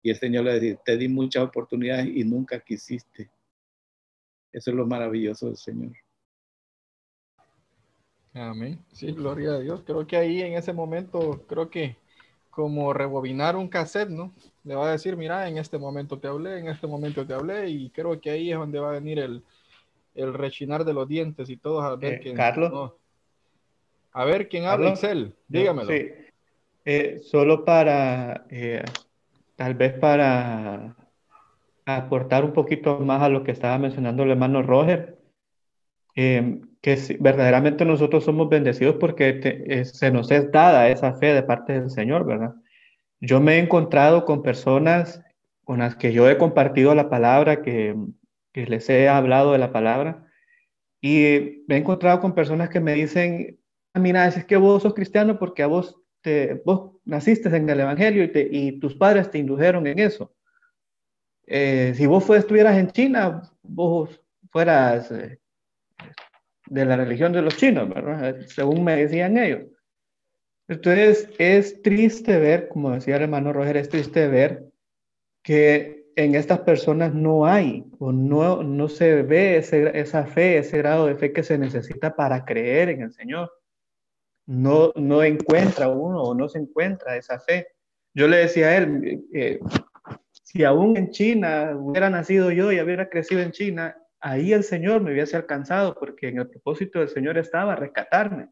Y 0.00 0.10
el 0.10 0.16
Señor 0.16 0.44
le 0.44 0.60
dice, 0.60 0.78
te 0.84 0.96
di 0.96 1.08
muchas 1.08 1.42
oportunidades 1.42 2.06
y 2.14 2.22
nunca 2.22 2.60
quisiste. 2.60 3.28
Eso 4.52 4.70
es 4.70 4.76
lo 4.76 4.86
maravilloso 4.86 5.46
del 5.46 5.56
Señor. 5.56 5.96
Amén. 8.32 8.78
Sí, 8.92 9.10
gloria 9.10 9.54
a 9.54 9.58
Dios. 9.58 9.82
Creo 9.84 10.06
que 10.06 10.16
ahí 10.16 10.42
en 10.42 10.52
ese 10.52 10.72
momento, 10.72 11.44
creo 11.48 11.68
que 11.68 11.96
como 12.50 12.92
rebobinar 12.92 13.56
un 13.56 13.66
cassette, 13.66 14.10
¿no? 14.10 14.32
Le 14.62 14.76
va 14.76 14.90
a 14.90 14.92
decir, 14.92 15.16
mira, 15.16 15.48
en 15.48 15.58
este 15.58 15.76
momento 15.76 16.20
te 16.20 16.28
hablé, 16.28 16.60
en 16.60 16.68
este 16.68 16.86
momento 16.86 17.26
te 17.26 17.34
hablé, 17.34 17.68
y 17.68 17.90
creo 17.90 18.20
que 18.20 18.30
ahí 18.30 18.52
es 18.52 18.58
donde 18.58 18.78
va 18.78 18.90
a 18.90 18.92
venir 18.92 19.18
el, 19.18 19.42
el 20.20 20.34
rechinar 20.34 20.84
de 20.84 20.94
los 20.94 21.08
dientes 21.08 21.48
y 21.48 21.56
todo. 21.56 21.80
A 21.80 21.96
ver 21.96 22.14
eh, 22.14 22.20
quién. 22.22 22.36
Carlos. 22.36 22.92
A 24.12 24.24
ver 24.24 24.48
quién 24.48 24.64
habla, 24.64 24.90
Excel. 24.90 25.34
Dígamelo. 25.48 25.90
Sí. 25.90 26.08
Eh, 26.84 27.20
solo 27.22 27.64
para, 27.64 28.46
eh, 28.50 28.82
tal 29.56 29.74
vez 29.74 29.92
para 29.94 30.96
aportar 31.84 32.44
un 32.44 32.52
poquito 32.52 32.98
más 33.00 33.22
a 33.22 33.28
lo 33.28 33.44
que 33.44 33.52
estaba 33.52 33.78
mencionando 33.78 34.22
el 34.22 34.30
hermano 34.30 34.62
Roger, 34.62 35.18
que 36.14 36.60
verdaderamente 37.18 37.84
nosotros 37.84 38.24
somos 38.24 38.48
bendecidos 38.48 38.96
porque 38.96 39.84
se 39.84 40.10
nos 40.10 40.30
es 40.30 40.50
dada 40.50 40.88
esa 40.88 41.14
fe 41.14 41.34
de 41.34 41.42
parte 41.42 41.80
del 41.80 41.90
Señor, 41.90 42.26
¿verdad? 42.26 42.54
Yo 43.20 43.40
me 43.40 43.54
he 43.54 43.58
encontrado 43.58 44.24
con 44.24 44.42
personas 44.42 45.22
con 45.64 45.78
las 45.78 45.94
que 45.94 46.12
yo 46.12 46.28
he 46.28 46.36
compartido 46.36 46.94
la 46.96 47.08
palabra, 47.08 47.62
que 47.62 47.94
que 48.52 48.66
les 48.66 48.88
he 48.90 49.08
hablado 49.08 49.52
de 49.52 49.58
la 49.58 49.72
palabra 49.72 50.26
y 51.00 51.64
me 51.66 51.76
he 51.76 51.78
encontrado 51.78 52.20
con 52.20 52.34
personas 52.34 52.68
que 52.68 52.80
me 52.80 52.94
dicen, 52.94 53.58
ah, 53.94 54.00
mira, 54.00 54.26
es 54.26 54.44
que 54.44 54.56
vos 54.56 54.82
sos 54.82 54.94
cristiano 54.94 55.38
porque 55.38 55.62
a 55.62 55.66
vos, 55.66 55.96
te, 56.20 56.62
vos 56.64 56.96
naciste 57.04 57.48
en 57.54 57.68
el 57.68 57.80
Evangelio 57.80 58.24
y, 58.24 58.28
te, 58.28 58.48
y 58.50 58.78
tus 58.78 58.94
padres 58.94 59.30
te 59.30 59.38
indujeron 59.38 59.86
en 59.86 59.98
eso. 59.98 60.34
Eh, 61.46 61.94
si 61.96 62.06
vos 62.06 62.28
estuvieras 62.30 62.76
en 62.76 62.90
China, 62.90 63.42
vos 63.62 64.20
fueras 64.50 65.10
eh, 65.10 65.40
de 66.66 66.84
la 66.84 66.96
religión 66.96 67.32
de 67.32 67.42
los 67.42 67.56
chinos, 67.56 67.88
¿verdad? 67.88 68.36
Según 68.46 68.84
me 68.84 68.96
decían 68.96 69.36
ellos. 69.38 69.62
Entonces, 70.68 71.28
es 71.38 71.82
triste 71.82 72.38
ver, 72.38 72.68
como 72.68 72.92
decía 72.92 73.16
el 73.16 73.22
hermano 73.22 73.52
Roger, 73.52 73.76
es 73.76 73.88
triste 73.88 74.28
ver 74.28 74.70
que 75.42 75.99
en 76.24 76.34
estas 76.34 76.60
personas 76.60 77.14
no 77.14 77.46
hay 77.46 77.84
o 77.98 78.12
no, 78.12 78.62
no 78.62 78.88
se 78.88 79.22
ve 79.22 79.56
esa 79.56 80.26
fe, 80.26 80.58
ese 80.58 80.78
grado 80.78 81.06
de 81.06 81.16
fe 81.16 81.32
que 81.32 81.42
se 81.42 81.56
necesita 81.56 82.14
para 82.14 82.44
creer 82.44 82.90
en 82.90 83.02
el 83.02 83.12
Señor. 83.12 83.50
No, 84.46 84.92
no 84.96 85.22
encuentra 85.22 85.88
uno 85.88 86.22
o 86.22 86.34
no 86.34 86.48
se 86.48 86.58
encuentra 86.58 87.16
esa 87.16 87.40
fe. 87.40 87.68
Yo 88.12 88.28
le 88.28 88.38
decía 88.38 88.66
a 88.66 88.76
él, 88.76 89.24
eh, 89.32 89.60
si 90.42 90.64
aún 90.64 90.96
en 90.96 91.10
China 91.10 91.74
hubiera 91.74 92.10
nacido 92.10 92.50
yo 92.50 92.70
y 92.70 92.80
hubiera 92.80 93.08
crecido 93.08 93.40
en 93.40 93.52
China, 93.52 93.96
ahí 94.20 94.52
el 94.52 94.64
Señor 94.64 95.00
me 95.00 95.12
hubiese 95.12 95.36
alcanzado 95.36 95.94
porque 95.94 96.28
en 96.28 96.38
el 96.38 96.48
propósito 96.48 96.98
del 96.98 97.08
Señor 97.08 97.38
estaba 97.38 97.76
rescatarme. 97.76 98.48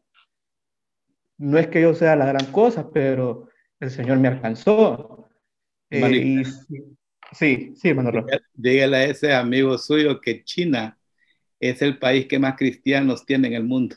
No 1.37 1.59
es 1.59 1.67
que 1.67 1.81
yo 1.81 1.93
sea 1.93 2.15
la 2.15 2.25
gran 2.25 2.51
cosa, 2.51 2.89
pero 2.89 3.49
el 3.79 3.91
Señor 3.91 4.17
me 4.17 4.29
alcanzó. 4.29 5.29
Eh, 5.91 6.43
Sí, 7.31 7.73
sí, 7.75 7.89
hermano 7.89 8.25
Dígale 8.53 8.97
a 8.97 9.03
ese 9.05 9.33
amigo 9.33 9.77
suyo 9.77 10.19
que 10.19 10.43
China 10.43 10.97
es 11.59 11.81
el 11.81 11.99
país 11.99 12.27
que 12.27 12.39
más 12.39 12.55
cristianos 12.57 13.25
tiene 13.25 13.49
en 13.49 13.53
el 13.53 13.63
mundo. 13.63 13.95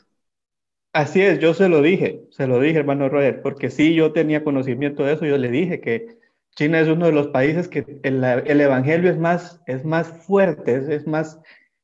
Así 0.93 1.21
es, 1.21 1.39
yo 1.39 1.55
se 1.55 1.69
lo 1.69 1.81
dije, 1.81 2.21
se 2.29 2.45
lo 2.45 2.59
dije, 2.59 2.77
hermano 2.77 3.09
Roger, 3.09 3.41
porque 3.41 3.71
sí, 3.71 3.95
yo 3.95 4.13
tenía 4.13 4.43
conocimiento 4.43 5.03
de 5.03 5.13
eso, 5.13 5.25
yo 5.25 5.37
le 5.39 5.49
dije 5.49 5.81
que 5.81 6.19
China 6.55 6.79
es 6.79 6.87
uno 6.87 7.07
de 7.07 7.11
los 7.11 7.29
países 7.29 7.67
que 7.67 7.99
el, 8.03 8.23
el 8.23 8.61
evangelio 8.61 9.09
es 9.09 9.17
más, 9.17 9.59
es 9.65 9.83
más 9.83 10.07
fuerte, 10.07 10.95
es, 10.95 11.07
más, 11.07 11.39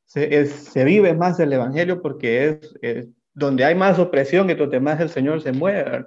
se, 0.05 0.45
se, 0.45 0.83
vive 0.83 1.15
más 1.15 1.39
el 1.39 1.51
evangelio 1.53 2.03
porque 2.03 2.59
es, 2.81 3.07
donde 3.33 3.63
hay 3.65 3.73
más 3.73 3.97
opresión 3.97 4.49
y 4.51 4.53
donde 4.53 4.79
más 4.79 4.99
el 4.99 5.09
Señor 5.09 5.41
se 5.41 5.53
mueve. 5.53 6.05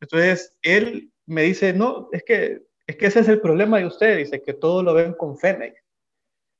Entonces, 0.00 0.56
él 0.62 1.10
me 1.26 1.42
dice, 1.42 1.74
no, 1.74 2.08
es 2.12 2.22
que 2.24 2.62
es 2.86 2.96
que 2.96 3.06
ese 3.06 3.20
es 3.20 3.28
el 3.28 3.40
problema 3.40 3.78
de 3.78 3.86
ustedes, 3.86 4.18
dice 4.18 4.42
que 4.42 4.54
todo 4.54 4.82
lo 4.82 4.94
ven 4.94 5.14
con 5.14 5.38
fe. 5.38 5.74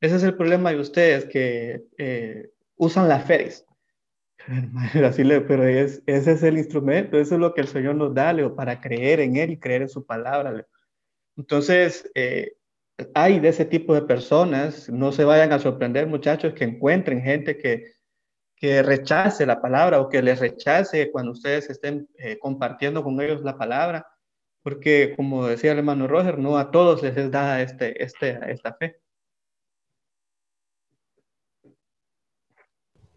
Ese 0.01 0.17
es 0.17 0.23
el 0.23 0.37
problema 0.37 0.71
de 0.71 0.81
ustedes 0.81 1.27
que 1.27 1.85
eh, 1.99 2.51
usan 2.77 3.09
la 3.09 3.21
fe. 3.21 3.51
Así 5.05 5.25
le, 5.25 5.41
pero 5.43 5.65
es, 5.67 6.03
ese 6.07 6.33
es 6.33 6.43
el 6.43 6.59
instrumento, 6.59 7.19
eso 7.19 7.35
es 7.35 7.41
lo 7.41 7.55
que 7.55 7.61
el 7.61 7.69
Señor 7.69 7.95
nos 7.95 8.15
da, 8.15 8.33
Leo, 8.33 8.55
para 8.55 8.81
creer 8.81 9.21
en 9.21 9.37
Él 9.37 9.51
y 9.51 9.59
creer 9.59 9.83
en 9.83 9.89
su 9.89 10.05
palabra. 10.05 10.67
Entonces, 11.37 12.11
eh, 12.15 12.53
hay 13.15 13.41
de 13.41 13.49
ese 13.49 13.65
tipo 13.65 13.95
de 13.95 14.03
personas, 14.03 14.89
no 14.89 15.13
se 15.13 15.25
vayan 15.25 15.53
a 15.53 15.59
sorprender 15.59 16.07
muchachos 16.07 16.55
que 16.55 16.65
encuentren 16.65 17.23
gente 17.23 17.57
que, 17.57 17.93
que 18.57 18.83
rechace 18.83 19.47
la 19.47 19.61
palabra 19.61 20.01
o 20.01 20.09
que 20.09 20.23
les 20.23 20.41
rechace 20.41 21.11
cuando 21.11 21.33
ustedes 21.33 21.71
estén 21.71 22.09
eh, 22.19 22.39
compartiendo 22.39 23.03
con 23.03 23.21
ellos 23.21 23.43
la 23.43 23.57
palabra, 23.57 24.07
porque 24.63 25.15
como 25.17 25.47
decía 25.47 25.73
el 25.73 25.79
hermano 25.79 26.07
Roger, 26.07 26.39
no 26.39 26.59
a 26.59 26.71
todos 26.71 27.03
les 27.03 27.17
es 27.17 27.31
dada 27.31 27.63
este, 27.63 28.03
este, 28.03 28.39
esta 28.51 28.75
fe. 28.75 28.97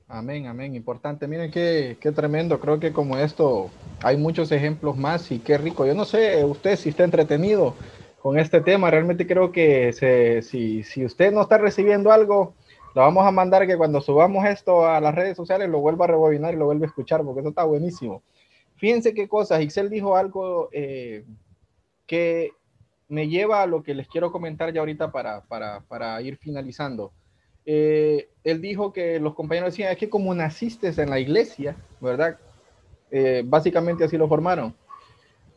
Amén, 0.08 0.46
amén. 0.48 0.76
Importante. 0.76 1.28
Miren 1.28 1.52
qué, 1.52 1.98
qué 2.00 2.12
tremendo. 2.12 2.60
Creo 2.60 2.80
que 2.80 2.94
como 2.94 3.18
esto 3.18 3.72
hay 4.04 4.18
muchos 4.18 4.52
ejemplos 4.52 4.96
más 4.98 5.32
y 5.32 5.40
qué 5.40 5.58
rico. 5.58 5.86
Yo 5.86 5.96
no 5.96 6.06
sé 6.06 6.44
usted 6.46 6.76
si 6.76 6.90
está 6.90 7.04
entretenido 7.04 7.76
con 8.22 8.38
este 8.38 8.62
tema. 8.62 8.92
Realmente 8.92 9.26
creo 9.26 9.52
que 9.52 9.94
se, 9.94 10.42
si, 10.44 10.84
si 10.84 11.06
usted 11.06 11.32
no 11.32 11.42
está 11.42 11.58
recibiendo 11.58 12.12
algo, 12.12 12.54
lo 12.94 13.02
vamos 13.02 13.26
a 13.26 13.32
mandar 13.32 13.68
que 13.68 13.78
cuando 13.78 14.00
subamos 14.00 14.46
esto 14.46 14.88
a 14.88 15.02
las 15.02 15.14
redes 15.14 15.36
sociales 15.36 15.70
lo 15.70 15.80
vuelva 15.80 16.06
a 16.06 16.10
rebobinar 16.10 16.54
y 16.54 16.58
lo 16.58 16.66
vuelva 16.66 16.86
a 16.86 16.90
escuchar 16.90 17.24
porque 17.24 17.42
eso 17.42 17.50
está 17.50 17.64
buenísimo. 17.64 18.24
Fíjense 18.76 19.14
qué 19.14 19.28
cosas. 19.28 19.62
Ixel 19.62 19.90
dijo 19.90 20.16
algo 20.16 20.70
eh, 20.72 21.26
que 22.06 22.52
me 23.08 23.28
lleva 23.28 23.62
a 23.62 23.68
lo 23.68 23.84
que 23.84 23.96
les 23.96 24.08
quiero 24.08 24.32
comentar 24.32 24.74
ya 24.74 24.80
ahorita 24.80 25.12
para, 25.12 25.42
para, 25.46 25.82
para 25.82 26.22
ir 26.22 26.38
finalizando. 26.38 27.14
Eh, 27.66 28.30
él 28.44 28.62
dijo 28.62 28.94
que 28.94 29.20
los 29.20 29.34
compañeros 29.34 29.74
decían, 29.74 29.92
es 29.92 29.98
que 29.98 30.10
como 30.10 30.34
naciste 30.36 30.94
en 31.02 31.10
la 31.10 31.20
iglesia, 31.20 31.76
¿verdad? 32.00 32.38
Eh, 33.12 33.44
básicamente 33.46 34.04
así 34.04 34.18
lo 34.18 34.28
formaron. 34.28 34.76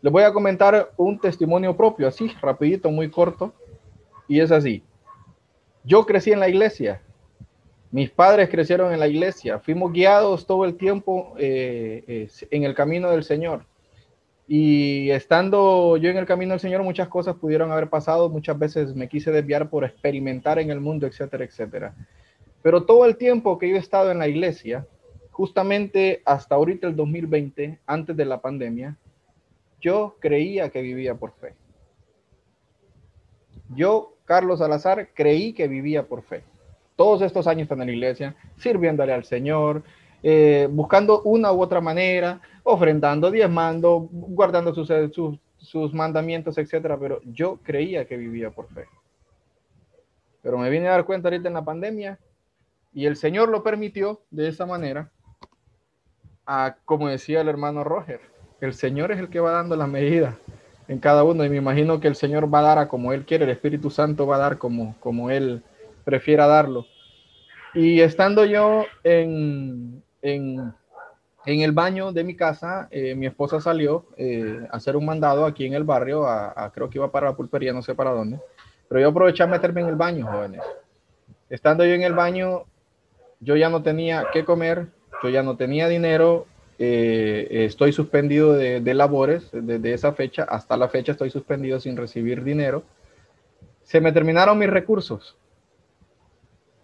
Les 0.00 0.12
voy 0.12 0.22
a 0.22 0.32
comentar 0.32 0.92
un 0.96 1.18
testimonio 1.18 1.76
propio, 1.76 2.06
así, 2.06 2.28
rapidito, 2.40 2.90
muy 2.90 3.10
corto, 3.10 3.52
y 4.28 4.40
es 4.40 4.52
así. 4.52 4.82
Yo 5.84 6.06
crecí 6.06 6.32
en 6.32 6.40
la 6.40 6.48
iglesia, 6.48 7.02
mis 7.90 8.10
padres 8.10 8.50
crecieron 8.50 8.92
en 8.92 9.00
la 9.00 9.08
iglesia, 9.08 9.58
fuimos 9.58 9.92
guiados 9.92 10.46
todo 10.46 10.64
el 10.64 10.76
tiempo 10.76 11.34
eh, 11.38 12.28
en 12.50 12.64
el 12.64 12.74
camino 12.74 13.10
del 13.10 13.24
Señor. 13.24 13.64
Y 14.46 15.10
estando 15.10 15.98
yo 15.98 16.08
en 16.08 16.16
el 16.16 16.24
camino 16.24 16.52
del 16.52 16.60
Señor, 16.60 16.82
muchas 16.82 17.08
cosas 17.08 17.36
pudieron 17.36 17.70
haber 17.70 17.88
pasado, 17.88 18.30
muchas 18.30 18.58
veces 18.58 18.94
me 18.94 19.08
quise 19.08 19.30
desviar 19.30 19.68
por 19.68 19.84
experimentar 19.84 20.58
en 20.58 20.70
el 20.70 20.80
mundo, 20.80 21.06
etcétera, 21.06 21.44
etcétera. 21.44 21.94
Pero 22.62 22.84
todo 22.84 23.04
el 23.04 23.16
tiempo 23.16 23.58
que 23.58 23.68
yo 23.68 23.76
he 23.76 23.78
estado 23.78 24.10
en 24.10 24.18
la 24.18 24.28
iglesia, 24.28 24.86
justamente 25.30 26.22
hasta 26.24 26.54
ahorita 26.54 26.86
el 26.86 26.96
2020, 26.96 27.78
antes 27.86 28.16
de 28.16 28.24
la 28.24 28.40
pandemia, 28.40 28.96
yo 29.80 30.16
creía 30.18 30.70
que 30.70 30.82
vivía 30.82 31.14
por 31.14 31.32
fe. 31.32 31.54
Yo, 33.74 34.14
Carlos 34.24 34.58
Salazar, 34.58 35.10
creí 35.14 35.52
que 35.52 35.68
vivía 35.68 36.06
por 36.06 36.22
fe. 36.22 36.42
Todos 36.98 37.22
estos 37.22 37.46
años 37.46 37.70
en 37.70 37.78
la 37.78 37.84
iglesia, 37.84 38.34
sirviéndole 38.56 39.12
al 39.12 39.22
Señor, 39.22 39.84
eh, 40.20 40.66
buscando 40.68 41.22
una 41.22 41.52
u 41.52 41.62
otra 41.62 41.80
manera, 41.80 42.40
ofrendando, 42.64 43.30
diezmando, 43.30 44.08
guardando 44.10 44.74
sus, 44.74 44.88
sus, 45.14 45.38
sus 45.58 45.94
mandamientos, 45.94 46.58
etcétera, 46.58 46.98
pero 46.98 47.20
yo 47.22 47.60
creía 47.62 48.04
que 48.04 48.16
vivía 48.16 48.50
por 48.50 48.66
fe. 48.70 48.86
Pero 50.42 50.58
me 50.58 50.68
vine 50.70 50.88
a 50.88 50.90
dar 50.90 51.04
cuenta 51.04 51.28
ahorita 51.28 51.46
en 51.46 51.54
la 51.54 51.64
pandemia 51.64 52.18
y 52.92 53.06
el 53.06 53.14
Señor 53.14 53.48
lo 53.48 53.62
permitió 53.62 54.22
de 54.32 54.48
esa 54.48 54.66
manera, 54.66 55.12
a, 56.46 56.78
como 56.84 57.06
decía 57.06 57.42
el 57.42 57.48
hermano 57.48 57.84
Roger, 57.84 58.20
el 58.60 58.74
Señor 58.74 59.12
es 59.12 59.20
el 59.20 59.28
que 59.28 59.38
va 59.38 59.52
dando 59.52 59.76
la 59.76 59.86
medida 59.86 60.36
en 60.88 60.98
cada 60.98 61.22
uno 61.22 61.44
y 61.44 61.48
me 61.48 61.58
imagino 61.58 62.00
que 62.00 62.08
el 62.08 62.16
Señor 62.16 62.52
va 62.52 62.58
a 62.58 62.62
dar 62.62 62.78
a 62.78 62.88
como 62.88 63.12
Él 63.12 63.24
quiere, 63.24 63.44
el 63.44 63.50
Espíritu 63.50 63.88
Santo 63.88 64.26
va 64.26 64.34
a 64.34 64.40
dar 64.40 64.58
como, 64.58 64.96
como 64.98 65.30
Él 65.30 65.62
prefiera 66.08 66.46
darlo. 66.46 66.86
Y 67.74 68.00
estando 68.00 68.46
yo 68.46 68.86
en, 69.04 70.02
en, 70.22 70.72
en 71.44 71.60
el 71.60 71.72
baño 71.72 72.12
de 72.12 72.24
mi 72.24 72.34
casa, 72.34 72.88
eh, 72.90 73.14
mi 73.14 73.26
esposa 73.26 73.60
salió 73.60 74.06
eh, 74.16 74.66
a 74.70 74.78
hacer 74.78 74.96
un 74.96 75.04
mandado 75.04 75.44
aquí 75.44 75.66
en 75.66 75.74
el 75.74 75.84
barrio, 75.84 76.26
a, 76.26 76.72
creo 76.74 76.88
que 76.88 76.96
iba 76.96 77.12
para 77.12 77.28
la 77.28 77.36
pulpería, 77.36 77.74
no 77.74 77.82
sé 77.82 77.94
para 77.94 78.12
dónde, 78.12 78.40
pero 78.88 79.02
yo 79.02 79.08
aproveché 79.08 79.42
a 79.42 79.48
meterme 79.48 79.82
en 79.82 79.88
el 79.88 79.96
baño, 79.96 80.26
jóvenes. 80.26 80.62
Estando 81.50 81.84
yo 81.84 81.92
en 81.92 82.02
el 82.02 82.14
baño, 82.14 82.62
yo 83.40 83.56
ya 83.56 83.68
no 83.68 83.82
tenía 83.82 84.28
qué 84.32 84.46
comer, 84.46 84.86
yo 85.22 85.28
ya 85.28 85.42
no 85.42 85.58
tenía 85.58 85.88
dinero, 85.88 86.46
eh, 86.78 87.48
estoy 87.50 87.92
suspendido 87.92 88.54
de, 88.54 88.80
de 88.80 88.94
labores 88.94 89.50
desde 89.52 89.92
esa 89.92 90.14
fecha, 90.14 90.44
hasta 90.44 90.78
la 90.78 90.88
fecha 90.88 91.12
estoy 91.12 91.28
suspendido 91.28 91.78
sin 91.80 91.98
recibir 91.98 92.44
dinero. 92.44 92.82
Se 93.82 94.00
me 94.00 94.10
terminaron 94.10 94.58
mis 94.58 94.70
recursos. 94.70 95.36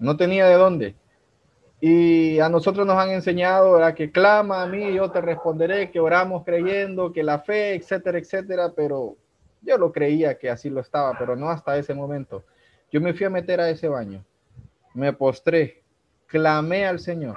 No 0.05 0.17
tenía 0.17 0.47
de 0.47 0.55
dónde. 0.55 0.95
Y 1.81 2.39
a 2.39 2.49
nosotros 2.49 2.87
nos 2.87 2.97
han 2.97 3.11
enseñado 3.11 3.83
a 3.83 3.95
que 3.95 4.11
clama 4.11 4.63
a 4.63 4.67
mí, 4.67 4.95
yo 4.95 5.11
te 5.11 5.21
responderé, 5.21 5.91
que 5.91 6.01
oramos 6.01 6.45
creyendo, 6.45 7.13
que 7.13 7.23
la 7.23 7.41
fe, 7.41 7.75
etcétera, 7.75 8.19
etcétera, 8.19 8.73
pero 8.75 9.17
yo 9.63 9.79
lo 9.79 9.93
creía 9.93 10.39
que 10.39 10.51
así 10.51 10.71
lo 10.71 10.81
estaba, 10.81 11.17
pero 11.19 11.37
no 11.37 11.49
hasta 11.49 11.77
ese 11.77 11.95
momento. 11.95 12.45
Yo 12.93 13.01
me 13.01 13.13
fui 13.13 13.27
a 13.27 13.31
meter 13.31 13.61
a 13.61 13.71
ese 13.71 13.89
baño, 13.89 14.25
me 14.95 15.13
postré, 15.13 15.83
clamé 16.27 16.87
al 16.87 17.01
Señor, 17.01 17.37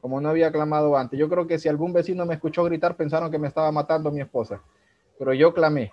como 0.00 0.20
no 0.20 0.28
había 0.28 0.52
clamado 0.52 0.96
antes. 0.96 1.18
Yo 1.18 1.28
creo 1.28 1.46
que 1.46 1.58
si 1.58 1.68
algún 1.68 1.92
vecino 1.92 2.26
me 2.26 2.34
escuchó 2.34 2.64
gritar, 2.64 2.96
pensaron 2.96 3.30
que 3.30 3.38
me 3.38 3.48
estaba 3.48 3.72
matando 3.72 4.10
mi 4.10 4.20
esposa, 4.20 4.60
pero 5.18 5.32
yo 5.32 5.54
clamé, 5.54 5.92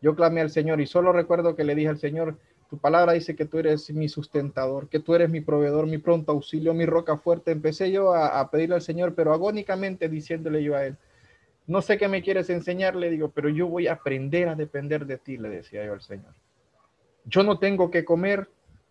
yo 0.00 0.14
clamé 0.14 0.40
al 0.40 0.50
Señor 0.50 0.80
y 0.80 0.86
solo 0.86 1.12
recuerdo 1.12 1.56
que 1.56 1.64
le 1.64 1.74
dije 1.74 1.88
al 1.88 1.98
Señor, 1.98 2.36
tu 2.76 2.80
palabra 2.82 3.14
dice 3.14 3.34
que 3.34 3.46
tú 3.46 3.58
eres 3.58 3.90
mi 3.90 4.06
sustentador, 4.06 4.90
que 4.90 5.00
tú 5.00 5.14
eres 5.14 5.30
mi 5.30 5.40
proveedor, 5.40 5.86
mi 5.86 5.96
pronto 5.96 6.32
auxilio, 6.32 6.74
mi 6.74 6.84
roca 6.84 7.16
fuerte. 7.16 7.50
Empecé 7.50 7.90
yo 7.90 8.14
a, 8.14 8.50
pedirle 8.50 8.74
al 8.74 8.82
Señor, 8.82 9.14
pero 9.14 9.32
agónicamente 9.32 10.10
diciéndole 10.10 10.62
yo 10.62 10.76
a 10.76 10.84
Él, 10.84 10.98
no 11.66 11.80
sé 11.80 11.96
qué 11.96 12.06
me 12.06 12.22
quieres 12.22 12.50
enseñar, 12.50 12.94
le 12.94 13.08
digo, 13.08 13.30
pero 13.30 13.48
yo 13.48 13.66
voy 13.66 13.86
a 13.86 13.94
aprender 13.94 14.50
a 14.50 14.54
depender 14.54 15.06
de 15.06 15.16
ti, 15.16 15.38
le 15.38 15.48
decía 15.48 15.86
yo 15.86 15.94
al 15.94 16.02
Señor. 16.02 16.34
Yo 17.24 17.42
no 17.42 17.58
tengo 17.58 17.90
que 17.90 18.04
comer, 18.04 18.46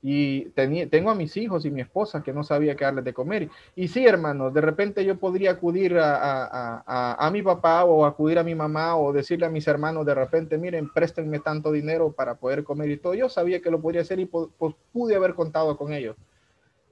y 0.08 0.52
tengo 0.52 1.10
a 1.10 1.16
mis 1.16 1.36
hijos 1.36 1.66
y 1.66 1.72
mi 1.72 1.82
esposa 1.82 2.22
que 2.22 2.32
no 2.32 2.44
sabía 2.44 2.76
qué 2.76 2.86
darles 2.86 3.06
de 3.06 3.12
comer. 3.12 3.50
Y 3.76 3.88
sí, 3.88 4.06
hermanos, 4.06 4.54
de 4.54 4.62
repente 4.62 5.04
yo 5.04 5.18
podría 5.18 5.50
acudir 5.50 5.98
a, 6.00 7.28
mi 7.34 7.42
papá 7.42 7.86
o 7.86 8.06
acudir 8.06 8.38
a 8.38 8.44
mi 8.44 8.54
mamá 8.54 8.98
o 8.98 9.12
decirle 9.12 9.48
a 9.48 9.50
mis 9.50 9.68
hermanos 9.68 10.06
de 10.06 10.14
repente, 10.14 10.60
miren, 10.60 10.94
préstenme 10.94 11.40
tanto 11.40 11.72
dinero 11.72 12.12
para 12.12 12.36
poder 12.36 12.64
comer 12.64 12.92
y 12.92 12.98
todo. 12.98 13.16
Yo 13.16 13.30
sabía 13.30 13.64
que 13.64 13.72
lo 13.72 13.82
podría 13.82 14.02
hacer 14.02 14.20
y 14.20 14.26
pues 14.28 14.76
pude 14.94 15.16
haber 15.16 15.34
contado 15.34 15.76
con 15.76 15.92
ellos. 15.92 16.16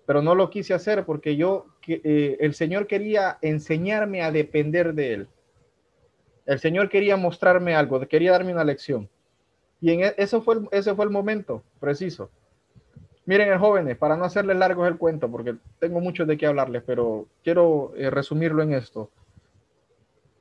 Pero 0.08 0.24
no 0.24 0.34
lo 0.34 0.50
quise 0.50 0.74
hacer 0.74 1.06
porque 1.06 1.36
yo, 1.36 1.68
eh, 1.86 2.38
el 2.40 2.56
Señor 2.56 2.88
quería 2.88 3.38
enseñarme 3.44 4.24
a 4.24 4.32
depender 4.32 4.96
de 4.96 5.14
Él. 5.14 5.28
El 6.48 6.58
Señor 6.58 6.90
quería 6.90 7.16
mostrarme 7.16 7.76
algo, 7.76 8.00
quería 8.08 8.32
darme 8.32 8.54
una 8.54 8.64
lección. 8.64 9.08
Y 9.80 9.92
en 9.92 10.04
e, 10.04 10.16
eso 10.18 10.42
fue, 10.42 10.62
ese 10.72 10.96
fue 10.96 11.06
el 11.06 11.12
momento 11.12 11.62
preciso. 11.80 12.32
Miren, 13.26 13.58
jóvenes, 13.58 13.98
para 13.98 14.18
no 14.18 14.26
hacerles 14.26 14.58
largo 14.58 14.86
el 14.86 14.98
cuento, 14.98 15.32
porque 15.32 15.56
tengo 15.80 16.02
mucho 16.02 16.26
de 16.26 16.38
qué 16.38 16.46
hablarles, 16.46 16.84
pero 16.86 17.28
quiero 17.42 17.94
eh, 17.96 18.10
resumirlo 18.10 18.62
en 18.64 18.74
esto. 18.74 19.12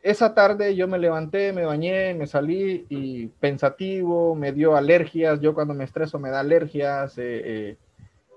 Esa 0.02 0.34
tarde 0.34 0.74
yo 0.74 0.88
me 0.88 0.98
levanté, 0.98 1.52
me 1.52 1.64
bañé, 1.64 2.12
me 2.14 2.26
salí 2.26 2.86
y 2.88 3.28
pensativo, 3.28 4.34
me 4.34 4.50
dio 4.50 4.74
alergias. 4.74 5.40
Yo 5.40 5.54
cuando 5.54 5.74
me 5.74 5.84
estreso 5.84 6.18
me 6.18 6.30
da 6.30 6.40
alergias 6.40 7.16
eh, 7.18 7.42
eh, 7.44 7.76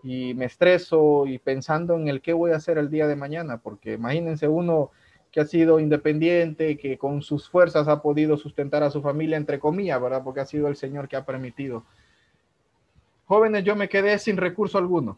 y 0.04 0.36
me 0.36 0.46
estreso 0.46 1.26
y 1.26 1.39
pensando 1.39 1.96
en 1.96 2.08
el 2.08 2.22
qué 2.22 2.34
voy 2.34 2.52
a 2.52 2.58
hacer 2.58 2.78
el 2.78 2.91
día 2.91 3.08
de 3.08 3.16
mañana, 3.16 3.58
porque 3.58 3.93
imagínense 3.93 4.48
uno 4.48 4.91
que 5.32 5.41
ha 5.41 5.46
sido 5.46 5.80
independiente, 5.80 6.78
que 6.78 7.00
con 7.00 7.24
sus 7.24 7.50
fuerzas 7.50 7.88
ha 7.88 8.04
podido 8.04 8.38
sustentar 8.38 8.84
a 8.84 8.91
su 8.91 9.02
familia, 9.02 9.38
entre 9.38 9.58
comillas, 9.58 10.00
¿verdad? 10.00 10.22
Porque 10.24 10.41
ha 10.41 10.46
sido 10.46 10.68
el 10.68 10.76
Señor 10.76 11.08
que 11.08 11.16
ha 11.16 11.26
permitido 11.26 11.84
Jóvenes, 13.26 13.64
yo 13.64 13.76
me 13.76 13.90
quedé 13.90 14.18
sin 14.20 14.38
recurso 14.38 14.78
alguno. 14.78 15.18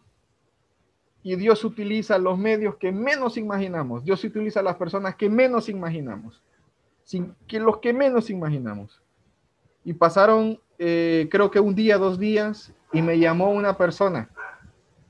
Y 1.23 1.35
Dios 1.35 1.63
utiliza 1.65 2.17
los 2.17 2.37
medios 2.37 2.75
que 2.75 2.91
menos 2.91 3.37
imaginamos. 3.37 4.03
Dios 4.03 4.23
utiliza 4.23 4.61
las 4.61 4.75
personas 4.77 5.15
que 5.15 5.29
menos 5.29 5.67
imaginamos. 5.67 6.41
Sin, 7.03 7.35
que 7.47 7.59
los 7.59 7.79
que 7.79 7.93
menos 7.93 8.29
imaginamos. 8.29 9.01
Y 9.83 9.93
pasaron, 9.93 10.59
eh, 10.79 11.27
creo 11.29 11.51
que 11.51 11.59
un 11.59 11.75
día, 11.75 11.97
dos 11.97 12.17
días, 12.17 12.73
y 12.93 13.01
me 13.01 13.19
llamó 13.19 13.51
una 13.51 13.77
persona 13.77 14.29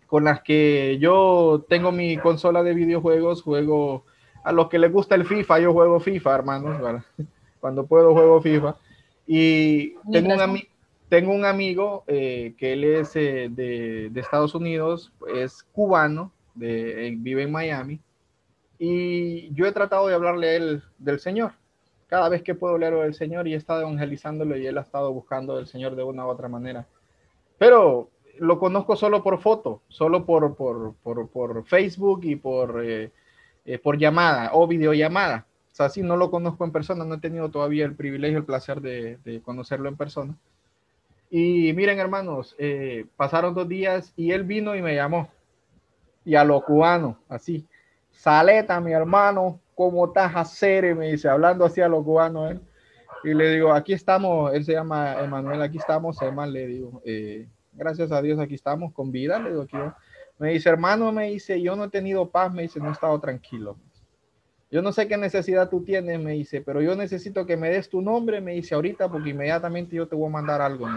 con 0.08 0.24
las 0.24 0.42
que 0.42 0.98
yo 1.00 1.66
tengo 1.68 1.92
mi 1.92 2.18
consola 2.18 2.64
de 2.64 2.74
videojuegos, 2.74 3.44
juego 3.44 4.06
a 4.44 4.52
los 4.52 4.70
que 4.70 4.80
les 4.80 4.92
gusta 4.92 5.16
el 5.16 5.26
FIFA, 5.26 5.60
yo 5.60 5.74
juego 5.74 6.00
FIFA, 6.00 6.36
hermanos, 6.36 7.04
cuando 7.60 7.86
puedo 7.86 8.14
juego 8.14 8.42
FIFA. 8.42 8.78
Y 9.28 9.96
tengo 10.12 10.34
un 10.34 10.42
amigo 10.42 10.68
tengo 11.10 11.34
un 11.34 11.46
amigo 11.46 12.04
eh, 12.08 12.56
que 12.58 12.74
él 12.74 12.84
es 12.84 13.16
eh, 13.16 13.50
de, 13.50 14.10
de, 14.12 14.20
Estados 14.20 14.56
Unidos, 14.56 15.14
es 15.34 15.64
cubano, 15.64 16.32
de, 16.56 17.16
vive 17.18 17.44
en 17.44 17.52
Miami, 17.52 18.02
y 18.80 19.54
yo 19.54 19.66
he 19.66 19.72
tratado 19.72 20.08
de 20.08 20.16
hablarle 20.16 20.50
a 20.50 20.56
él 20.56 20.84
del 20.98 21.20
Señor. 21.20 21.54
Cada 22.08 22.30
vez 22.30 22.42
que 22.42 22.56
puedo 22.56 22.78
leer 22.78 22.96
del 22.96 23.14
Señor 23.14 23.48
y 23.48 23.54
he 23.54 23.58
estado 23.58 23.82
evangelizándolo 23.82 24.56
y 24.58 24.66
él 24.66 24.78
ha 24.78 24.82
estado 24.82 25.12
buscando 25.12 25.58
del 25.58 25.68
Señor 25.68 25.96
de 25.96 26.04
una 26.04 26.26
u 26.26 26.30
otra 26.30 26.48
manera. 26.48 26.88
Pero 27.58 28.10
lo 28.40 28.60
conozco 28.60 28.96
solo 28.96 29.24
por 29.24 29.40
foto, 29.40 29.82
solo 29.88 30.26
por, 30.26 30.56
por, 30.56 30.96
por, 31.04 31.30
por 31.30 31.66
Facebook 31.66 32.22
y 32.24 32.36
por, 32.36 32.84
eh, 32.86 33.12
eh, 33.66 33.80
por 33.80 33.98
llamada 33.98 34.52
o 34.54 34.68
videollamada. 34.68 35.48
O 35.72 35.76
sea, 35.78 35.90
sí, 35.90 36.02
no 36.02 36.18
lo 36.18 36.32
conozco 36.32 36.64
en 36.64 36.72
persona, 36.72 37.04
no 37.04 37.16
he 37.16 37.20
tenido 37.20 37.50
todavía 37.50 37.86
el 37.86 37.96
privilegio, 37.96 38.38
el 38.38 38.46
placer 38.46 38.82
de, 38.82 39.18
de 39.24 39.42
conocerlo 39.42 39.90
en 39.90 39.98
persona. 39.98 40.38
Y 41.30 41.74
miren, 41.74 42.00
hermanos, 42.00 42.56
eh, 42.58 43.06
pasaron 43.18 43.54
dos 43.54 43.68
días 43.68 44.14
y 44.16 44.32
él 44.32 44.44
vino 44.44 44.76
y 44.76 44.82
me 44.82 44.96
llamó. 44.96 45.30
Y 46.24 46.36
a 46.36 46.44
lo 46.44 46.62
cubano, 46.62 47.18
así. 47.28 47.66
Saleta, 48.12 48.80
mi 48.80 48.94
hermano, 48.94 49.60
¿cómo 49.76 50.06
estás 50.08 50.36
hacer? 50.36 50.96
Me 50.96 51.12
dice, 51.12 51.30
hablando 51.30 51.66
así 51.66 51.82
a 51.82 51.88
lo 51.88 52.04
cubano 52.04 52.50
él. 52.50 52.62
Y 53.24 53.34
le 53.34 53.52
digo, 53.52 53.74
aquí 53.74 53.94
estamos, 53.94 54.54
él 54.54 54.64
se 54.64 54.74
llama 54.74 55.22
Emanuel, 55.22 55.62
aquí 55.62 55.78
estamos, 55.78 56.22
Emma, 56.22 56.46
le 56.46 56.68
digo, 56.68 57.02
eh, 57.04 57.48
gracias 57.74 58.12
a 58.12 58.22
Dios 58.22 58.40
aquí 58.40 58.56
estamos 58.56 58.94
con 58.94 59.12
vida, 59.12 59.40
le 59.40 59.50
digo 59.50 59.64
aquí. 59.64 59.78
Me 60.40 60.52
dice, 60.52 60.70
hermano, 60.70 61.12
me 61.12 61.32
dice, 61.32 61.62
yo 61.62 61.76
no 61.76 61.86
he 61.86 61.90
tenido 61.90 62.30
paz, 62.30 62.54
me 62.54 62.64
dice, 62.64 62.80
no 62.80 62.90
he 62.90 62.92
estado 62.92 63.20
tranquilo. 63.20 63.76
Yo 64.70 64.82
no 64.82 64.92
sé 64.92 65.08
qué 65.08 65.16
necesidad 65.18 65.70
tú 65.70 65.84
tienes, 65.84 66.20
me 66.20 66.34
dice, 66.34 66.62
pero 66.62 66.82
yo 66.82 66.96
necesito 66.96 67.46
que 67.46 67.56
me 67.56 67.70
des 67.70 67.90
tu 67.90 68.02
nombre, 68.02 68.42
me 68.42 68.54
dice 68.54 68.76
ahorita, 68.76 69.10
porque 69.10 69.30
inmediatamente 69.30 69.96
yo 69.96 70.08
te 70.08 70.16
voy 70.16 70.28
a 70.28 70.32
mandar 70.32 70.62
algo. 70.62 70.88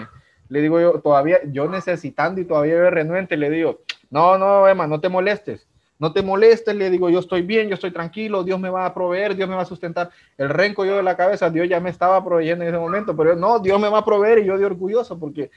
Le 0.49 0.61
digo 0.61 0.81
yo, 0.81 1.01
todavía, 1.01 1.39
yo 1.53 1.69
necesitando 1.69 2.41
y 2.41 2.45
todavía 2.45 2.75
yo 2.75 2.91
renuente, 2.91 3.37
le 3.37 3.49
digo, 3.49 3.81
no, 4.11 4.37
no, 4.37 4.67
Emma, 4.67 4.89
no 4.89 5.01
te 5.01 5.09
molestes, 5.09 5.69
no 6.01 6.13
te 6.13 6.23
molestes, 6.23 6.75
le 6.75 6.91
digo, 6.91 7.11
yo 7.11 7.21
estoy 7.21 7.43
bien, 7.43 7.69
yo 7.69 7.75
estoy 7.75 7.93
tranquilo, 7.93 8.43
Dios 8.43 8.59
me 8.59 8.71
va 8.71 8.87
a 8.87 8.93
proveer, 8.93 9.37
Dios 9.37 9.49
me 9.49 9.55
va 9.55 9.63
a 9.63 9.67
sustentar. 9.67 10.11
El 10.37 10.49
renco 10.49 10.85
yo 10.85 10.97
de 10.97 11.05
la 11.05 11.17
cabeza, 11.17 11.49
Dios 11.49 11.69
ya 11.69 11.79
me 11.79 11.91
estaba 11.91 12.25
proveyendo 12.25 12.65
en 12.65 12.71
ese 12.71 12.79
momento, 12.79 13.17
pero 13.17 13.37
no, 13.37 13.61
Dios 13.61 13.81
me 13.81 13.89
va 13.89 13.99
a 13.99 14.05
proveer 14.05 14.41
y 14.41 14.47
yo 14.47 14.59
de 14.59 14.65
orgulloso, 14.65 15.17
porque 15.17 15.53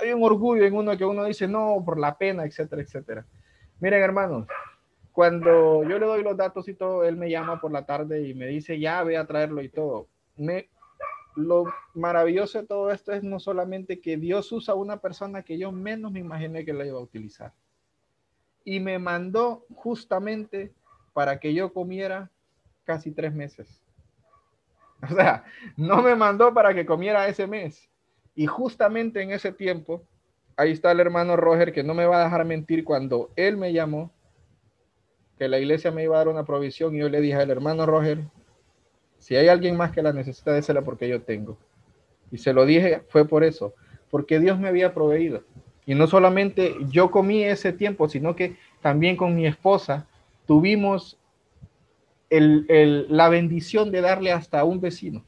hay 0.00 0.12
un 0.14 0.24
orgullo 0.24 0.64
en 0.64 0.74
uno 0.74 0.96
que 0.96 1.04
uno 1.04 1.24
dice, 1.24 1.46
no, 1.46 1.82
por 1.84 1.98
la 1.98 2.16
pena, 2.16 2.44
etcétera, 2.46 2.80
etcétera. 2.80 3.26
Miren, 3.80 4.02
hermanos, 4.02 4.46
cuando 5.20 5.82
yo 5.82 5.98
le 5.98 6.06
doy 6.06 6.22
los 6.22 6.34
datos 6.34 6.66
y 6.66 6.72
todo, 6.72 7.04
él 7.04 7.14
me 7.14 7.28
llama 7.28 7.60
por 7.60 7.70
la 7.70 7.84
tarde 7.84 8.26
y 8.26 8.32
me 8.32 8.46
dice, 8.46 8.80
ya 8.80 9.02
ve 9.02 9.18
a 9.18 9.26
traerlo 9.26 9.60
y 9.60 9.68
todo. 9.68 10.08
Me, 10.38 10.70
lo 11.36 11.66
maravilloso 11.92 12.58
de 12.58 12.66
todo 12.66 12.90
esto 12.90 13.12
es 13.12 13.22
no 13.22 13.38
solamente 13.38 14.00
que 14.00 14.16
Dios 14.16 14.50
usa 14.50 14.74
una 14.74 14.96
persona 14.96 15.42
que 15.42 15.58
yo 15.58 15.72
menos 15.72 16.10
me 16.10 16.20
imaginé 16.20 16.64
que 16.64 16.72
la 16.72 16.86
iba 16.86 16.96
a 16.96 17.02
utilizar. 17.02 17.52
Y 18.64 18.80
me 18.80 18.98
mandó 18.98 19.66
justamente 19.74 20.72
para 21.12 21.38
que 21.38 21.52
yo 21.52 21.70
comiera 21.74 22.30
casi 22.84 23.10
tres 23.10 23.34
meses. 23.34 23.82
O 25.02 25.14
sea, 25.14 25.44
no 25.76 26.00
me 26.00 26.16
mandó 26.16 26.54
para 26.54 26.72
que 26.72 26.86
comiera 26.86 27.28
ese 27.28 27.46
mes. 27.46 27.90
Y 28.34 28.46
justamente 28.46 29.20
en 29.20 29.32
ese 29.32 29.52
tiempo, 29.52 30.02
ahí 30.56 30.72
está 30.72 30.92
el 30.92 31.00
hermano 31.00 31.36
Roger 31.36 31.74
que 31.74 31.82
no 31.82 31.92
me 31.92 32.06
va 32.06 32.22
a 32.22 32.24
dejar 32.24 32.46
mentir 32.46 32.84
cuando 32.84 33.30
él 33.36 33.58
me 33.58 33.74
llamó 33.74 34.10
que 35.40 35.48
la 35.48 35.58
iglesia 35.58 35.90
me 35.90 36.02
iba 36.02 36.16
a 36.16 36.18
dar 36.18 36.28
una 36.28 36.44
provisión 36.44 36.94
y 36.94 36.98
yo 36.98 37.08
le 37.08 37.18
dije 37.22 37.36
al 37.36 37.50
hermano 37.50 37.86
Roger, 37.86 38.18
si 39.18 39.36
hay 39.36 39.48
alguien 39.48 39.74
más 39.74 39.90
que 39.90 40.02
la 40.02 40.12
necesita, 40.12 40.52
désela 40.52 40.82
porque 40.82 41.08
yo 41.08 41.22
tengo. 41.22 41.56
Y 42.30 42.36
se 42.36 42.52
lo 42.52 42.66
dije, 42.66 43.04
fue 43.08 43.26
por 43.26 43.42
eso, 43.42 43.72
porque 44.10 44.38
Dios 44.38 44.60
me 44.60 44.68
había 44.68 44.92
proveído. 44.92 45.42
Y 45.86 45.94
no 45.94 46.06
solamente 46.08 46.76
yo 46.90 47.10
comí 47.10 47.42
ese 47.42 47.72
tiempo, 47.72 48.06
sino 48.06 48.36
que 48.36 48.58
también 48.82 49.16
con 49.16 49.34
mi 49.34 49.46
esposa 49.46 50.06
tuvimos 50.46 51.18
la 52.28 53.30
bendición 53.30 53.90
de 53.90 54.02
darle 54.02 54.32
hasta 54.32 54.60
a 54.60 54.64
un 54.64 54.78
vecino 54.78 55.24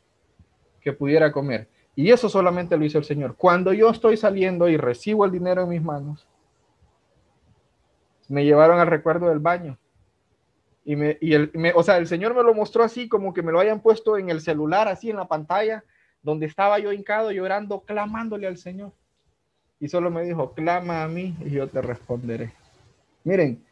que 0.82 0.92
pudiera 0.92 1.32
comer. 1.32 1.68
Y 1.96 2.10
eso 2.10 2.28
solamente 2.28 2.76
lo 2.76 2.84
hizo 2.84 2.98
el 2.98 3.04
Señor. 3.04 3.34
Cuando 3.38 3.72
yo 3.72 3.88
estoy 3.88 4.18
saliendo 4.18 4.68
y 4.68 4.76
recibo 4.76 5.24
el 5.24 5.32
dinero 5.32 5.62
en 5.62 5.70
mis 5.70 5.82
manos, 5.82 6.28
me 8.28 8.44
llevaron 8.44 8.78
al 8.78 8.88
recuerdo 8.88 9.30
del 9.30 9.38
baño 9.38 9.78
y, 10.84 10.96
me, 10.96 11.18
y 11.20 11.34
el, 11.34 11.52
o 11.74 11.82
sea, 11.82 11.98
el 11.98 12.06
Señor 12.06 12.34
me 12.34 12.42
lo 12.42 12.54
mostró 12.54 12.82
así, 12.82 13.08
como 13.08 13.32
que 13.32 13.42
me 13.42 13.52
lo 13.52 13.60
hayan 13.60 13.80
puesto 13.80 14.16
en 14.18 14.30
el 14.30 14.40
celular, 14.40 14.88
así 14.88 15.10
en 15.10 15.16
la 15.16 15.28
pantalla, 15.28 15.84
donde 16.22 16.46
estaba 16.46 16.78
yo 16.78 16.92
hincado, 16.92 17.30
llorando, 17.30 17.80
clamándole 17.80 18.46
al 18.46 18.56
Señor. 18.56 18.92
Y 19.78 19.88
solo 19.88 20.10
me 20.10 20.22
dijo, 20.22 20.52
clama 20.54 21.02
a 21.02 21.08
mí 21.08 21.34
y 21.44 21.50
yo 21.50 21.66
te 21.68 21.82
responderé. 21.82 22.52
Miren, 23.24 23.64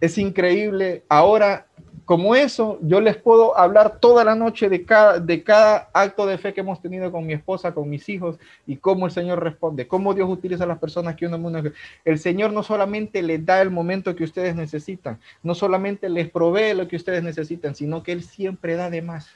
es 0.00 0.16
increíble. 0.18 1.04
Ahora 1.08 1.66
como 2.08 2.34
eso, 2.34 2.78
yo 2.80 3.02
les 3.02 3.18
puedo 3.18 3.54
hablar 3.58 3.98
toda 4.00 4.24
la 4.24 4.34
noche 4.34 4.70
de 4.70 4.82
cada, 4.86 5.20
de 5.20 5.42
cada 5.42 5.90
acto 5.92 6.24
de 6.24 6.38
fe 6.38 6.54
que 6.54 6.62
hemos 6.62 6.80
tenido 6.80 7.12
con 7.12 7.26
mi 7.26 7.34
esposa, 7.34 7.74
con 7.74 7.90
mis 7.90 8.08
hijos, 8.08 8.38
y 8.66 8.76
cómo 8.78 9.04
el 9.04 9.12
Señor 9.12 9.44
responde, 9.44 9.86
cómo 9.86 10.14
Dios 10.14 10.26
utiliza 10.30 10.64
a 10.64 10.66
las 10.66 10.78
personas 10.78 11.16
que 11.16 11.26
uno 11.26 11.36
mundo. 11.36 11.70
El 12.06 12.18
Señor 12.18 12.54
no 12.54 12.62
solamente 12.62 13.20
les 13.20 13.44
da 13.44 13.60
el 13.60 13.70
momento 13.70 14.16
que 14.16 14.24
ustedes 14.24 14.56
necesitan, 14.56 15.20
no 15.42 15.54
solamente 15.54 16.08
les 16.08 16.30
provee 16.30 16.72
lo 16.72 16.88
que 16.88 16.96
ustedes 16.96 17.22
necesitan, 17.22 17.74
sino 17.74 18.02
que 18.02 18.12
Él 18.12 18.22
siempre 18.22 18.74
da 18.74 18.88
de 18.88 19.02
más. 19.02 19.28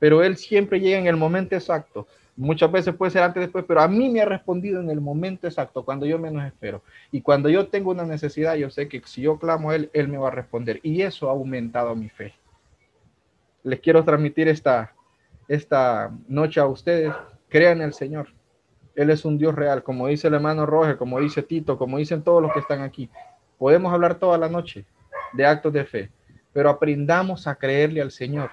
Pero 0.00 0.24
Él 0.24 0.36
siempre 0.38 0.80
llega 0.80 0.98
en 0.98 1.06
el 1.06 1.16
momento 1.16 1.54
exacto. 1.54 2.08
Muchas 2.38 2.70
veces 2.70 2.94
puede 2.94 3.10
ser 3.10 3.24
antes, 3.24 3.40
después, 3.40 3.64
pero 3.66 3.80
a 3.80 3.88
mí 3.88 4.08
me 4.08 4.20
ha 4.20 4.24
respondido 4.24 4.80
en 4.80 4.90
el 4.90 5.00
momento 5.00 5.48
exacto, 5.48 5.84
cuando 5.84 6.06
yo 6.06 6.20
menos 6.20 6.46
espero. 6.46 6.82
Y 7.10 7.20
cuando 7.20 7.48
yo 7.48 7.66
tengo 7.66 7.90
una 7.90 8.04
necesidad, 8.04 8.54
yo 8.54 8.70
sé 8.70 8.88
que 8.88 9.02
si 9.04 9.22
yo 9.22 9.40
clamo 9.40 9.70
a 9.70 9.74
Él, 9.74 9.90
Él 9.92 10.06
me 10.06 10.18
va 10.18 10.28
a 10.28 10.30
responder. 10.30 10.78
Y 10.84 11.02
eso 11.02 11.28
ha 11.28 11.32
aumentado 11.32 11.96
mi 11.96 12.08
fe. 12.08 12.32
Les 13.64 13.80
quiero 13.80 14.04
transmitir 14.04 14.46
esta, 14.46 14.94
esta 15.48 16.12
noche 16.28 16.60
a 16.60 16.66
ustedes. 16.66 17.12
Crean 17.48 17.78
en 17.78 17.88
el 17.88 17.92
Señor. 17.92 18.28
Él 18.94 19.10
es 19.10 19.24
un 19.24 19.36
Dios 19.36 19.56
real, 19.56 19.82
como 19.82 20.06
dice 20.06 20.28
el 20.28 20.34
hermano 20.34 20.64
Roger, 20.64 20.96
como 20.96 21.18
dice 21.18 21.42
Tito, 21.42 21.76
como 21.76 21.98
dicen 21.98 22.22
todos 22.22 22.40
los 22.40 22.52
que 22.52 22.60
están 22.60 22.82
aquí. 22.82 23.10
Podemos 23.58 23.92
hablar 23.92 24.14
toda 24.14 24.38
la 24.38 24.48
noche 24.48 24.84
de 25.32 25.44
actos 25.44 25.72
de 25.72 25.84
fe, 25.84 26.10
pero 26.52 26.70
aprendamos 26.70 27.48
a 27.48 27.56
creerle 27.56 28.00
al 28.00 28.12
Señor 28.12 28.52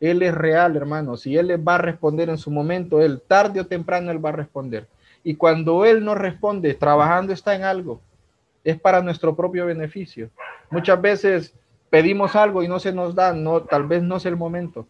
él 0.00 0.22
es 0.22 0.34
real, 0.34 0.76
hermanos, 0.76 1.26
y 1.26 1.36
Él 1.36 1.48
les 1.48 1.60
va 1.60 1.74
a 1.74 1.78
responder 1.78 2.30
en 2.30 2.38
su 2.38 2.50
momento, 2.50 3.02
Él 3.02 3.20
tarde 3.20 3.60
o 3.60 3.66
temprano 3.66 4.10
Él 4.10 4.24
va 4.24 4.30
a 4.30 4.32
responder. 4.32 4.88
Y 5.22 5.34
cuando 5.34 5.84
Él 5.84 6.02
no 6.02 6.14
responde, 6.14 6.72
trabajando 6.72 7.34
está 7.34 7.54
en 7.54 7.64
algo, 7.64 8.00
es 8.64 8.80
para 8.80 9.02
nuestro 9.02 9.36
propio 9.36 9.66
beneficio. 9.66 10.30
Muchas 10.70 11.00
veces 11.00 11.54
pedimos 11.90 12.34
algo 12.34 12.62
y 12.62 12.68
no 12.68 12.80
se 12.80 12.92
nos 12.92 13.14
da, 13.14 13.34
no, 13.34 13.60
tal 13.62 13.86
vez 13.86 14.02
no 14.02 14.16
es 14.16 14.24
el 14.24 14.36
momento. 14.36 14.86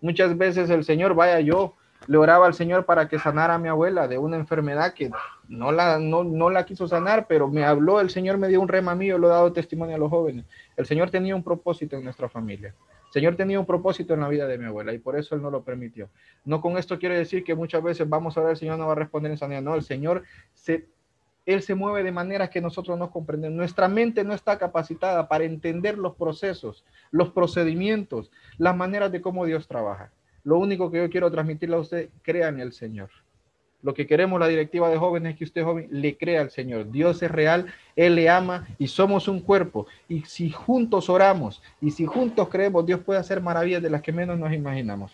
Muchas 0.00 0.36
veces 0.36 0.70
el 0.70 0.84
Señor, 0.84 1.14
vaya, 1.14 1.40
yo 1.40 1.74
le 2.06 2.16
oraba 2.16 2.46
al 2.46 2.54
Señor 2.54 2.86
para 2.86 3.08
que 3.08 3.18
sanara 3.18 3.54
a 3.54 3.58
mi 3.58 3.68
abuela 3.68 4.08
de 4.08 4.16
una 4.16 4.36
enfermedad 4.36 4.94
que 4.94 5.10
no 5.46 5.72
la, 5.72 5.98
no, 5.98 6.24
no 6.24 6.48
la 6.48 6.64
quiso 6.64 6.88
sanar, 6.88 7.26
pero 7.26 7.48
me 7.48 7.64
habló, 7.64 8.00
el 8.00 8.08
Señor 8.08 8.38
me 8.38 8.48
dio 8.48 8.62
un 8.62 8.68
rema 8.68 8.94
mío, 8.94 9.18
lo 9.18 9.26
he 9.26 9.30
dado 9.30 9.52
testimonio 9.52 9.96
a 9.96 9.98
los 9.98 10.10
jóvenes. 10.10 10.46
El 10.74 10.86
Señor 10.86 11.10
tenía 11.10 11.36
un 11.36 11.42
propósito 11.42 11.96
en 11.96 12.04
nuestra 12.04 12.30
familia. 12.30 12.74
Señor 13.14 13.36
tenía 13.36 13.60
un 13.60 13.64
propósito 13.64 14.12
en 14.12 14.20
la 14.22 14.28
vida 14.28 14.48
de 14.48 14.58
mi 14.58 14.64
abuela 14.64 14.92
y 14.92 14.98
por 14.98 15.16
eso 15.16 15.36
Él 15.36 15.42
no 15.42 15.48
lo 15.48 15.62
permitió. 15.62 16.10
No 16.44 16.60
con 16.60 16.76
esto 16.76 16.98
quiero 16.98 17.14
decir 17.14 17.44
que 17.44 17.54
muchas 17.54 17.80
veces 17.80 18.08
vamos 18.08 18.36
a 18.36 18.40
ver, 18.40 18.50
el 18.50 18.56
Señor 18.56 18.76
no 18.76 18.88
va 18.88 18.92
a 18.94 18.96
responder 18.96 19.30
en 19.30 19.38
sanidad. 19.38 19.62
No, 19.62 19.76
el 19.76 19.84
Señor 19.84 20.24
se, 20.52 20.88
Él 21.46 21.62
se 21.62 21.76
mueve 21.76 22.02
de 22.02 22.10
maneras 22.10 22.50
que 22.50 22.60
nosotros 22.60 22.98
no 22.98 23.12
comprendemos. 23.12 23.56
Nuestra 23.56 23.86
mente 23.86 24.24
no 24.24 24.34
está 24.34 24.58
capacitada 24.58 25.28
para 25.28 25.44
entender 25.44 25.96
los 25.96 26.16
procesos, 26.16 26.84
los 27.12 27.30
procedimientos, 27.30 28.32
las 28.58 28.76
maneras 28.76 29.12
de 29.12 29.20
cómo 29.20 29.46
Dios 29.46 29.68
trabaja. 29.68 30.10
Lo 30.42 30.58
único 30.58 30.90
que 30.90 30.98
yo 30.98 31.08
quiero 31.08 31.30
transmitirle 31.30 31.76
a 31.76 31.78
usted, 31.78 32.10
crean 32.22 32.56
en 32.56 32.62
el 32.62 32.72
Señor. 32.72 33.10
Lo 33.84 33.92
que 33.92 34.06
queremos 34.06 34.40
la 34.40 34.48
directiva 34.48 34.88
de 34.88 34.96
jóvenes 34.96 35.32
es 35.32 35.38
que 35.38 35.44
usted 35.44 35.62
joven 35.62 35.88
le 35.90 36.16
crea 36.16 36.40
al 36.40 36.50
Señor. 36.50 36.90
Dios 36.90 37.22
es 37.22 37.30
real, 37.30 37.66
Él 37.94 38.14
le 38.14 38.30
ama 38.30 38.66
y 38.78 38.86
somos 38.86 39.28
un 39.28 39.40
cuerpo. 39.40 39.86
Y 40.08 40.22
si 40.22 40.50
juntos 40.50 41.10
oramos 41.10 41.62
y 41.82 41.90
si 41.90 42.06
juntos 42.06 42.48
creemos, 42.48 42.86
Dios 42.86 43.00
puede 43.00 43.20
hacer 43.20 43.42
maravillas 43.42 43.82
de 43.82 43.90
las 43.90 44.00
que 44.00 44.10
menos 44.10 44.38
nos 44.38 44.54
imaginamos. 44.54 45.12